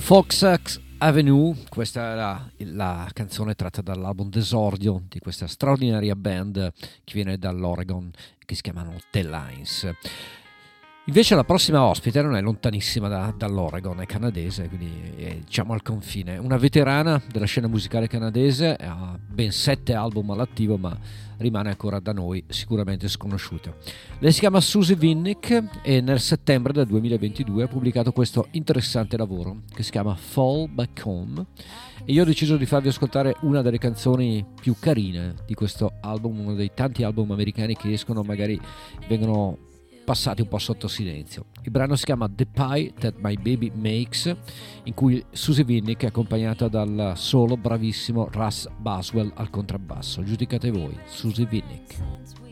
Foxax 0.06 0.80
Avenue, 0.98 1.52
questa 1.68 2.14
la, 2.14 2.50
la 2.58 3.10
canzone 3.12 3.56
tratta 3.56 3.82
dall'album 3.82 4.28
d'esordio 4.28 5.02
di 5.08 5.18
questa 5.18 5.48
straordinaria 5.48 6.14
band 6.14 6.72
che 7.02 7.12
viene 7.12 7.38
dall'Oregon 7.38 8.12
che 8.44 8.54
si 8.54 8.62
chiamano 8.62 8.94
The 9.10 9.24
Lines. 9.24 9.90
Invece 11.08 11.36
la 11.36 11.44
prossima 11.44 11.84
ospite 11.84 12.20
non 12.20 12.34
è 12.34 12.40
lontanissima 12.40 13.06
da- 13.06 13.32
dall'Oregon, 13.36 14.00
è 14.00 14.06
canadese, 14.06 14.66
quindi 14.66 14.90
è 15.16 15.36
diciamo 15.36 15.72
al 15.72 15.80
confine. 15.80 16.36
Una 16.36 16.56
veterana 16.56 17.22
della 17.30 17.44
scena 17.44 17.68
musicale 17.68 18.08
canadese, 18.08 18.74
ha 18.74 19.16
ben 19.24 19.52
sette 19.52 19.94
album 19.94 20.32
all'attivo, 20.32 20.76
ma 20.76 20.98
rimane 21.38 21.68
ancora 21.68 22.00
da 22.00 22.12
noi 22.12 22.42
sicuramente 22.48 23.06
sconosciuta. 23.06 23.72
Lei 24.18 24.32
si 24.32 24.40
chiama 24.40 24.60
Susie 24.60 24.96
Vinnick 24.96 25.80
e 25.84 26.00
nel 26.00 26.18
settembre 26.18 26.72
del 26.72 26.86
2022 26.86 27.62
ha 27.62 27.68
pubblicato 27.68 28.10
questo 28.10 28.48
interessante 28.52 29.16
lavoro 29.16 29.62
che 29.72 29.84
si 29.84 29.92
chiama 29.92 30.16
Fall 30.16 30.68
Back 30.72 31.02
Home 31.04 31.46
e 32.04 32.12
io 32.12 32.22
ho 32.22 32.26
deciso 32.26 32.56
di 32.56 32.66
farvi 32.66 32.88
ascoltare 32.88 33.36
una 33.42 33.62
delle 33.62 33.78
canzoni 33.78 34.44
più 34.60 34.74
carine 34.80 35.34
di 35.46 35.54
questo 35.54 35.92
album, 36.00 36.40
uno 36.40 36.54
dei 36.54 36.72
tanti 36.74 37.04
album 37.04 37.30
americani 37.30 37.76
che 37.76 37.92
escono 37.92 38.22
magari 38.22 38.60
vengono 39.06 39.65
passati 40.06 40.40
un 40.40 40.46
po' 40.46 40.58
sotto 40.58 40.86
silenzio. 40.86 41.46
Il 41.62 41.72
brano 41.72 41.96
si 41.96 42.04
chiama 42.04 42.30
The 42.32 42.46
Pie 42.46 42.92
That 43.00 43.14
My 43.18 43.34
Baby 43.34 43.72
Makes, 43.74 44.34
in 44.84 44.94
cui 44.94 45.22
Susie 45.32 45.64
Vinnick 45.64 46.04
è 46.04 46.06
accompagnata 46.06 46.68
dal 46.68 47.14
solo 47.16 47.56
bravissimo 47.56 48.28
Russ 48.30 48.68
Baswell 48.78 49.32
al 49.34 49.50
contrabbasso. 49.50 50.22
Giudicate 50.22 50.70
voi, 50.70 50.96
Susie 51.06 51.44
Vinnick. 51.44 52.45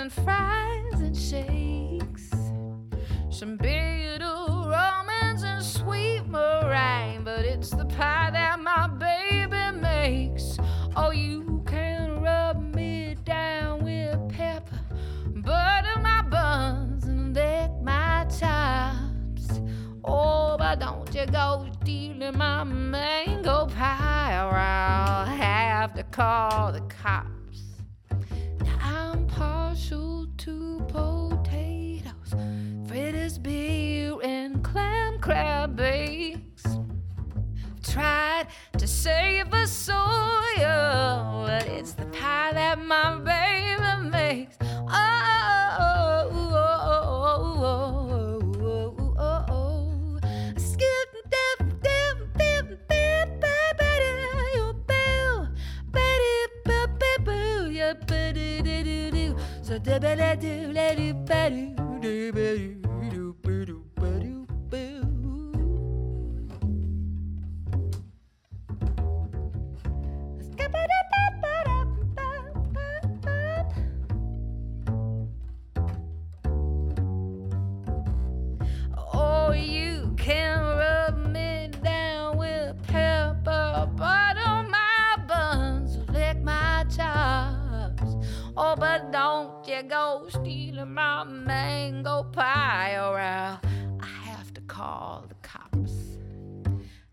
And 0.00 0.12
fries 0.12 1.00
and 1.00 1.14
shakes. 1.14 2.30
Some 3.28 3.58
beetle 3.58 4.66
romans 4.66 5.42
and 5.42 5.62
sweet 5.62 6.22
meringue, 6.26 7.22
but 7.22 7.44
it's 7.44 7.68
the 7.68 7.84
pie 7.84 8.30
that 8.32 8.58
my 8.60 8.86
baby 8.86 9.78
makes. 9.78 10.56
Oh, 10.96 11.10
you 11.10 11.62
can 11.66 12.22
rub 12.22 12.74
me 12.74 13.16
down 13.24 13.84
with 13.84 14.16
pepper, 14.30 14.80
butter 15.34 16.00
my 16.00 16.22
buns, 16.22 17.04
and 17.04 17.34
lick 17.34 17.70
my 17.82 18.24
chops. 18.24 19.60
Oh, 20.02 20.56
but 20.56 20.80
don't 20.80 21.14
you 21.14 21.26
go 21.26 21.68
stealing 21.82 22.38
my 22.38 22.64
mango 22.64 23.66
pie, 23.66 24.46
or 24.46 24.56
I'll 24.56 25.26
have 25.26 25.92
to 25.92 26.04
call 26.04 26.72
the 26.72 26.79
save 38.90 39.52
a 39.52 39.66
soul, 39.66 41.46
it's 41.46 41.92
the 41.92 42.04
pie 42.06 42.52
that 42.52 42.78
my 42.78 43.16
baby 43.18 44.08
makes. 44.10 44.56
Oh, 44.60 44.96
oh, 45.80 46.28
oh, 46.32 46.80
oh, 46.90 47.72
oh, 48.60 49.14
oh, 49.18 49.44
oh. 49.48 50.18
dip 50.76 51.10
dip 51.30 51.58
dip 52.38 52.78
baby, 52.88 53.78
you 54.54 54.74
boo, 54.88 55.46
baby, 55.92 56.34
baby, 56.64 57.24
boo, 57.24 57.70
yeah, 57.70 57.92
baby, 57.92 58.60
do 58.62 58.84
do 58.84 59.10
do, 59.10 59.36
so 59.62 59.78
do 59.78 59.98
do 59.98 60.16
do 60.16 60.36
do 60.36 60.72
do 60.74 61.12
do 61.22 62.00
do 62.00 62.32
do. 62.32 62.79
Go 89.88 90.26
stealing 90.28 90.92
my 90.94 91.24
mango 91.24 92.24
pie, 92.24 92.96
or 92.96 93.18
I'll 93.18 93.60
I 94.00 94.06
have 94.24 94.52
to 94.54 94.60
call 94.62 95.24
the 95.28 95.34
cops. 95.42 95.92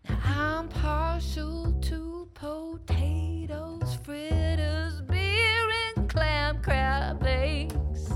Now 0.08 0.18
I'm 0.24 0.68
partial 0.68 1.72
to 1.82 2.28
potatoes, 2.34 3.96
fritters, 4.02 5.00
beer, 5.02 5.68
and 5.96 6.08
clam 6.08 6.62
crab 6.62 7.20
bakes. 7.20 8.10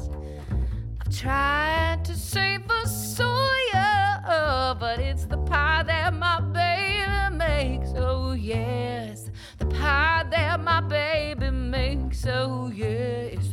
I've 1.01 1.17
tried 1.17 2.05
to 2.05 2.15
save 2.15 2.65
a 2.67 2.85
soya, 2.87 4.79
but 4.79 4.99
it's 4.99 5.25
the 5.25 5.39
pie 5.39 5.83
that 5.85 6.15
my 6.15 6.41
baby 6.41 7.37
makes. 7.37 7.93
Oh, 7.97 8.33
yes, 8.33 9.31
the 9.59 9.67
pie 9.67 10.25
that 10.31 10.61
my 10.61 10.81
baby 10.81 11.51
makes. 11.51 12.27
Oh, 12.27 12.71
yes, 12.75 13.52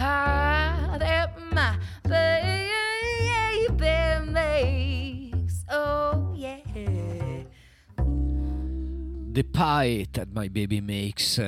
pie 0.00 0.96
that 0.98 1.30
my 1.52 1.76
baby 2.08 2.72
makes. 4.32 5.62
Oh, 5.70 6.32
yeah. 6.34 6.58
The 9.32 9.44
Pie 9.44 10.08
That 10.10 10.26
My 10.32 10.48
Baby 10.48 10.80
Makes, 10.80 11.40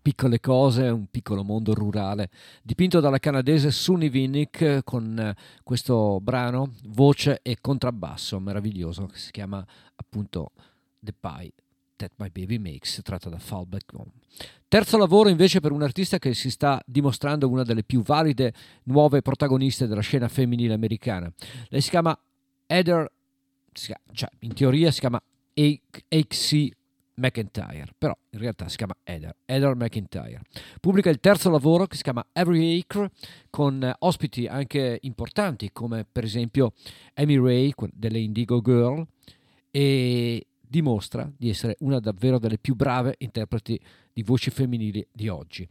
piccole 0.00 0.40
cose, 0.40 0.88
un 0.88 1.08
piccolo 1.10 1.44
mondo 1.44 1.74
rurale, 1.74 2.30
dipinto 2.62 3.00
dalla 3.00 3.18
canadese 3.18 3.70
Sunny 3.70 4.08
Vinnick 4.08 4.82
con 4.84 5.34
questo 5.62 6.18
brano, 6.22 6.72
voce 6.86 7.40
e 7.42 7.58
contrabbasso 7.60 8.40
meraviglioso 8.40 9.04
che 9.06 9.18
si 9.18 9.30
chiama 9.32 9.62
appunto 9.96 10.52
The 11.00 11.12
Pie 11.12 11.52
That 11.96 12.12
My 12.16 12.30
Baby 12.30 12.58
Makes, 12.58 13.00
tratta 13.02 13.28
da 13.28 13.38
Fallback 13.38 13.92
Home. 13.94 14.12
Terzo 14.68 14.98
lavoro 14.98 15.28
invece 15.28 15.60
per 15.60 15.72
un 15.72 15.82
artista 15.82 16.18
che 16.18 16.34
si 16.34 16.50
sta 16.50 16.80
dimostrando 16.86 17.48
una 17.48 17.62
delle 17.62 17.82
più 17.82 18.02
valide 18.02 18.52
nuove 18.84 19.22
protagoniste 19.22 19.86
della 19.86 20.00
scena 20.00 20.28
femminile 20.28 20.74
americana. 20.74 21.32
Lei 21.68 21.80
si 21.80 21.90
chiama 21.90 22.18
Heather, 22.66 23.10
cioè 23.72 24.28
in 24.40 24.54
teoria 24.54 24.90
si 24.90 25.00
chiama 25.00 25.22
H.C. 25.54 26.70
McIntyre, 27.16 27.94
però 27.96 28.16
in 28.30 28.38
realtà 28.38 28.68
si 28.68 28.76
chiama 28.76 28.94
Heather, 29.02 29.34
Heather 29.44 29.74
McIntyre. 29.74 30.42
Pubblica 30.80 31.08
il 31.08 31.20
terzo 31.20 31.48
lavoro 31.50 31.86
che 31.86 31.96
si 31.96 32.02
chiama 32.02 32.26
Every 32.32 32.78
Acre 32.78 33.10
con 33.48 33.90
ospiti 34.00 34.46
anche 34.46 34.98
importanti 35.02 35.70
come 35.72 36.04
per 36.10 36.24
esempio 36.24 36.74
Amy 37.14 37.38
Ray 37.38 37.72
delle 37.92 38.18
Indigo 38.18 38.60
Girl 38.60 39.06
e 39.70 40.46
dimostra 40.68 41.30
di 41.36 41.48
essere 41.48 41.76
una 41.80 42.00
davvero 42.00 42.38
delle 42.38 42.58
più 42.58 42.74
brave 42.74 43.14
interpreti 43.18 43.80
di 44.12 44.22
voci 44.22 44.50
femminili 44.50 45.06
di 45.12 45.28
oggi. 45.28 45.68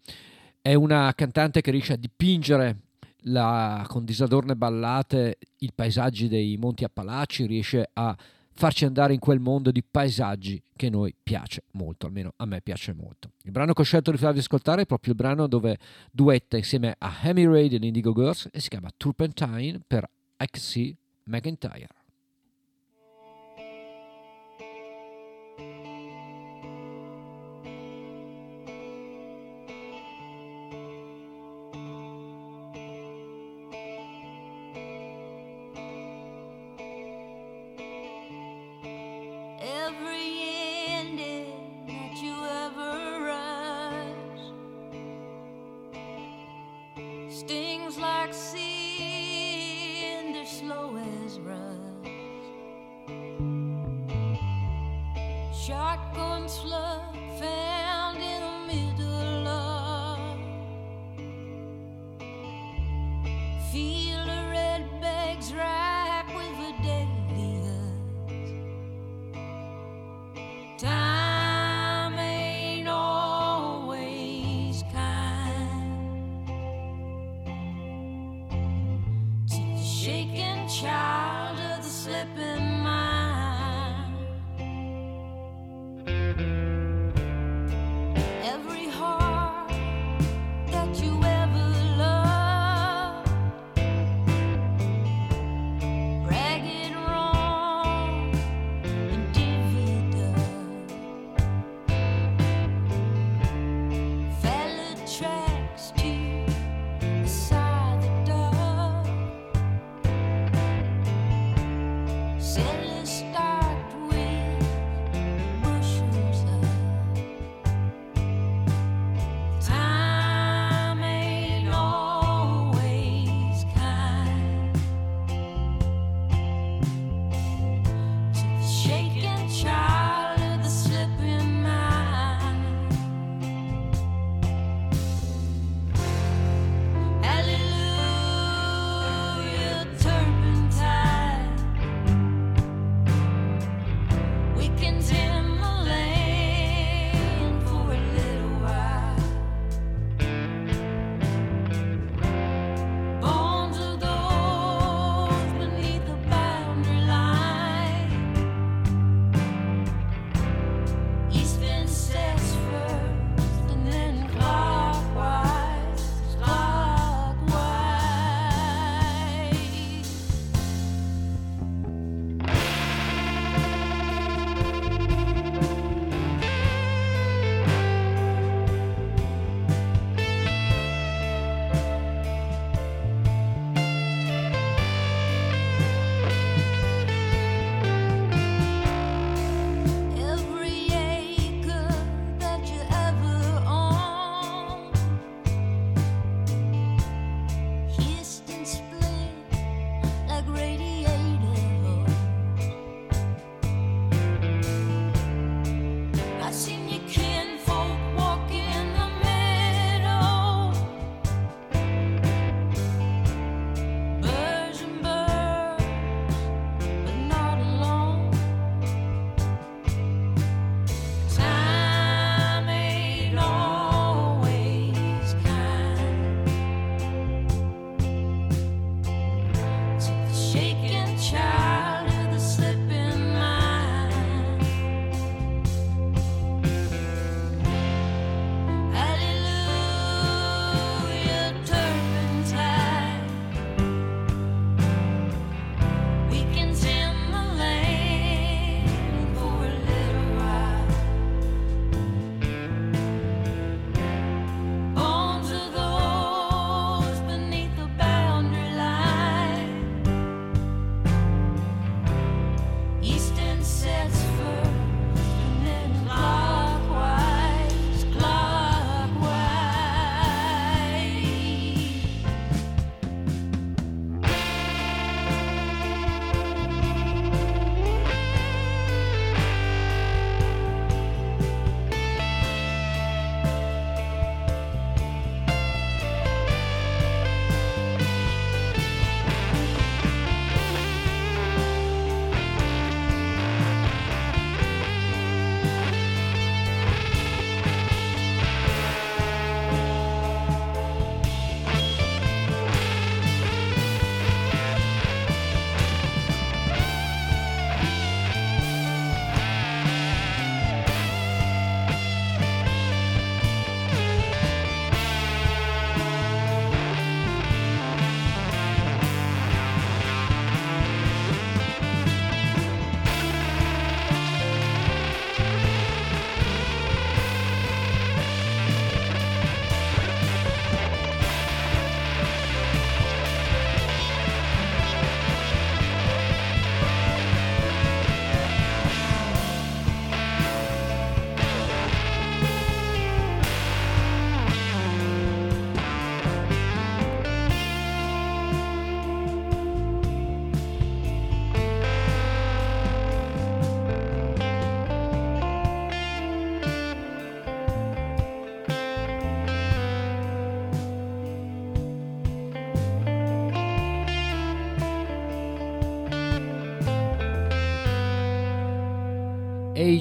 È 0.61 0.73
una 0.73 1.13
cantante 1.15 1.61
che 1.61 1.71
riesce 1.71 1.93
a 1.93 1.97
dipingere 1.97 2.79
la- 3.27 3.85
con 3.87 4.05
disadorne 4.05 4.55
ballate 4.55 5.37
i 5.59 5.71
paesaggi 5.73 6.27
dei 6.27 6.57
Monti 6.57 6.83
Appalachi, 6.83 7.45
riesce 7.45 7.89
a 7.93 8.15
farci 8.57 8.85
andare 8.85 9.13
in 9.13 9.19
quel 9.19 9.39
mondo 9.39 9.69
di 9.69 9.83
paesaggi 9.83 10.61
che 10.75 10.87
a 10.87 10.89
noi 10.89 11.13
piace 11.21 11.63
molto, 11.71 12.05
almeno 12.05 12.33
a 12.37 12.45
me 12.45 12.61
piace 12.61 12.93
molto. 12.93 13.31
Il 13.43 13.51
brano 13.51 13.73
che 13.73 13.81
ho 13.81 13.85
scelto 13.85 14.11
di 14.11 14.17
farvi 14.17 14.39
ascoltare 14.39 14.83
è 14.83 14.85
proprio 14.85 15.11
il 15.11 15.17
brano 15.17 15.47
dove 15.47 15.77
duetta 16.11 16.57
insieme 16.57 16.95
a 16.97 17.19
Amy 17.23 17.45
Ray 17.45 17.67
degli 17.67 17.85
Indigo 17.85 18.13
Girls 18.13 18.47
e 18.51 18.59
si 18.59 18.69
chiama 18.69 18.89
Turpentine 18.95 19.79
per 19.85 20.09
XC 20.37 20.93
McIntyre. 21.25 22.04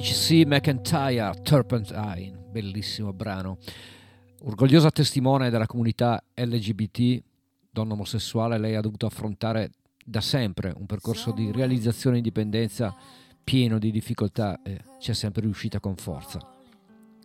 H.C. 0.05 0.43
McIntyre, 0.45 1.41
Turpentine, 1.41 2.37
bellissimo 2.51 3.11
brano. 3.11 3.57
Orgogliosa 4.43 4.91
testimone 4.91 5.49
della 5.49 5.65
comunità 5.65 6.23
LGBT, 6.35 7.23
donna 7.71 7.93
omosessuale, 7.93 8.59
lei 8.59 8.75
ha 8.75 8.81
dovuto 8.81 9.07
affrontare 9.07 9.71
da 10.05 10.21
sempre 10.21 10.71
un 10.77 10.85
percorso 10.85 11.31
di 11.31 11.51
realizzazione 11.51 12.17
e 12.17 12.19
indipendenza 12.19 12.95
pieno 13.43 13.79
di 13.79 13.89
difficoltà 13.89 14.61
e 14.61 14.79
ci 14.99 15.09
è 15.09 15.15
sempre 15.15 15.41
riuscita 15.41 15.79
con 15.79 15.95
forza. 15.95 16.39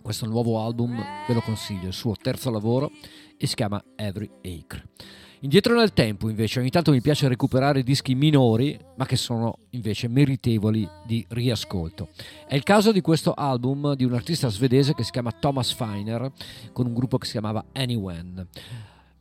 Questo 0.00 0.24
nuovo 0.24 0.64
album 0.64 0.96
ve 1.28 1.34
lo 1.34 1.42
consiglio, 1.42 1.88
il 1.88 1.92
suo 1.92 2.14
terzo 2.16 2.50
lavoro 2.50 2.90
e 3.36 3.46
si 3.46 3.56
chiama 3.56 3.84
Every 3.94 4.30
Acre. 4.42 4.88
Indietro 5.42 5.74
nel 5.74 5.94
tempo, 5.94 6.28
invece, 6.28 6.60
ogni 6.60 6.68
tanto 6.68 6.90
mi 6.90 7.00
piace 7.00 7.26
recuperare 7.26 7.82
dischi 7.82 8.14
minori, 8.14 8.78
ma 8.96 9.06
che 9.06 9.16
sono 9.16 9.60
invece 9.70 10.06
meritevoli 10.06 10.86
di 11.06 11.24
riascolto. 11.30 12.08
È 12.46 12.54
il 12.54 12.62
caso 12.62 12.92
di 12.92 13.00
questo 13.00 13.32
album 13.32 13.94
di 13.94 14.04
un 14.04 14.12
artista 14.12 14.48
svedese 14.48 14.92
che 14.92 15.02
si 15.02 15.10
chiama 15.10 15.32
Thomas 15.32 15.72
Feiner, 15.72 16.30
con 16.74 16.84
un 16.84 16.92
gruppo 16.92 17.16
che 17.16 17.24
si 17.24 17.32
chiamava 17.32 17.64
Anyone. 17.72 18.48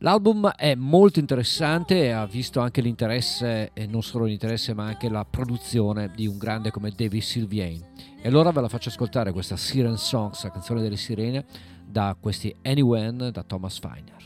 L'album 0.02 0.50
è 0.50 0.74
molto 0.74 1.20
interessante 1.20 2.02
e 2.02 2.10
ha 2.10 2.26
visto 2.26 2.60
anche 2.60 2.82
l'interesse, 2.82 3.70
e 3.72 3.86
non 3.86 4.02
solo 4.02 4.26
l'interesse, 4.26 4.74
ma 4.74 4.84
anche 4.84 5.08
la 5.08 5.24
produzione 5.24 6.10
di 6.14 6.26
un 6.26 6.36
grande 6.36 6.70
come 6.70 6.92
David 6.94 7.22
Sylviane. 7.22 7.92
E 8.20 8.28
allora 8.28 8.50
ve 8.50 8.60
la 8.60 8.68
faccio 8.68 8.90
ascoltare 8.90 9.32
questa 9.32 9.56
Siren 9.56 9.96
Songs, 9.96 10.42
la 10.44 10.50
canzone 10.50 10.82
delle 10.82 10.98
sirene, 10.98 11.46
da 11.86 12.14
questi 12.20 12.54
Anyone 12.62 13.30
da 13.30 13.42
Thomas 13.42 13.78
Feiner. 13.78 14.19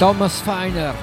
Thomas 0.00 0.40
Feiner 0.40 0.94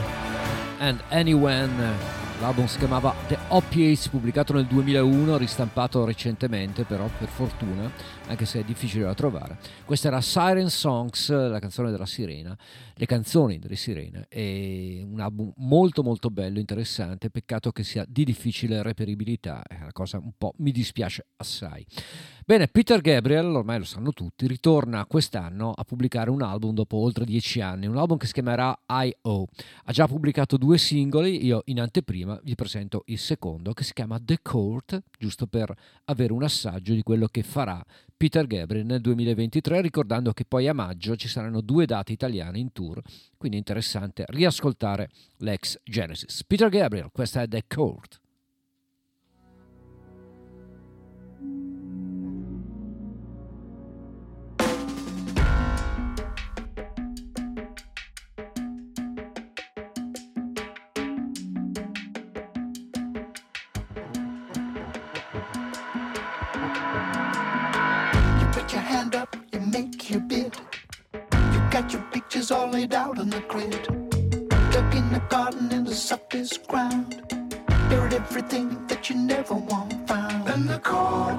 and 0.80 0.99
Anyone 1.11 2.15
L'album 2.40 2.68
si 2.68 2.78
chiamava 2.78 3.15
The 3.28 3.36
Opiates, 3.48 4.10
pubblicato 4.10 4.53
nel 4.53 4.68
2001, 4.68 5.38
ristampato 5.38 6.06
recentemente 6.06 6.84
però 6.84 7.10
per 7.18 7.30
fortuna, 7.30 7.91
anche 8.28 8.45
se 8.45 8.60
è 8.60 8.64
difficile 8.64 9.06
da 9.06 9.15
trovare. 9.15 9.57
Questa 9.84 10.10
era 10.10 10.22
Siren 10.22 10.69
Songs, 10.69 11.30
la 11.32 11.57
canzone 11.57 11.90
della 11.90 12.06
sirena, 12.06 12.56
le 12.94 13.06
canzoni 13.07 13.57
delle 13.57 13.76
sirene, 13.76 14.28
è 14.30 15.02
un 15.03 15.19
album 15.19 15.52
molto 15.57 16.03
molto 16.03 16.30
bello, 16.30 16.60
interessante, 16.60 17.32
peccato 17.32 17.72
che 17.72 17.84
sia 17.84 18.06
di 18.07 18.24
difficile 18.24 18.84
reperibilità, 18.84 19.64
è 19.68 19.78
una 19.82 19.91
cosa 19.91 20.19
un 20.19 20.34
po' 20.38 20.53
mi 20.57 20.72
dispiace 20.72 21.26
assai. 21.38 21.84
Bene, 22.49 22.69
Peter 22.69 23.02
Gabriel, 23.02 23.48
ormai 23.48 23.78
lo 23.78 23.84
sanno 23.84 24.14
tutti, 24.14 24.48
ritorna 24.48 25.06
quest'anno 25.06 25.74
a 25.74 25.84
pubblicare 25.84 26.30
un 26.30 26.41
album 26.41 26.74
dopo 26.74 26.95
oltre 26.95 27.26
dieci 27.26 27.60
anni, 27.60 27.88
un 27.88 27.98
album 27.98 28.15
che 28.15 28.26
si 28.26 28.32
chiamerà 28.32 28.84
I.O. 28.88 29.48
Ha 29.84 29.91
già 29.91 30.07
pubblicato 30.07 30.56
due 30.56 30.78
singoli, 30.78 31.44
io 31.44 31.64
in 31.65 31.82
anteprima 31.82 32.40
vi 32.44 32.56
presento 32.56 33.03
il 33.07 33.18
secondo 33.18 33.74
che 33.74 33.84
si 33.84 33.91
chiama 33.91 34.18
The 34.24 34.40
Court, 34.41 34.98
giusto 35.19 35.45
per 35.45 35.76
avere 36.06 36.32
un 36.32 36.41
assaggio 36.41 36.94
di 36.94 37.03
quello 37.03 37.28
che 37.28 37.44
farà 37.44 37.84
Peter 38.15 38.48
Gabriel 38.48 38.86
nel 38.86 39.02
2023, 39.02 39.82
ricordando 39.82 40.32
che 40.32 40.45
poi 40.45 40.69
a 40.69 40.74
maggio 40.74 41.18
ci 41.18 41.28
saranno 41.28 41.60
due 41.60 41.86
date 41.86 42.14
italiane 42.14 42.60
in 42.60 42.72
tour, 42.72 43.02
quindi 43.36 43.57
è 43.57 43.60
interessante 43.60 44.24
riascoltare 44.26 45.10
l'ex 45.40 45.78
Genesis. 45.84 46.45
Peter 46.45 46.69
Gabriel, 46.69 47.10
questa 47.11 47.41
è 47.41 47.48
The 47.49 47.65
Court. 47.68 48.22
Is 72.37 72.51
all 72.51 72.67
laid 72.69 72.93
out 72.93 73.19
on 73.19 73.29
the 73.29 73.39
grid. 73.41 73.83
Dug 74.71 74.95
in 74.95 75.11
the 75.11 75.21
garden 75.29 75.71
in 75.71 75.83
the 75.83 75.93
softest 75.93 76.67
ground. 76.67 77.21
Buried 77.89 78.13
everything 78.13 78.85
that 78.87 79.09
you 79.09 79.15
never 79.15 79.53
want 79.53 80.07
found. 80.07 80.49
And 80.49 80.67
the 80.67 80.79
cord 80.79 81.37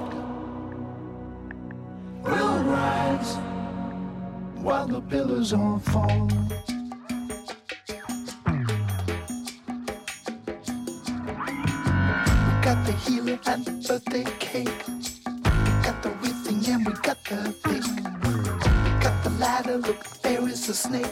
will 2.23 2.63
rise 2.63 3.37
while 4.63 4.87
the 4.87 5.01
pillars 5.01 5.51
all 5.51 5.79
fall. 5.79 6.27
We 12.45 12.53
got 12.63 12.85
the 12.85 12.93
healer 13.03 13.39
and 13.45 13.65
the 13.65 13.71
birthday 13.87 14.25
cake. 14.39 14.87
We 14.87 15.71
got 15.83 16.01
the 16.01 16.11
wedding 16.21 16.65
and 16.73 16.85
we 16.85 16.93
got 16.93 17.17
the 17.25 17.53
bake. 17.65 17.83
We 18.85 18.91
got 19.03 19.23
the 19.23 19.31
ladder, 19.31 19.77
look 19.77 20.18
a 20.67 20.73
snake. 20.73 21.05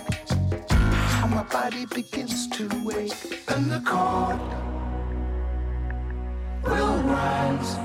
How 0.69 1.27
my 1.27 1.43
body 1.43 1.85
begins 1.85 2.47
to 2.57 2.67
wake, 2.83 3.13
and 3.47 3.71
the 3.71 3.79
cord 3.85 4.39
will 6.63 6.97
rise 7.03 7.77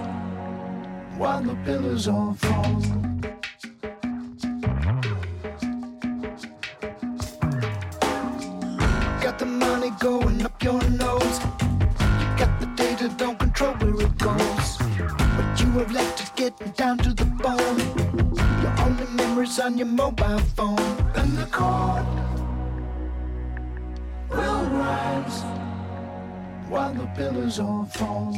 while 1.19 1.43
the 1.43 1.55
pillars 1.65 2.09
all 2.09 2.35
fall. 2.35 2.81
Got 9.23 9.39
the 9.39 9.47
money 9.47 9.91
going 10.01 10.43
up 10.43 10.63
your 10.65 10.83
nose. 10.91 11.39
You 12.21 12.29
got 12.43 12.59
the 12.61 12.67
data, 12.75 13.09
don't 13.19 13.39
control 13.39 13.75
where 13.75 14.07
it 14.07 14.19
goes. 14.19 14.79
But 15.37 15.61
you 15.61 15.71
have 15.79 15.93
left 15.93 16.23
it 16.23 16.33
getting 16.35 16.73
down 16.73 16.99
to 16.99 17.13
the 17.13 17.27
bone. 17.27 17.79
Your 18.63 18.75
only 18.81 19.07
memories 19.13 19.61
on 19.61 19.77
your 19.77 19.87
mobile 19.87 20.41
phone 20.57 21.02
and 21.23 21.39
the 21.39 21.47
cord 21.47 22.07
will 24.29 24.65
rise 24.83 25.39
while 26.69 26.93
the 26.93 27.07
pillars 27.17 27.61
all 27.61 27.85
fall. 27.85 28.35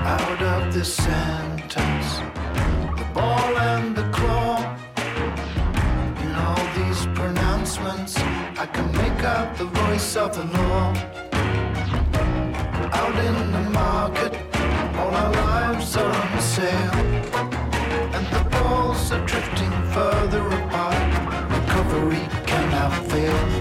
Out 0.00 0.42
of 0.42 0.74
this 0.74 0.92
sentence, 0.94 2.10
the 2.98 3.06
ball 3.14 3.52
and 3.72 3.96
the 3.96 4.06
claw. 4.10 4.58
In 6.24 6.32
all 6.44 6.64
these 6.78 7.06
pronouncements, 7.18 8.18
I 8.64 8.66
can 8.66 8.92
make 8.92 9.24
out 9.24 9.56
the 9.56 9.68
voice 9.80 10.16
of 10.16 10.34
the 10.36 10.44
law. 10.58 10.92
Out 13.00 13.16
in 13.28 13.52
the 13.52 13.70
market 13.70 14.47
all 14.98 15.14
our 15.14 15.32
lives 15.32 15.96
are 15.96 16.10
on 16.10 16.40
sale, 16.40 16.94
and 18.16 18.26
the 18.34 18.42
balls 18.50 19.12
are 19.12 19.24
drifting 19.26 19.70
further 19.94 20.44
apart. 20.48 21.50
Recovery 21.50 22.24
cannot 22.46 22.92
fail. 23.06 23.57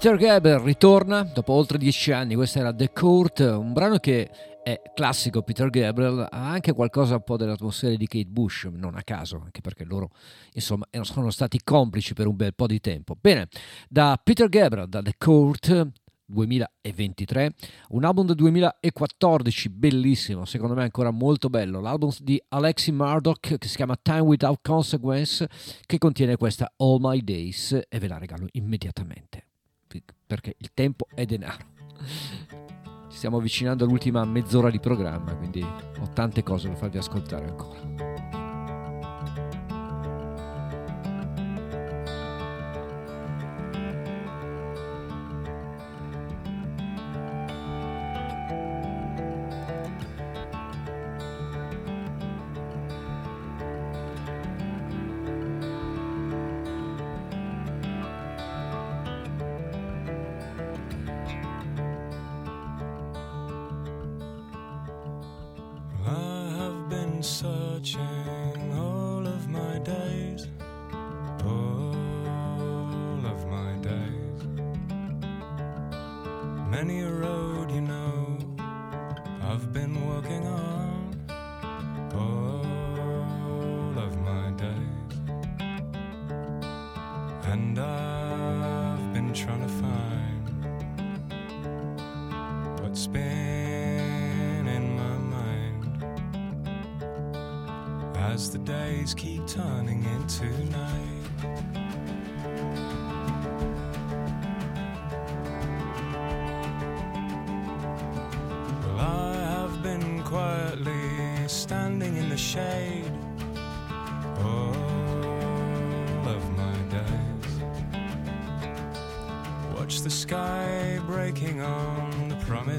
Peter 0.00 0.16
Gaber 0.16 0.62
ritorna 0.62 1.24
dopo 1.24 1.52
oltre 1.52 1.76
dieci 1.76 2.10
anni, 2.10 2.34
questa 2.34 2.60
era 2.60 2.74
The 2.74 2.90
Court, 2.90 3.40
un 3.40 3.74
brano 3.74 3.98
che 3.98 4.30
è 4.62 4.80
classico. 4.94 5.42
Peter 5.42 5.68
Gabriel, 5.68 6.20
ha 6.20 6.50
anche 6.50 6.72
qualcosa 6.72 7.16
un 7.16 7.22
po' 7.22 7.36
dell'atmosfera 7.36 7.94
di 7.94 8.06
Kate 8.06 8.24
Bush, 8.24 8.64
non 8.72 8.94
a 8.94 9.02
caso, 9.02 9.42
anche 9.44 9.60
perché 9.60 9.84
loro 9.84 10.08
insomma 10.54 10.86
sono 11.02 11.30
stati 11.30 11.60
complici 11.62 12.14
per 12.14 12.28
un 12.28 12.34
bel 12.34 12.54
po' 12.54 12.66
di 12.66 12.80
tempo. 12.80 13.14
Bene, 13.20 13.48
da 13.90 14.18
Peter 14.24 14.48
Gabriel, 14.48 14.88
da 14.88 15.02
The 15.02 15.16
Court, 15.18 15.90
2023, 16.24 17.52
un 17.90 18.04
album 18.06 18.24
del 18.24 18.36
2014 18.36 19.68
bellissimo, 19.68 20.46
secondo 20.46 20.74
me 20.74 20.82
ancora 20.82 21.10
molto 21.10 21.50
bello, 21.50 21.78
l'album 21.78 22.10
di 22.20 22.42
Alexi 22.48 22.90
Murdoch 22.90 23.58
che 23.58 23.68
si 23.68 23.76
chiama 23.76 23.98
Time 24.00 24.20
Without 24.20 24.60
Consequence 24.62 25.46
che 25.84 25.98
contiene 25.98 26.36
questa 26.36 26.72
All 26.78 27.00
My 27.02 27.20
Days 27.20 27.78
e 27.86 27.98
ve 27.98 28.08
la 28.08 28.16
regalo 28.16 28.46
immediatamente 28.52 29.44
perché 30.26 30.54
il 30.58 30.70
tempo 30.72 31.06
è 31.14 31.24
denaro. 31.24 31.64
Ci 33.10 33.16
stiamo 33.16 33.38
avvicinando 33.38 33.84
all'ultima 33.84 34.24
mezz'ora 34.24 34.70
di 34.70 34.78
programma, 34.78 35.34
quindi 35.34 35.62
ho 35.62 36.08
tante 36.12 36.42
cose 36.42 36.68
da 36.68 36.76
farvi 36.76 36.98
ascoltare 36.98 37.46
ancora. 37.46 38.09
would 92.90 92.98
spin 92.98 94.66
in 94.66 94.96
my 94.96 95.16
mind 95.18 96.04
as 98.16 98.50
the 98.50 98.58
days 98.58 99.14
keep 99.14 99.46
turning 99.46 100.04
into 100.16 100.46
night. 100.72 101.19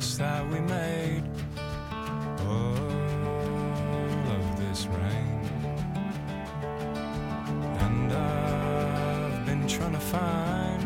promise 0.01 0.17
that 0.17 0.49
we 0.49 0.59
made. 0.61 1.23
All 2.47 2.75
of 4.35 4.59
this 4.59 4.87
rain, 4.87 5.41
and 7.79 8.11
I've 8.11 9.45
been 9.45 9.67
trying 9.67 9.93
to 9.93 9.99
find 9.99 10.81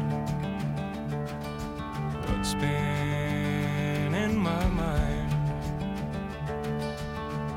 what's 2.28 2.54
been 2.56 4.14
in 4.14 4.38
my 4.38 4.66
mind 4.68 5.34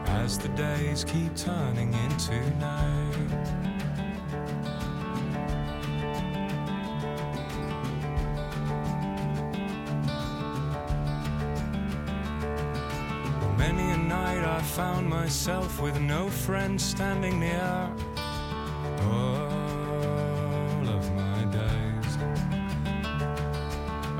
as 0.06 0.38
the 0.38 0.48
days 0.50 1.04
keep 1.04 1.34
turning 1.36 1.92
into 1.94 2.38
night. 2.58 3.67
Myself 15.28 15.78
with 15.78 16.00
no 16.00 16.30
friend 16.30 16.80
standing 16.80 17.38
near. 17.38 17.92
All 19.02 20.88
of 20.96 21.04
my 21.12 21.44
days. 21.52 22.12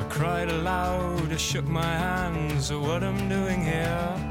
I 0.00 0.04
cried 0.10 0.50
aloud, 0.50 1.32
I 1.32 1.36
shook 1.36 1.66
my 1.66 1.92
hands 2.06 2.70
at 2.70 2.78
what 2.78 3.02
I'm 3.02 3.26
doing 3.26 3.62
here. 3.62 4.27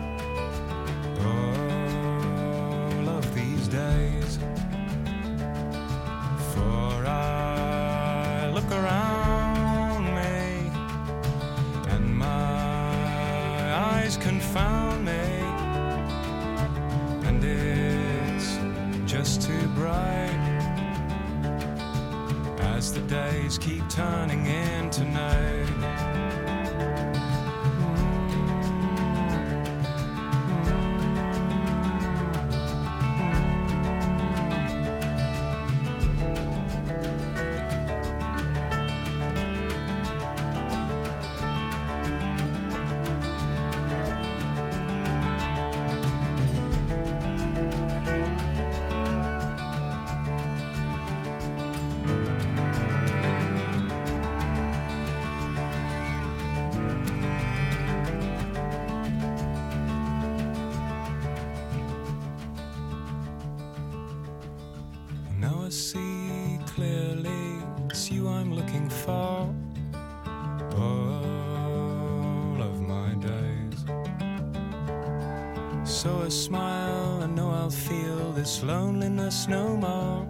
loneliness 78.63 79.47
no 79.47 79.77
more. 79.77 80.27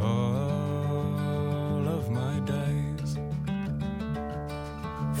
All 0.00 1.88
of 1.88 2.10
my 2.10 2.40
days. 2.40 3.16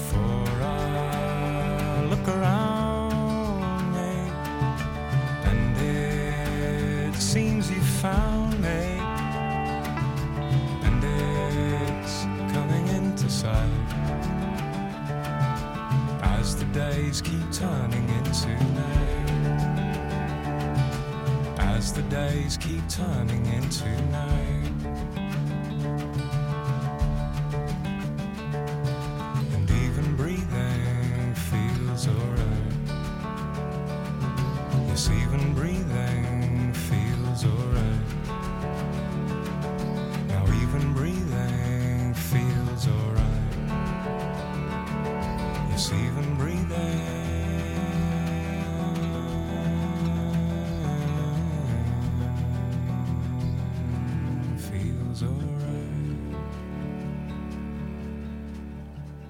For 0.08 0.44
I 0.62 2.06
look 2.10 2.28
around 2.28 3.92
me, 3.96 4.12
and 5.50 5.76
it 5.78 7.14
seems 7.14 7.70
you 7.70 7.80
found 7.80 8.60
me, 8.60 9.00
and 10.86 11.04
it's 11.04 12.24
coming 12.52 12.88
into 12.88 13.28
sight 13.30 13.70
as 16.22 16.56
the 16.56 16.64
days 16.66 17.20
keep 17.20 17.52
turning. 17.52 18.01
as 21.82 21.92
the 21.92 22.02
days 22.02 22.56
keep 22.58 22.88
turning 22.88 23.44
into 23.46 23.88
night. 24.12 24.61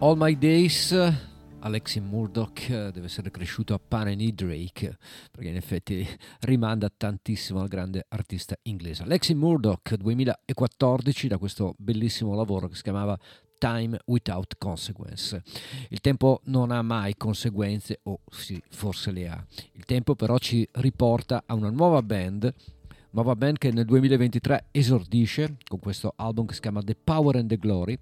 All 0.03 0.17
My 0.19 0.37
Days, 0.37 0.93
Alexi 1.61 2.01
Murdoch 2.01 2.67
deve 2.67 3.05
essere 3.05 3.31
cresciuto 3.31 3.73
a 3.73 3.79
Paneny 3.79 4.35
Drake, 4.35 4.99
perché 5.31 5.49
in 5.49 5.55
effetti 5.55 6.05
rimanda 6.41 6.91
tantissimo 6.91 7.61
al 7.61 7.69
grande 7.69 8.07
artista 8.09 8.57
inglese. 8.63 9.05
Alexi 9.05 9.33
Murdoch 9.35 9.95
2014 9.95 11.29
da 11.29 11.39
questo 11.39 11.77
bellissimo 11.79 12.35
lavoro 12.35 12.67
che 12.67 12.75
si 12.75 12.83
chiamava 12.83 13.17
Time 13.59 14.01
Without 14.07 14.57
Consequence. 14.59 15.41
Il 15.91 16.01
tempo 16.01 16.41
non 16.47 16.73
ha 16.73 16.83
mai 16.83 17.17
conseguenze, 17.17 18.01
o 18.03 18.23
sì, 18.29 18.61
forse 18.71 19.13
le 19.13 19.29
ha. 19.29 19.47
Il 19.75 19.85
tempo 19.85 20.17
però 20.17 20.37
ci 20.39 20.69
riporta 20.73 21.45
a 21.47 21.55
una 21.55 21.71
nuova 21.71 22.03
band 22.03 22.53
nuova 23.13 23.37
band 23.37 23.59
che 23.59 23.71
nel 23.71 23.85
2023 23.85 24.67
esordisce 24.71 25.57
con 25.67 25.79
questo 25.79 26.13
album 26.17 26.47
che 26.47 26.55
si 26.55 26.61
chiama 26.61 26.83
The 26.83 26.97
Power 27.03 27.37
and 27.37 27.49
the 27.49 27.57
Glory, 27.57 27.99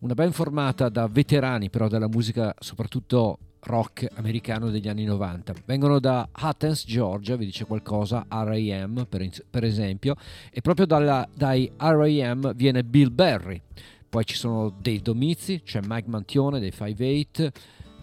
una 0.00 0.14
band 0.14 0.32
formata 0.32 0.88
da 0.88 1.06
veterani 1.06 1.70
però 1.70 1.88
della 1.88 2.08
musica 2.08 2.54
soprattutto 2.58 3.38
rock 3.60 4.06
americano 4.14 4.70
degli 4.70 4.88
anni 4.88 5.04
90. 5.04 5.54
Vengono 5.64 5.98
da 5.98 6.28
Athens, 6.30 6.84
Georgia, 6.86 7.36
vi 7.36 7.46
dice 7.46 7.64
qualcosa, 7.64 8.26
R.A.M. 8.28 9.06
Per, 9.08 9.28
per 9.48 9.64
esempio, 9.64 10.14
e 10.50 10.60
proprio 10.60 10.86
dalla, 10.86 11.28
dai 11.34 11.70
R.A.M. 11.76 12.54
viene 12.54 12.84
Bill 12.84 13.12
Berry. 13.12 13.60
Poi 14.08 14.24
ci 14.24 14.34
sono 14.34 14.74
dei 14.80 15.00
Domizi, 15.00 15.62
c'è 15.62 15.80
Mike 15.84 16.08
Mantione 16.08 16.58
dei 16.58 16.72
5-8, 16.76 17.50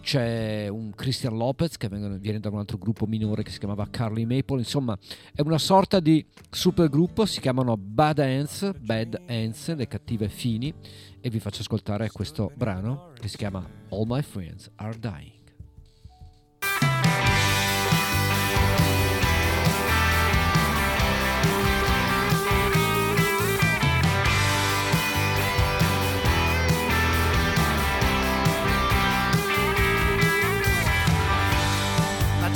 c'è 0.08 0.68
un 0.68 0.94
Christian 0.94 1.36
Lopez 1.36 1.76
che 1.76 1.86
viene 1.86 2.40
da 2.40 2.48
un 2.48 2.56
altro 2.56 2.78
gruppo 2.78 3.04
minore 3.04 3.42
che 3.42 3.50
si 3.50 3.58
chiamava 3.58 3.86
Carly 3.90 4.24
Maple, 4.24 4.60
insomma 4.60 4.98
è 5.34 5.42
una 5.42 5.58
sorta 5.58 6.00
di 6.00 6.24
supergruppo, 6.48 7.26
si 7.26 7.40
chiamano 7.40 7.76
Bad 7.76 8.20
Ants, 8.20 8.72
Bad 8.80 9.20
Ants, 9.26 9.74
le 9.74 9.86
cattive 9.86 10.30
fini 10.30 10.72
e 11.20 11.28
vi 11.28 11.40
faccio 11.40 11.60
ascoltare 11.60 12.08
questo 12.10 12.50
brano 12.54 13.12
che 13.20 13.28
si 13.28 13.36
chiama 13.36 13.62
All 13.90 14.06
My 14.06 14.22
Friends 14.22 14.70
Are 14.76 14.98
Dying. 14.98 15.37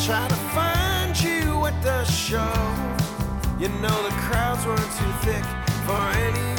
Try 0.06 0.26
to 0.26 0.34
find 0.34 1.20
you 1.22 1.64
at 1.64 1.80
the 1.80 2.04
show. 2.04 2.52
You 3.60 3.68
know 3.80 4.02
the 4.02 4.14
crowds 4.26 4.66
weren't 4.66 4.80
too 4.80 5.12
thick 5.22 5.44
for 5.86 6.00
anyone 6.18 6.51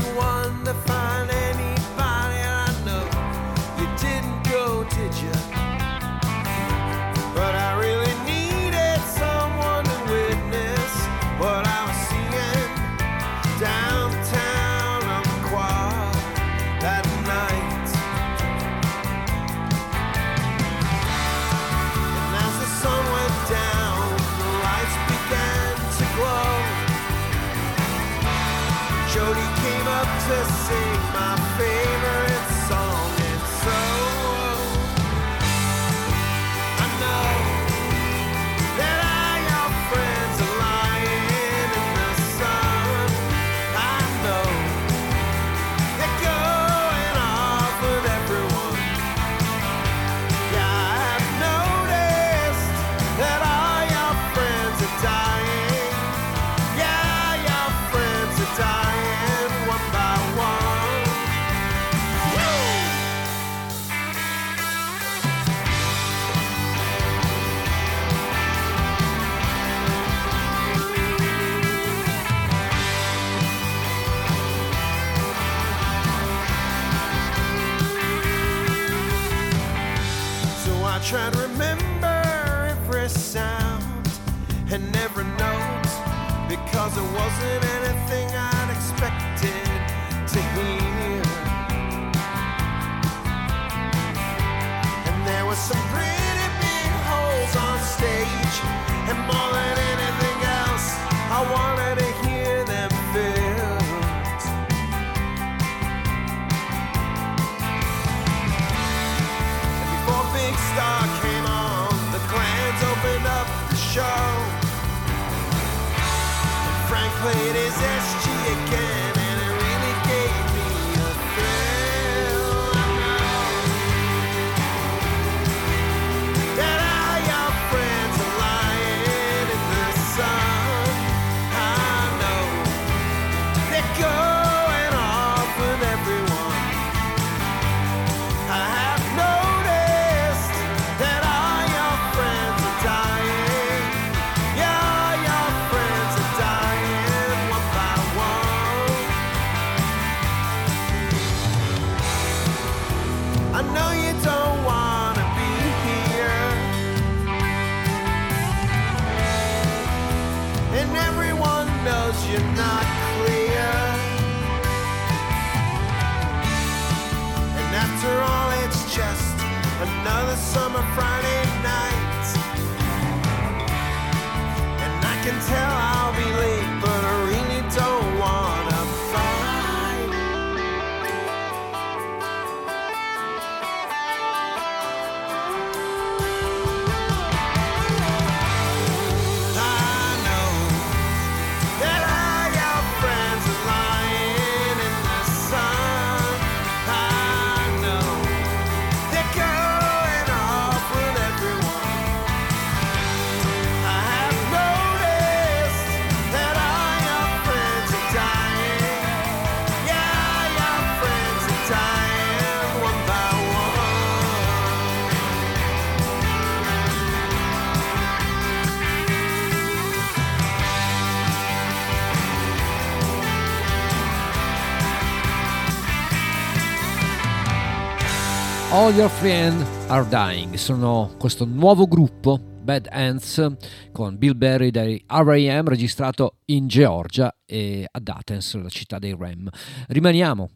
All 228.84 228.94
Your 228.94 229.10
Friends 229.10 229.64
Are 229.88 230.06
Dying. 230.06 230.56
Sono 230.56 231.16
questo 231.18 231.46
nuovo 231.46 231.88
gruppo, 231.88 232.38
Bad 232.38 232.90
Ants, 232.92 233.56
con 233.94 234.18
Bill 234.18 234.36
Berry 234.36 234.72
dei 234.72 235.02
R.A.M. 235.08 235.70
registrato 235.70 236.40
in 236.48 236.68
Georgia 236.68 237.34
e 237.46 237.88
ad 237.90 238.06
Athens, 238.10 238.56
la 238.56 238.68
città 238.68 239.00
dei 239.00 239.16
Ram. 239.18 239.48
Rimaniamo 239.88 240.50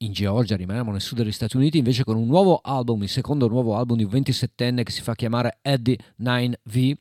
in 0.00 0.12
Georgia, 0.12 0.54
rimaniamo 0.54 0.92
nel 0.92 1.00
sud 1.00 1.18
degli 1.18 1.32
Stati 1.32 1.56
Uniti, 1.56 1.78
invece 1.78 2.04
con 2.04 2.16
un 2.16 2.28
nuovo 2.28 2.60
album, 2.62 3.02
il 3.02 3.08
secondo 3.08 3.48
nuovo 3.48 3.74
album 3.76 3.96
di 3.96 4.04
un 4.04 4.10
27enne 4.10 4.84
che 4.84 4.92
si 4.92 5.02
fa 5.02 5.16
chiamare 5.16 5.58
Eddie 5.62 5.98
9V, 6.22 6.92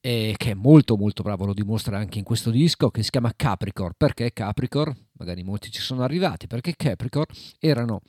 e 0.00 0.34
che 0.36 0.50
è 0.50 0.54
molto 0.54 0.98
molto 0.98 1.22
bravo, 1.22 1.46
lo 1.46 1.54
dimostra 1.54 1.96
anche 1.96 2.18
in 2.18 2.24
questo 2.24 2.50
disco, 2.50 2.90
che 2.90 3.02
si 3.02 3.10
chiama 3.10 3.32
Capricorn. 3.34 3.92
Perché 3.96 4.34
Capricorn? 4.34 4.92
Magari 5.12 5.44
molti 5.44 5.70
ci 5.70 5.80
sono 5.80 6.02
arrivati, 6.02 6.46
perché 6.46 6.74
Capricorn 6.76 7.32
erano 7.58 8.02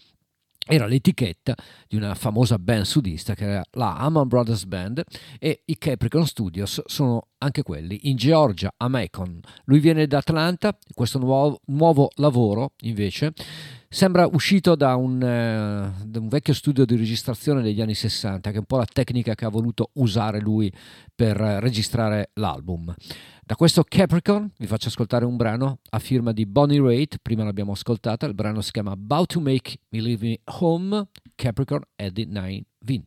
era 0.65 0.85
l'etichetta 0.85 1.55
di 1.87 1.95
una 1.95 2.15
famosa 2.15 2.57
band 2.57 2.83
sudista 2.83 3.35
che 3.35 3.45
era 3.45 3.63
la 3.71 3.97
Amman 3.97 4.27
Brothers 4.27 4.65
Band 4.65 5.03
e 5.39 5.61
i 5.65 5.77
Capricorn 5.77 6.25
Studios 6.25 6.81
sono 6.85 7.27
anche 7.39 7.63
quelli 7.63 8.01
in 8.03 8.15
Georgia, 8.15 8.73
a 8.77 8.87
Macon. 8.87 9.41
Lui 9.65 9.79
viene 9.79 10.07
da 10.07 10.19
Atlanta, 10.19 10.77
questo 10.93 11.19
nuovo, 11.19 11.59
nuovo 11.65 12.09
lavoro 12.15 12.71
invece 12.81 13.33
sembra 13.93 14.25
uscito 14.25 14.75
da 14.75 14.95
un, 14.95 15.21
eh, 15.21 16.05
da 16.05 16.19
un, 16.19 16.27
vecchio 16.27 16.55
studio 16.55 16.83
di 16.83 16.95
registrazione 16.95 17.61
degli 17.61 17.79
anni 17.79 17.93
60, 17.93 18.49
che 18.49 18.55
è 18.55 18.59
un 18.59 18.65
po' 18.65 18.77
la 18.77 18.87
tecnica 18.91 19.35
che 19.35 19.45
ha 19.45 19.49
voluto 19.49 19.91
usare 19.93 20.39
lui 20.39 20.73
per 21.13 21.37
registrare 21.37 22.31
l'album. 22.33 22.91
Da 23.45 23.55
questo 23.55 23.83
Capricorn 23.83 24.49
vi 24.57 24.67
faccio 24.67 24.87
ascoltare 24.87 25.25
un 25.25 25.35
brano 25.35 25.79
a 25.89 25.99
firma 25.99 26.31
di 26.31 26.45
Bonnie 26.45 26.79
Raitt, 26.79 27.17
prima 27.21 27.43
l'abbiamo 27.43 27.73
ascoltata, 27.73 28.25
il 28.25 28.33
brano 28.33 28.61
si 28.61 28.71
chiama 28.71 28.91
About 28.91 29.33
to 29.33 29.41
Make 29.41 29.79
Me 29.89 29.99
Leave 29.99 30.39
Home, 30.61 31.09
Capricorn 31.35 31.83
Eddie 31.97 32.25
9 32.25 32.63
Vin. 32.85 33.03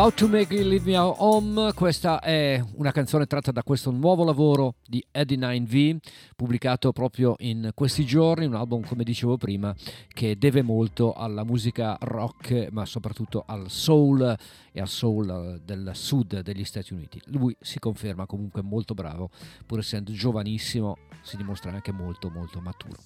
About 0.00 0.16
to 0.16 0.28
Make 0.28 0.54
You 0.54 0.66
Leave 0.66 0.90
Me 0.90 0.96
Home, 0.96 1.74
questa 1.74 2.20
è 2.20 2.58
una 2.76 2.90
canzone 2.90 3.26
tratta 3.26 3.52
da 3.52 3.62
questo 3.62 3.90
nuovo 3.90 4.24
lavoro 4.24 4.76
di 4.86 5.04
Eddie 5.10 5.36
9V, 5.36 5.98
pubblicato 6.40 6.90
proprio 6.92 7.34
in 7.40 7.72
questi 7.74 8.06
giorni, 8.06 8.46
un 8.46 8.54
album 8.54 8.82
come 8.86 9.04
dicevo 9.04 9.36
prima 9.36 9.74
che 10.08 10.38
deve 10.38 10.62
molto 10.62 11.12
alla 11.12 11.44
musica 11.44 11.98
rock 12.00 12.68
ma 12.70 12.86
soprattutto 12.86 13.44
al 13.46 13.68
soul 13.68 14.34
e 14.72 14.80
al 14.80 14.88
soul 14.88 15.60
del 15.62 15.90
sud 15.92 16.40
degli 16.40 16.64
Stati 16.64 16.94
Uniti. 16.94 17.20
Lui 17.26 17.54
si 17.60 17.78
conferma 17.78 18.24
comunque 18.24 18.62
molto 18.62 18.94
bravo, 18.94 19.28
pur 19.66 19.80
essendo 19.80 20.12
giovanissimo, 20.12 20.96
si 21.20 21.36
dimostra 21.36 21.72
anche 21.72 21.92
molto 21.92 22.30
molto 22.30 22.60
maturo. 22.60 22.96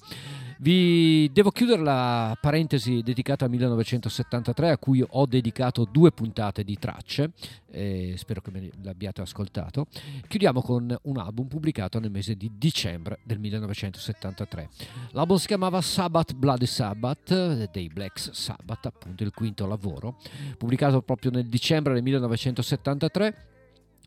Vi 0.59 1.28
devo 1.32 1.51
chiudere 1.51 1.82
la 1.82 2.39
parentesi 2.40 3.02
dedicata 3.02 3.47
al 3.47 3.51
1973 3.51 4.70
a 4.70 4.78
cui 4.78 5.05
ho 5.05 5.27
dedicato 5.27 5.89
due 5.90 6.12
puntate 6.12 6.62
di 6.62 6.78
tracce, 6.78 7.32
eh, 7.74 8.14
spero 8.16 8.40
che 8.40 8.51
me 8.51 8.70
l'abbiate 8.82 9.20
ascoltato. 9.20 9.86
Chiudiamo 10.26 10.62
con 10.62 10.96
un 11.02 11.18
album 11.18 11.48
pubblicato 11.48 11.98
nel 11.98 12.10
mese 12.10 12.36
di 12.36 12.51
dicembre 12.56 13.18
del 13.24 13.38
1973. 13.38 14.68
L'album 15.10 15.36
si 15.36 15.46
chiamava 15.46 15.80
Sabbath 15.80 16.34
Bloody 16.34 16.66
Sabbath 16.66 17.70
dei 17.70 17.88
Black 17.88 18.34
Sabbath, 18.34 18.86
appunto 18.86 19.24
il 19.24 19.32
quinto 19.32 19.66
lavoro, 19.66 20.16
pubblicato 20.56 21.02
proprio 21.02 21.30
nel 21.30 21.46
dicembre 21.46 21.94
del 21.94 22.02
1973. 22.02 23.48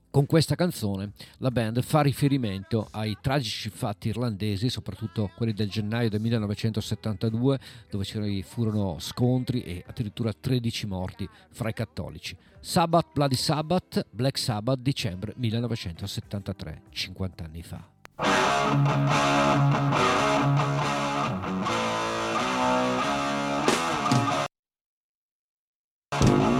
Con 0.10 0.26
questa 0.26 0.56
canzone 0.56 1.12
la 1.40 1.52
band 1.52 1.82
fa 1.84 2.02
riferimento 2.02 2.88
ai 2.92 3.18
tragici 3.22 3.70
fatti 3.70 4.08
irlandesi, 4.08 4.70
soprattutto 4.70 5.30
quelli 5.36 5.54
del 5.54 5.70
gennaio 5.70 6.10
del 6.10 6.22
1972, 6.22 7.60
dove 7.92 8.04
ci 8.04 8.42
furono 8.42 8.98
scontri 9.00 9.62
e 9.62 9.84
addirittura 9.86 10.34
13 10.34 10.88
morti 10.88 11.30
fra 11.52 11.70
i 11.70 11.74
cattolici. 11.74 12.36
Sabbath 12.70 13.12
Bloody 13.14 13.38
Sabbath, 13.38 14.06
Black 14.10 14.38
Sabbath, 14.38 14.82
dicembre 14.82 15.32
1973, 15.38 16.82
50 16.90 17.44
anni 17.46 17.64
fa. 17.64 17.82
You 26.20 26.57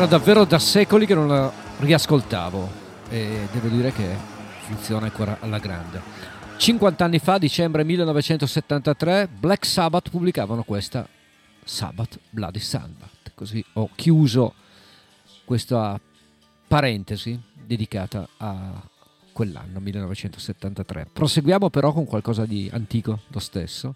Era 0.00 0.08
davvero 0.08 0.46
da 0.46 0.58
secoli 0.58 1.04
che 1.04 1.14
non 1.14 1.28
la 1.28 1.52
riascoltavo 1.80 2.70
e 3.10 3.46
devo 3.52 3.68
dire 3.68 3.92
che 3.92 4.08
funziona 4.60 5.04
ancora 5.04 5.36
alla 5.40 5.58
grande. 5.58 6.00
50 6.56 7.04
anni 7.04 7.18
fa, 7.18 7.36
dicembre 7.36 7.84
1973, 7.84 9.28
Black 9.28 9.66
Sabbath 9.66 10.08
pubblicavano 10.08 10.62
questa 10.62 11.06
Sabbath 11.62 12.18
Bloody 12.30 12.60
Sabbath. 12.60 13.32
Così 13.34 13.62
ho 13.74 13.90
chiuso 13.94 14.54
questa 15.44 16.00
parentesi 16.66 17.38
dedicata 17.62 18.26
a 18.38 18.82
quell'anno 19.32 19.80
1973. 19.80 21.08
Proseguiamo 21.12 21.68
però 21.68 21.92
con 21.92 22.06
qualcosa 22.06 22.46
di 22.46 22.70
antico 22.72 23.20
lo 23.26 23.38
stesso. 23.38 23.94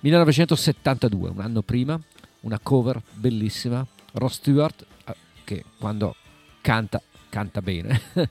1972, 0.00 1.30
un 1.30 1.40
anno 1.40 1.62
prima, 1.62 1.96
una 2.40 2.58
cover 2.58 3.00
bellissima, 3.12 3.86
Ross 4.12 4.34
Stewart 4.34 4.86
eh, 5.06 5.14
che 5.44 5.64
quando 5.78 6.14
canta 6.60 7.00
canta 7.30 7.62
bene. 7.62 8.00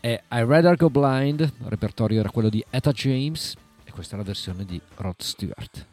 è 0.00 0.22
I 0.30 0.44
Rather 0.44 0.74
Go 0.76 0.90
Blind, 0.90 1.40
il 1.40 1.52
repertorio 1.66 2.20
era 2.20 2.30
quello 2.30 2.48
di 2.48 2.64
Etta 2.70 2.90
James 2.90 3.54
e 3.84 3.92
questa 3.92 4.14
è 4.14 4.18
la 4.18 4.24
versione 4.24 4.64
di 4.64 4.80
Rod 4.96 5.20
Stewart. 5.20 5.86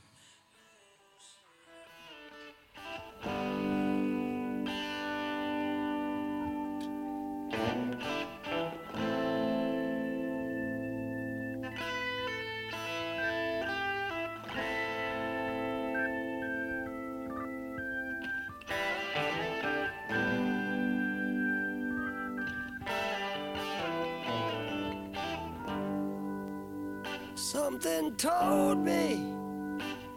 Something 28.01 28.17
told 28.17 28.77
me 28.79 29.23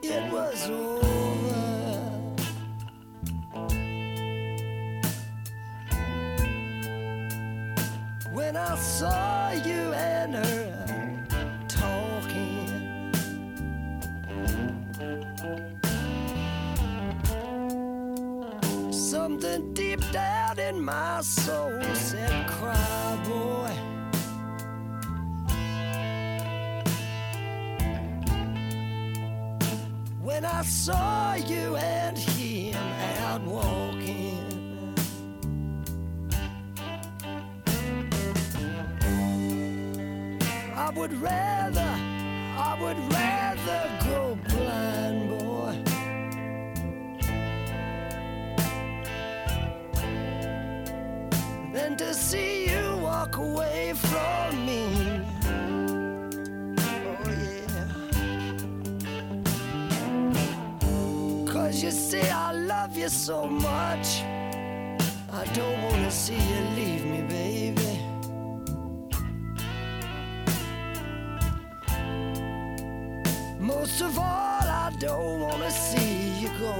it 0.02 0.32
was 0.32 0.70
over. 0.70 1.11
When 8.32 8.56
I 8.56 8.74
saw 8.77 9.51
you 9.51 9.93
and 9.93 10.35
her 10.35 11.27
talking, 11.69 13.12
something 18.90 19.74
deep 19.74 20.01
down 20.11 20.59
in 20.59 20.82
my 20.82 21.20
soul 21.20 21.82
said, 21.93 22.48
when 30.35 30.44
I 30.44 30.62
saw 30.62 31.35
you 31.35 31.77
and 31.77 32.19
him 32.19 32.74
out 33.20 33.43
walking. 33.43 34.97
I 40.74 40.90
would 40.97 41.15
rather, 41.23 41.93
I 42.69 42.77
would 42.81 42.98
rather 43.12 43.82
go 44.09 44.36
blind, 44.48 45.20
boy. 45.31 45.77
Than 51.73 51.97
to 51.97 52.12
see 52.12 52.70
you 52.70 52.97
walk 52.97 53.36
away 53.36 53.93
from 53.94 54.44
Cause 61.75 61.83
you 61.83 61.91
see, 61.91 62.21
I 62.21 62.53
love 62.53 62.97
you 62.97 63.09
so 63.09 63.47
much. 63.47 64.23
I 65.33 65.45
don't 65.55 65.83
wanna 65.83 66.09
see 66.09 66.37
you 66.37 66.61
leave 66.77 67.05
me, 67.05 67.23
baby. 67.23 67.99
Most 73.59 74.03
of 74.03 74.17
all, 74.17 74.25
I 74.25 74.95
don't 75.01 75.41
wanna 75.41 75.71
see 75.73 76.39
you 76.39 76.51
go. 76.61 76.77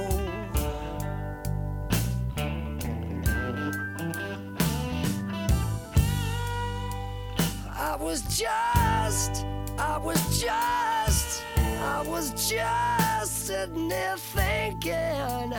I 7.69 7.97
was 7.99 8.21
just, 8.21 9.45
I 9.77 9.97
was 9.97 10.39
just, 10.39 11.43
I 11.81 12.01
was 12.07 12.31
just 12.49 13.04
sitting 13.25 13.87
there 13.87 14.17
thinking 14.17 15.53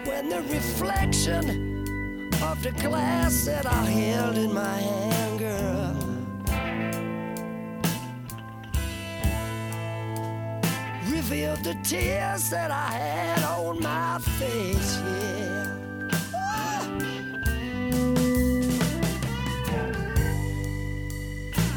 When 0.04 0.28
the 0.28 0.42
reflection 0.50 1.84
of 2.42 2.62
the 2.62 2.72
glass 2.72 3.44
that 3.44 3.66
I 3.66 3.84
held 3.84 4.36
in 4.36 4.52
my 4.52 4.78
hand, 4.78 5.38
girl. 5.38 5.91
Revealed 11.22 11.62
the 11.62 11.74
tears 11.84 12.50
that 12.50 12.70
I 12.72 12.90
had 12.90 13.44
on 13.44 13.80
my 13.80 14.18
face. 14.38 14.98
Yeah. 14.98 15.78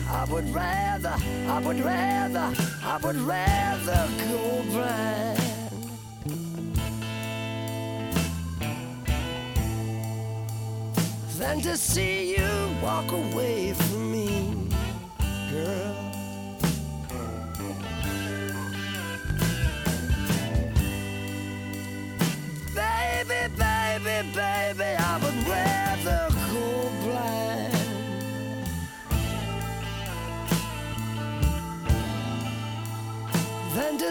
I 0.10 0.26
would 0.32 0.50
rather, 0.50 1.16
I 1.48 1.60
would 1.60 1.80
rather, 1.80 2.54
I 2.84 2.98
would 3.04 3.18
rather 3.18 4.10
go 4.30 4.64
blind. 4.72 5.40
Than 11.38 11.62
to 11.62 11.78
see 11.78 12.36
you 12.36 12.50
walk 12.82 13.12
away 13.12 13.74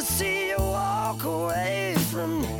see 0.04 0.48
you 0.50 0.56
walk 0.58 1.24
away 1.24 1.94
from 2.10 2.42
me. 2.42 2.53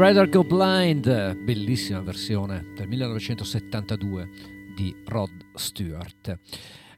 Rather 0.00 0.30
Go 0.30 0.42
Blind, 0.42 1.34
bellissima 1.44 2.00
versione 2.00 2.72
del 2.74 2.88
1972 2.88 4.30
di 4.74 4.96
Rod 5.04 5.30
Stewart. 5.52 6.38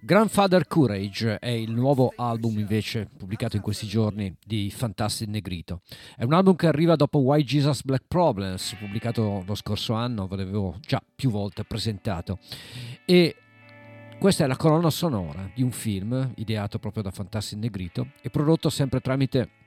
Grandfather 0.01 0.69
Courage 0.69 1.41
è 1.41 1.49
il 1.49 1.73
nuovo 1.73 2.13
album 2.15 2.61
invece 2.61 3.09
pubblicato 3.19 3.57
in 3.57 3.63
questi 3.63 3.89
giorni 3.89 4.33
di 4.47 4.71
Fantastic 4.71 5.27
Negrito. 5.27 5.81
È 6.17 6.23
un 6.23 6.33
album 6.33 6.55
che 6.55 6.69
arriva 6.69 6.95
dopo 6.95 7.19
Why 7.19 7.43
Jesus 7.43 7.83
Black 7.83 8.05
Problems, 8.07 8.77
pubblicato 8.79 9.43
lo 9.45 9.55
scorso 9.57 9.95
anno, 9.95 10.29
ve 10.29 10.37
l'avevo 10.37 10.77
già 10.81 11.03
più 11.13 11.31
volte 11.31 11.65
presentato. 11.65 12.39
E 13.05 13.35
questa 14.21 14.45
è 14.45 14.47
la 14.47 14.57
colonna 14.57 14.91
sonora 14.91 15.51
di 15.53 15.65
un 15.65 15.73
film 15.73 16.35
ideato 16.37 16.79
proprio 16.79 17.03
da 17.03 17.11
Fantastic 17.11 17.59
Negrito 17.59 18.13
e 18.23 18.31
prodotto 18.31 18.71
sempre 18.71 19.01
tramite 19.01 19.62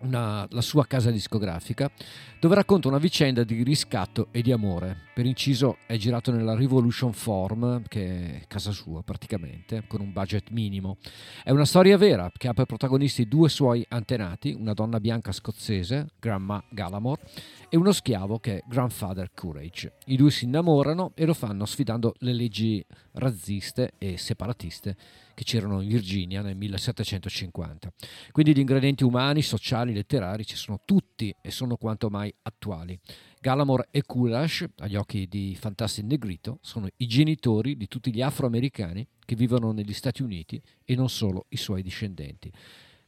una, 0.00 0.46
la 0.50 0.60
sua 0.60 0.86
casa 0.86 1.10
discografica, 1.10 1.90
dove 2.38 2.54
racconta 2.54 2.88
una 2.88 2.98
vicenda 2.98 3.44
di 3.44 3.62
riscatto 3.62 4.28
e 4.30 4.42
di 4.42 4.52
amore. 4.52 5.08
Per 5.14 5.26
inciso 5.26 5.78
è 5.86 5.96
girato 5.96 6.32
nella 6.32 6.54
Revolution 6.54 7.12
Form, 7.12 7.82
che 7.86 8.40
è 8.40 8.46
casa 8.46 8.70
sua 8.70 9.02
praticamente, 9.02 9.84
con 9.86 10.00
un 10.00 10.12
budget 10.12 10.50
minimo. 10.50 10.96
È 11.44 11.50
una 11.50 11.64
storia 11.64 11.96
vera 11.96 12.30
che 12.34 12.48
ha 12.48 12.54
per 12.54 12.66
protagonisti 12.66 13.28
due 13.28 13.48
suoi 13.48 13.84
antenati, 13.88 14.56
una 14.58 14.72
donna 14.72 15.00
bianca 15.00 15.32
scozzese, 15.32 16.12
Grandma 16.18 16.62
Gallamore, 16.70 17.22
e 17.68 17.76
uno 17.76 17.92
schiavo 17.92 18.38
che 18.38 18.58
è 18.58 18.62
Grandfather 18.66 19.30
Courage. 19.34 19.92
I 20.06 20.16
due 20.16 20.30
si 20.30 20.44
innamorano 20.44 21.12
e 21.14 21.24
lo 21.24 21.34
fanno 21.34 21.66
sfidando 21.66 22.14
le 22.18 22.32
leggi 22.32 22.84
razziste 23.12 23.92
e 23.98 24.16
separatiste 24.16 24.96
che 25.40 25.44
c'erano 25.44 25.80
in 25.80 25.88
Virginia 25.88 26.42
nel 26.42 26.56
1750. 26.56 27.92
Quindi 28.30 28.54
gli 28.54 28.58
ingredienti 28.58 29.04
umani, 29.04 29.40
sociali, 29.40 29.89
letterari 29.92 30.44
ci 30.44 30.56
sono 30.56 30.80
tutti 30.84 31.34
e 31.40 31.50
sono 31.50 31.76
quanto 31.76 32.08
mai 32.10 32.32
attuali. 32.42 32.98
Gallamore 33.40 33.88
e 33.90 34.02
Kulash, 34.02 34.66
agli 34.78 34.96
occhi 34.96 35.26
di 35.28 35.56
Fantastic 35.58 36.04
Negrito, 36.04 36.58
sono 36.60 36.88
i 36.96 37.06
genitori 37.06 37.76
di 37.76 37.88
tutti 37.88 38.12
gli 38.12 38.22
afroamericani 38.22 39.06
che 39.24 39.34
vivono 39.34 39.72
negli 39.72 39.92
Stati 39.92 40.22
Uniti 40.22 40.60
e 40.84 40.94
non 40.94 41.08
solo 41.08 41.46
i 41.50 41.56
suoi 41.56 41.82
discendenti. 41.82 42.52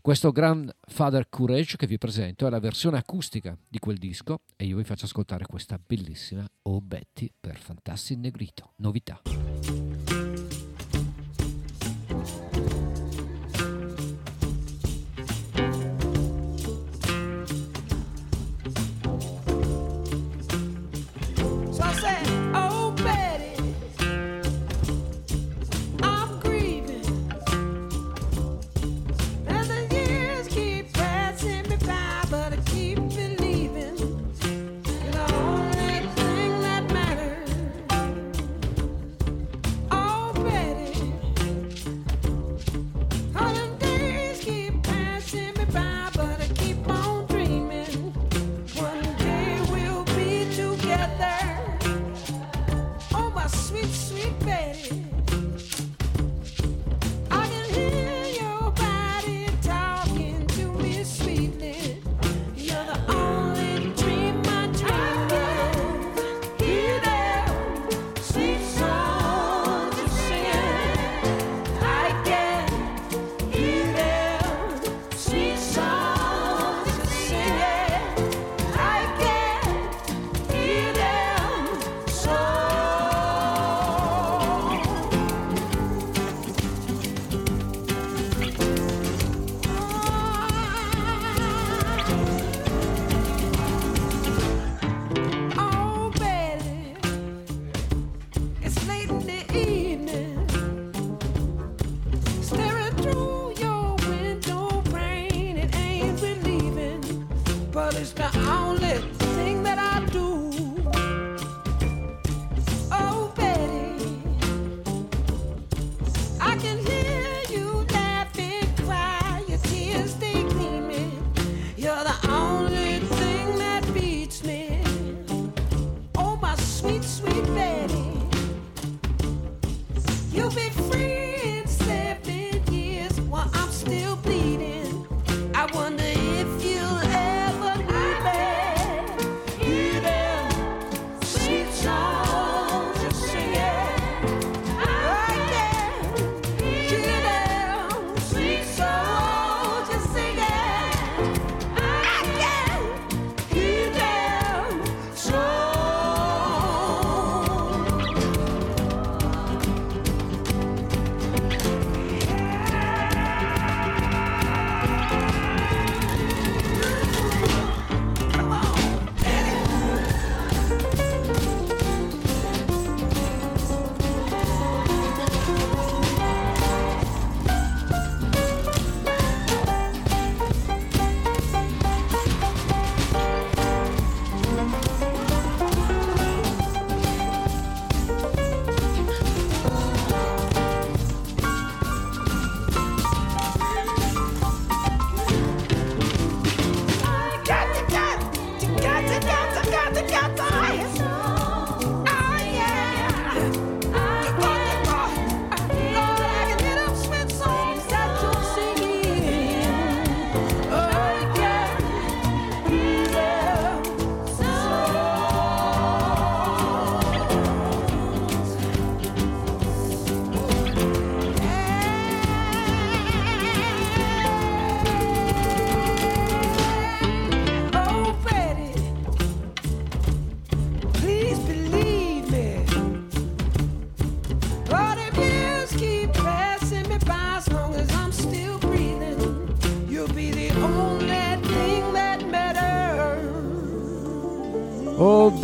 Questo 0.01 0.33
Grandfather 0.33 1.29
Courage 1.29 1.77
che 1.77 1.87
vi 1.87 1.97
presento 1.97 2.47
è 2.47 2.51
la 2.51 2.59
versione 2.59 2.99
acustica 2.99 3.57
di 3.69 3.79
quel 3.79 3.99
disco 3.99 4.41
e 4.57 4.65
io 4.65 4.77
vi 4.77 4.85
faccio 4.85 5.05
ascoltare 5.05 5.47
questa 5.47 5.79
bellissima 5.79 6.45
Oh 6.63 6.81
Betty 6.81 7.31
per 7.39 7.57
Fantastic 7.57 8.19
Negrito, 8.19 8.73
novità. 8.79 9.23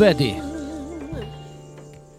Betty 0.09 0.41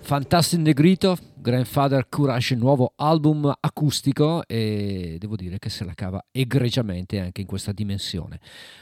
Fantastic 0.03 0.61
Negrito 0.61 1.17
Grandfather 1.35 2.07
Courage 2.09 2.55
nuovo 2.55 2.93
album 2.95 3.53
acustico 3.59 4.47
e 4.47 5.17
devo 5.19 5.35
dire 5.35 5.59
che 5.59 5.71
se 5.71 5.85
la 5.85 5.95
cava 5.95 6.25
egregiamente 6.31 7.19
anche 7.19 7.41
in 7.41 7.49
questa 7.49 7.73
dimensione. 7.73 8.39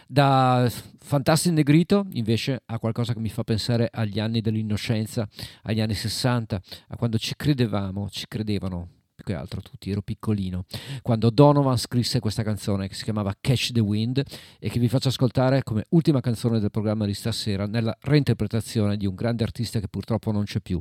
Da 0.07 0.71
Fantastic 0.99 1.53
Negrito 1.55 2.05
invece 2.11 2.61
a 2.67 2.79
qualcosa 2.79 3.15
che 3.15 3.21
mi 3.21 3.31
fa 3.31 3.45
pensare 3.45 3.89
agli 3.91 4.21
anni 4.21 4.43
dell'innocenza 4.43 5.27
agli 5.63 5.81
anni 5.81 5.95
60 5.95 6.61
a 6.89 6.97
quando 6.99 7.17
ci 7.17 7.33
credevamo 7.35 8.11
ci 8.11 8.27
credevano 8.29 8.98
che 9.29 9.35
altro 9.35 9.61
tutti, 9.61 9.91
ero 9.91 10.01
piccolino, 10.01 10.65
quando 11.03 11.29
Donovan 11.29 11.77
scrisse 11.77 12.19
questa 12.19 12.43
canzone 12.43 12.89
che 12.89 12.95
si 12.95 13.05
chiamava 13.05 13.35
Catch 13.39 13.73
the 13.73 13.81
Wind 13.81 14.23
e 14.59 14.71
che 14.71 14.79
vi 14.79 14.89
faccio 14.89 15.09
ascoltare 15.09 15.63
come 15.63 15.85
ultima 15.91 16.21
canzone 16.21 16.61
del 16.61 16.71
programma 16.71 17.05
di 17.05 17.13
stasera 17.13 17.67
nella 17.67 17.95
reinterpretazione 18.01 18.97
di 18.97 19.07
un 19.07 19.15
grande 19.15 19.43
artista 19.43 19.81
che 19.81 19.89
purtroppo 19.89 20.33
non 20.33 20.45
c'è 20.45 20.61
più, 20.61 20.81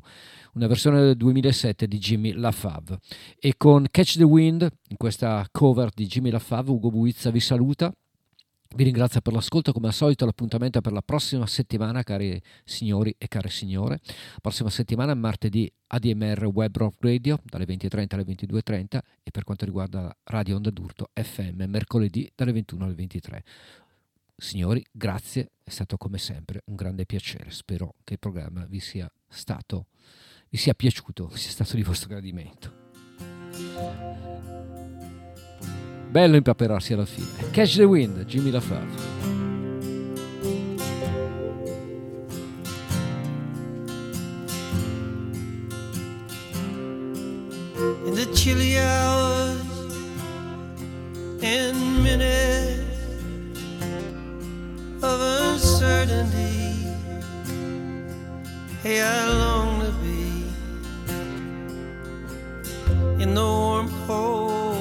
una 0.54 0.68
versione 0.68 1.02
del 1.02 1.18
2007 1.18 1.88
di 1.88 1.98
Jimmy 1.98 2.32
LaFave. 2.32 3.00
E 3.38 3.56
con 3.58 3.86
Catch 3.92 4.16
the 4.16 4.24
Wind, 4.24 4.62
in 4.62 4.98
questa 4.98 5.46
cover 5.52 5.90
di 5.94 6.08
Jimmy 6.08 6.30
LaFave, 6.30 6.72
Ugo 6.72 6.90
Buizza 6.90 7.30
vi 7.32 7.42
saluta. 7.42 7.92
Vi 8.78 8.84
ringrazio 8.84 9.22
per 9.22 9.34
l'ascolto, 9.34 9.72
come 9.72 9.88
al 9.88 9.94
solito 9.94 10.24
l'appuntamento 10.24 10.78
è 10.78 10.82
per 10.82 10.92
la 10.92 11.02
prossima 11.02 11.48
settimana, 11.48 12.04
cari 12.04 12.40
signori 12.64 13.16
e 13.18 13.28
care 13.28 13.50
signore. 13.50 14.00
Prossima 14.40 14.70
settimana, 14.70 15.16
martedì, 15.16 15.68
ADMR 15.88 16.46
Web 16.46 16.78
Rock 16.78 16.98
Radio, 17.00 17.40
dalle 17.44 17.66
20.30 17.66 18.14
alle 18.14 18.24
22.30 18.24 19.00
e 19.24 19.32
per 19.32 19.46
quanto 19.46 19.66
riguarda 19.66 20.16
Radio 20.26 20.58
Onda 20.58 20.70
d'Urto 20.70 21.10
FM, 21.12 21.64
mercoledì 21.64 22.32
dalle 22.36 22.52
21 22.52 22.86
alle 22.86 22.94
23. 22.94 23.44
Signori, 24.36 24.86
grazie, 24.92 25.54
è 25.64 25.72
stato 25.72 25.98
come 25.98 26.20
sempre 26.20 26.62
un 26.66 26.76
grande 26.76 27.08
piacere. 27.08 27.50
Spero 27.50 27.96
che 28.04 28.14
il 28.14 28.20
programma 28.20 28.64
vi 28.70 28.80
sia 28.80 29.12
stato, 29.28 29.88
vi 30.50 30.58
sia 30.60 30.76
piaciuto, 30.76 31.32
sia 31.34 31.50
stato 31.50 31.76
di 31.76 31.82
vostro 31.82 32.10
gradimento. 32.10 32.86
Bello 36.10 36.36
impaperarsi 36.36 36.94
alla 36.94 37.06
fine. 37.06 37.50
Catch 37.52 37.76
the 37.76 37.84
Wind, 37.84 38.26
Jimmy 38.26 38.52
LaFave. 38.52 39.18
in 48.08 48.16
the 48.16 48.26
chilly 48.34 48.80
hours 48.80 49.62
and 51.44 52.04
minutes 52.04 52.86
of 55.04 55.20
uncertainty. 55.22 56.88
Hey, 58.82 59.02
I 59.02 59.28
long 59.28 59.82
to 59.82 59.92
be 60.02 60.46
in 63.22 63.34
the 63.36 63.42
warm 63.42 63.90
home 64.08 64.77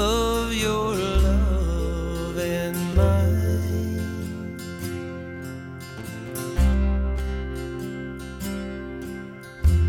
of 0.00 0.54
your 0.54 0.94
love 0.94 2.38
and 2.38 2.76
mine. 2.96 4.56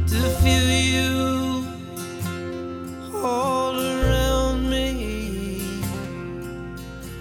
To 0.07 0.21
feel 0.41 0.69
you 0.95 1.65
all 3.23 3.79
around 3.79 4.69
me, 4.69 5.61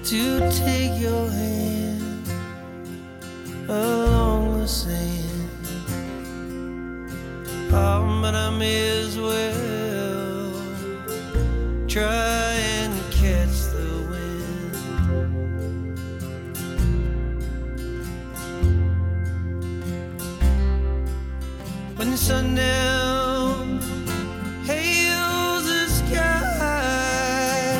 to 0.05 0.51
take 0.51 0.99
your 1.01 1.31
hand 1.31 2.29
along 3.69 4.61
the 4.61 4.67
sand. 4.67 5.49
Oh, 7.73 8.19
but 8.21 8.35
I 8.35 8.51
may 8.59 8.89
as 8.99 9.17
well 9.17 10.53
try 11.87 12.50
sundown 22.21 23.81
hails 24.65 25.65
the 25.65 25.87
sky, 25.89 27.73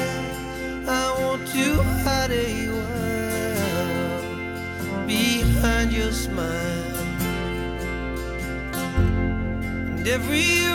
I 0.89 1.05
want 1.21 1.47
to 1.49 1.83
hide 2.05 2.31
behind 5.07 5.93
your 5.93 6.11
smile. 6.11 6.97
And 9.93 10.09
everywhere 10.09 10.70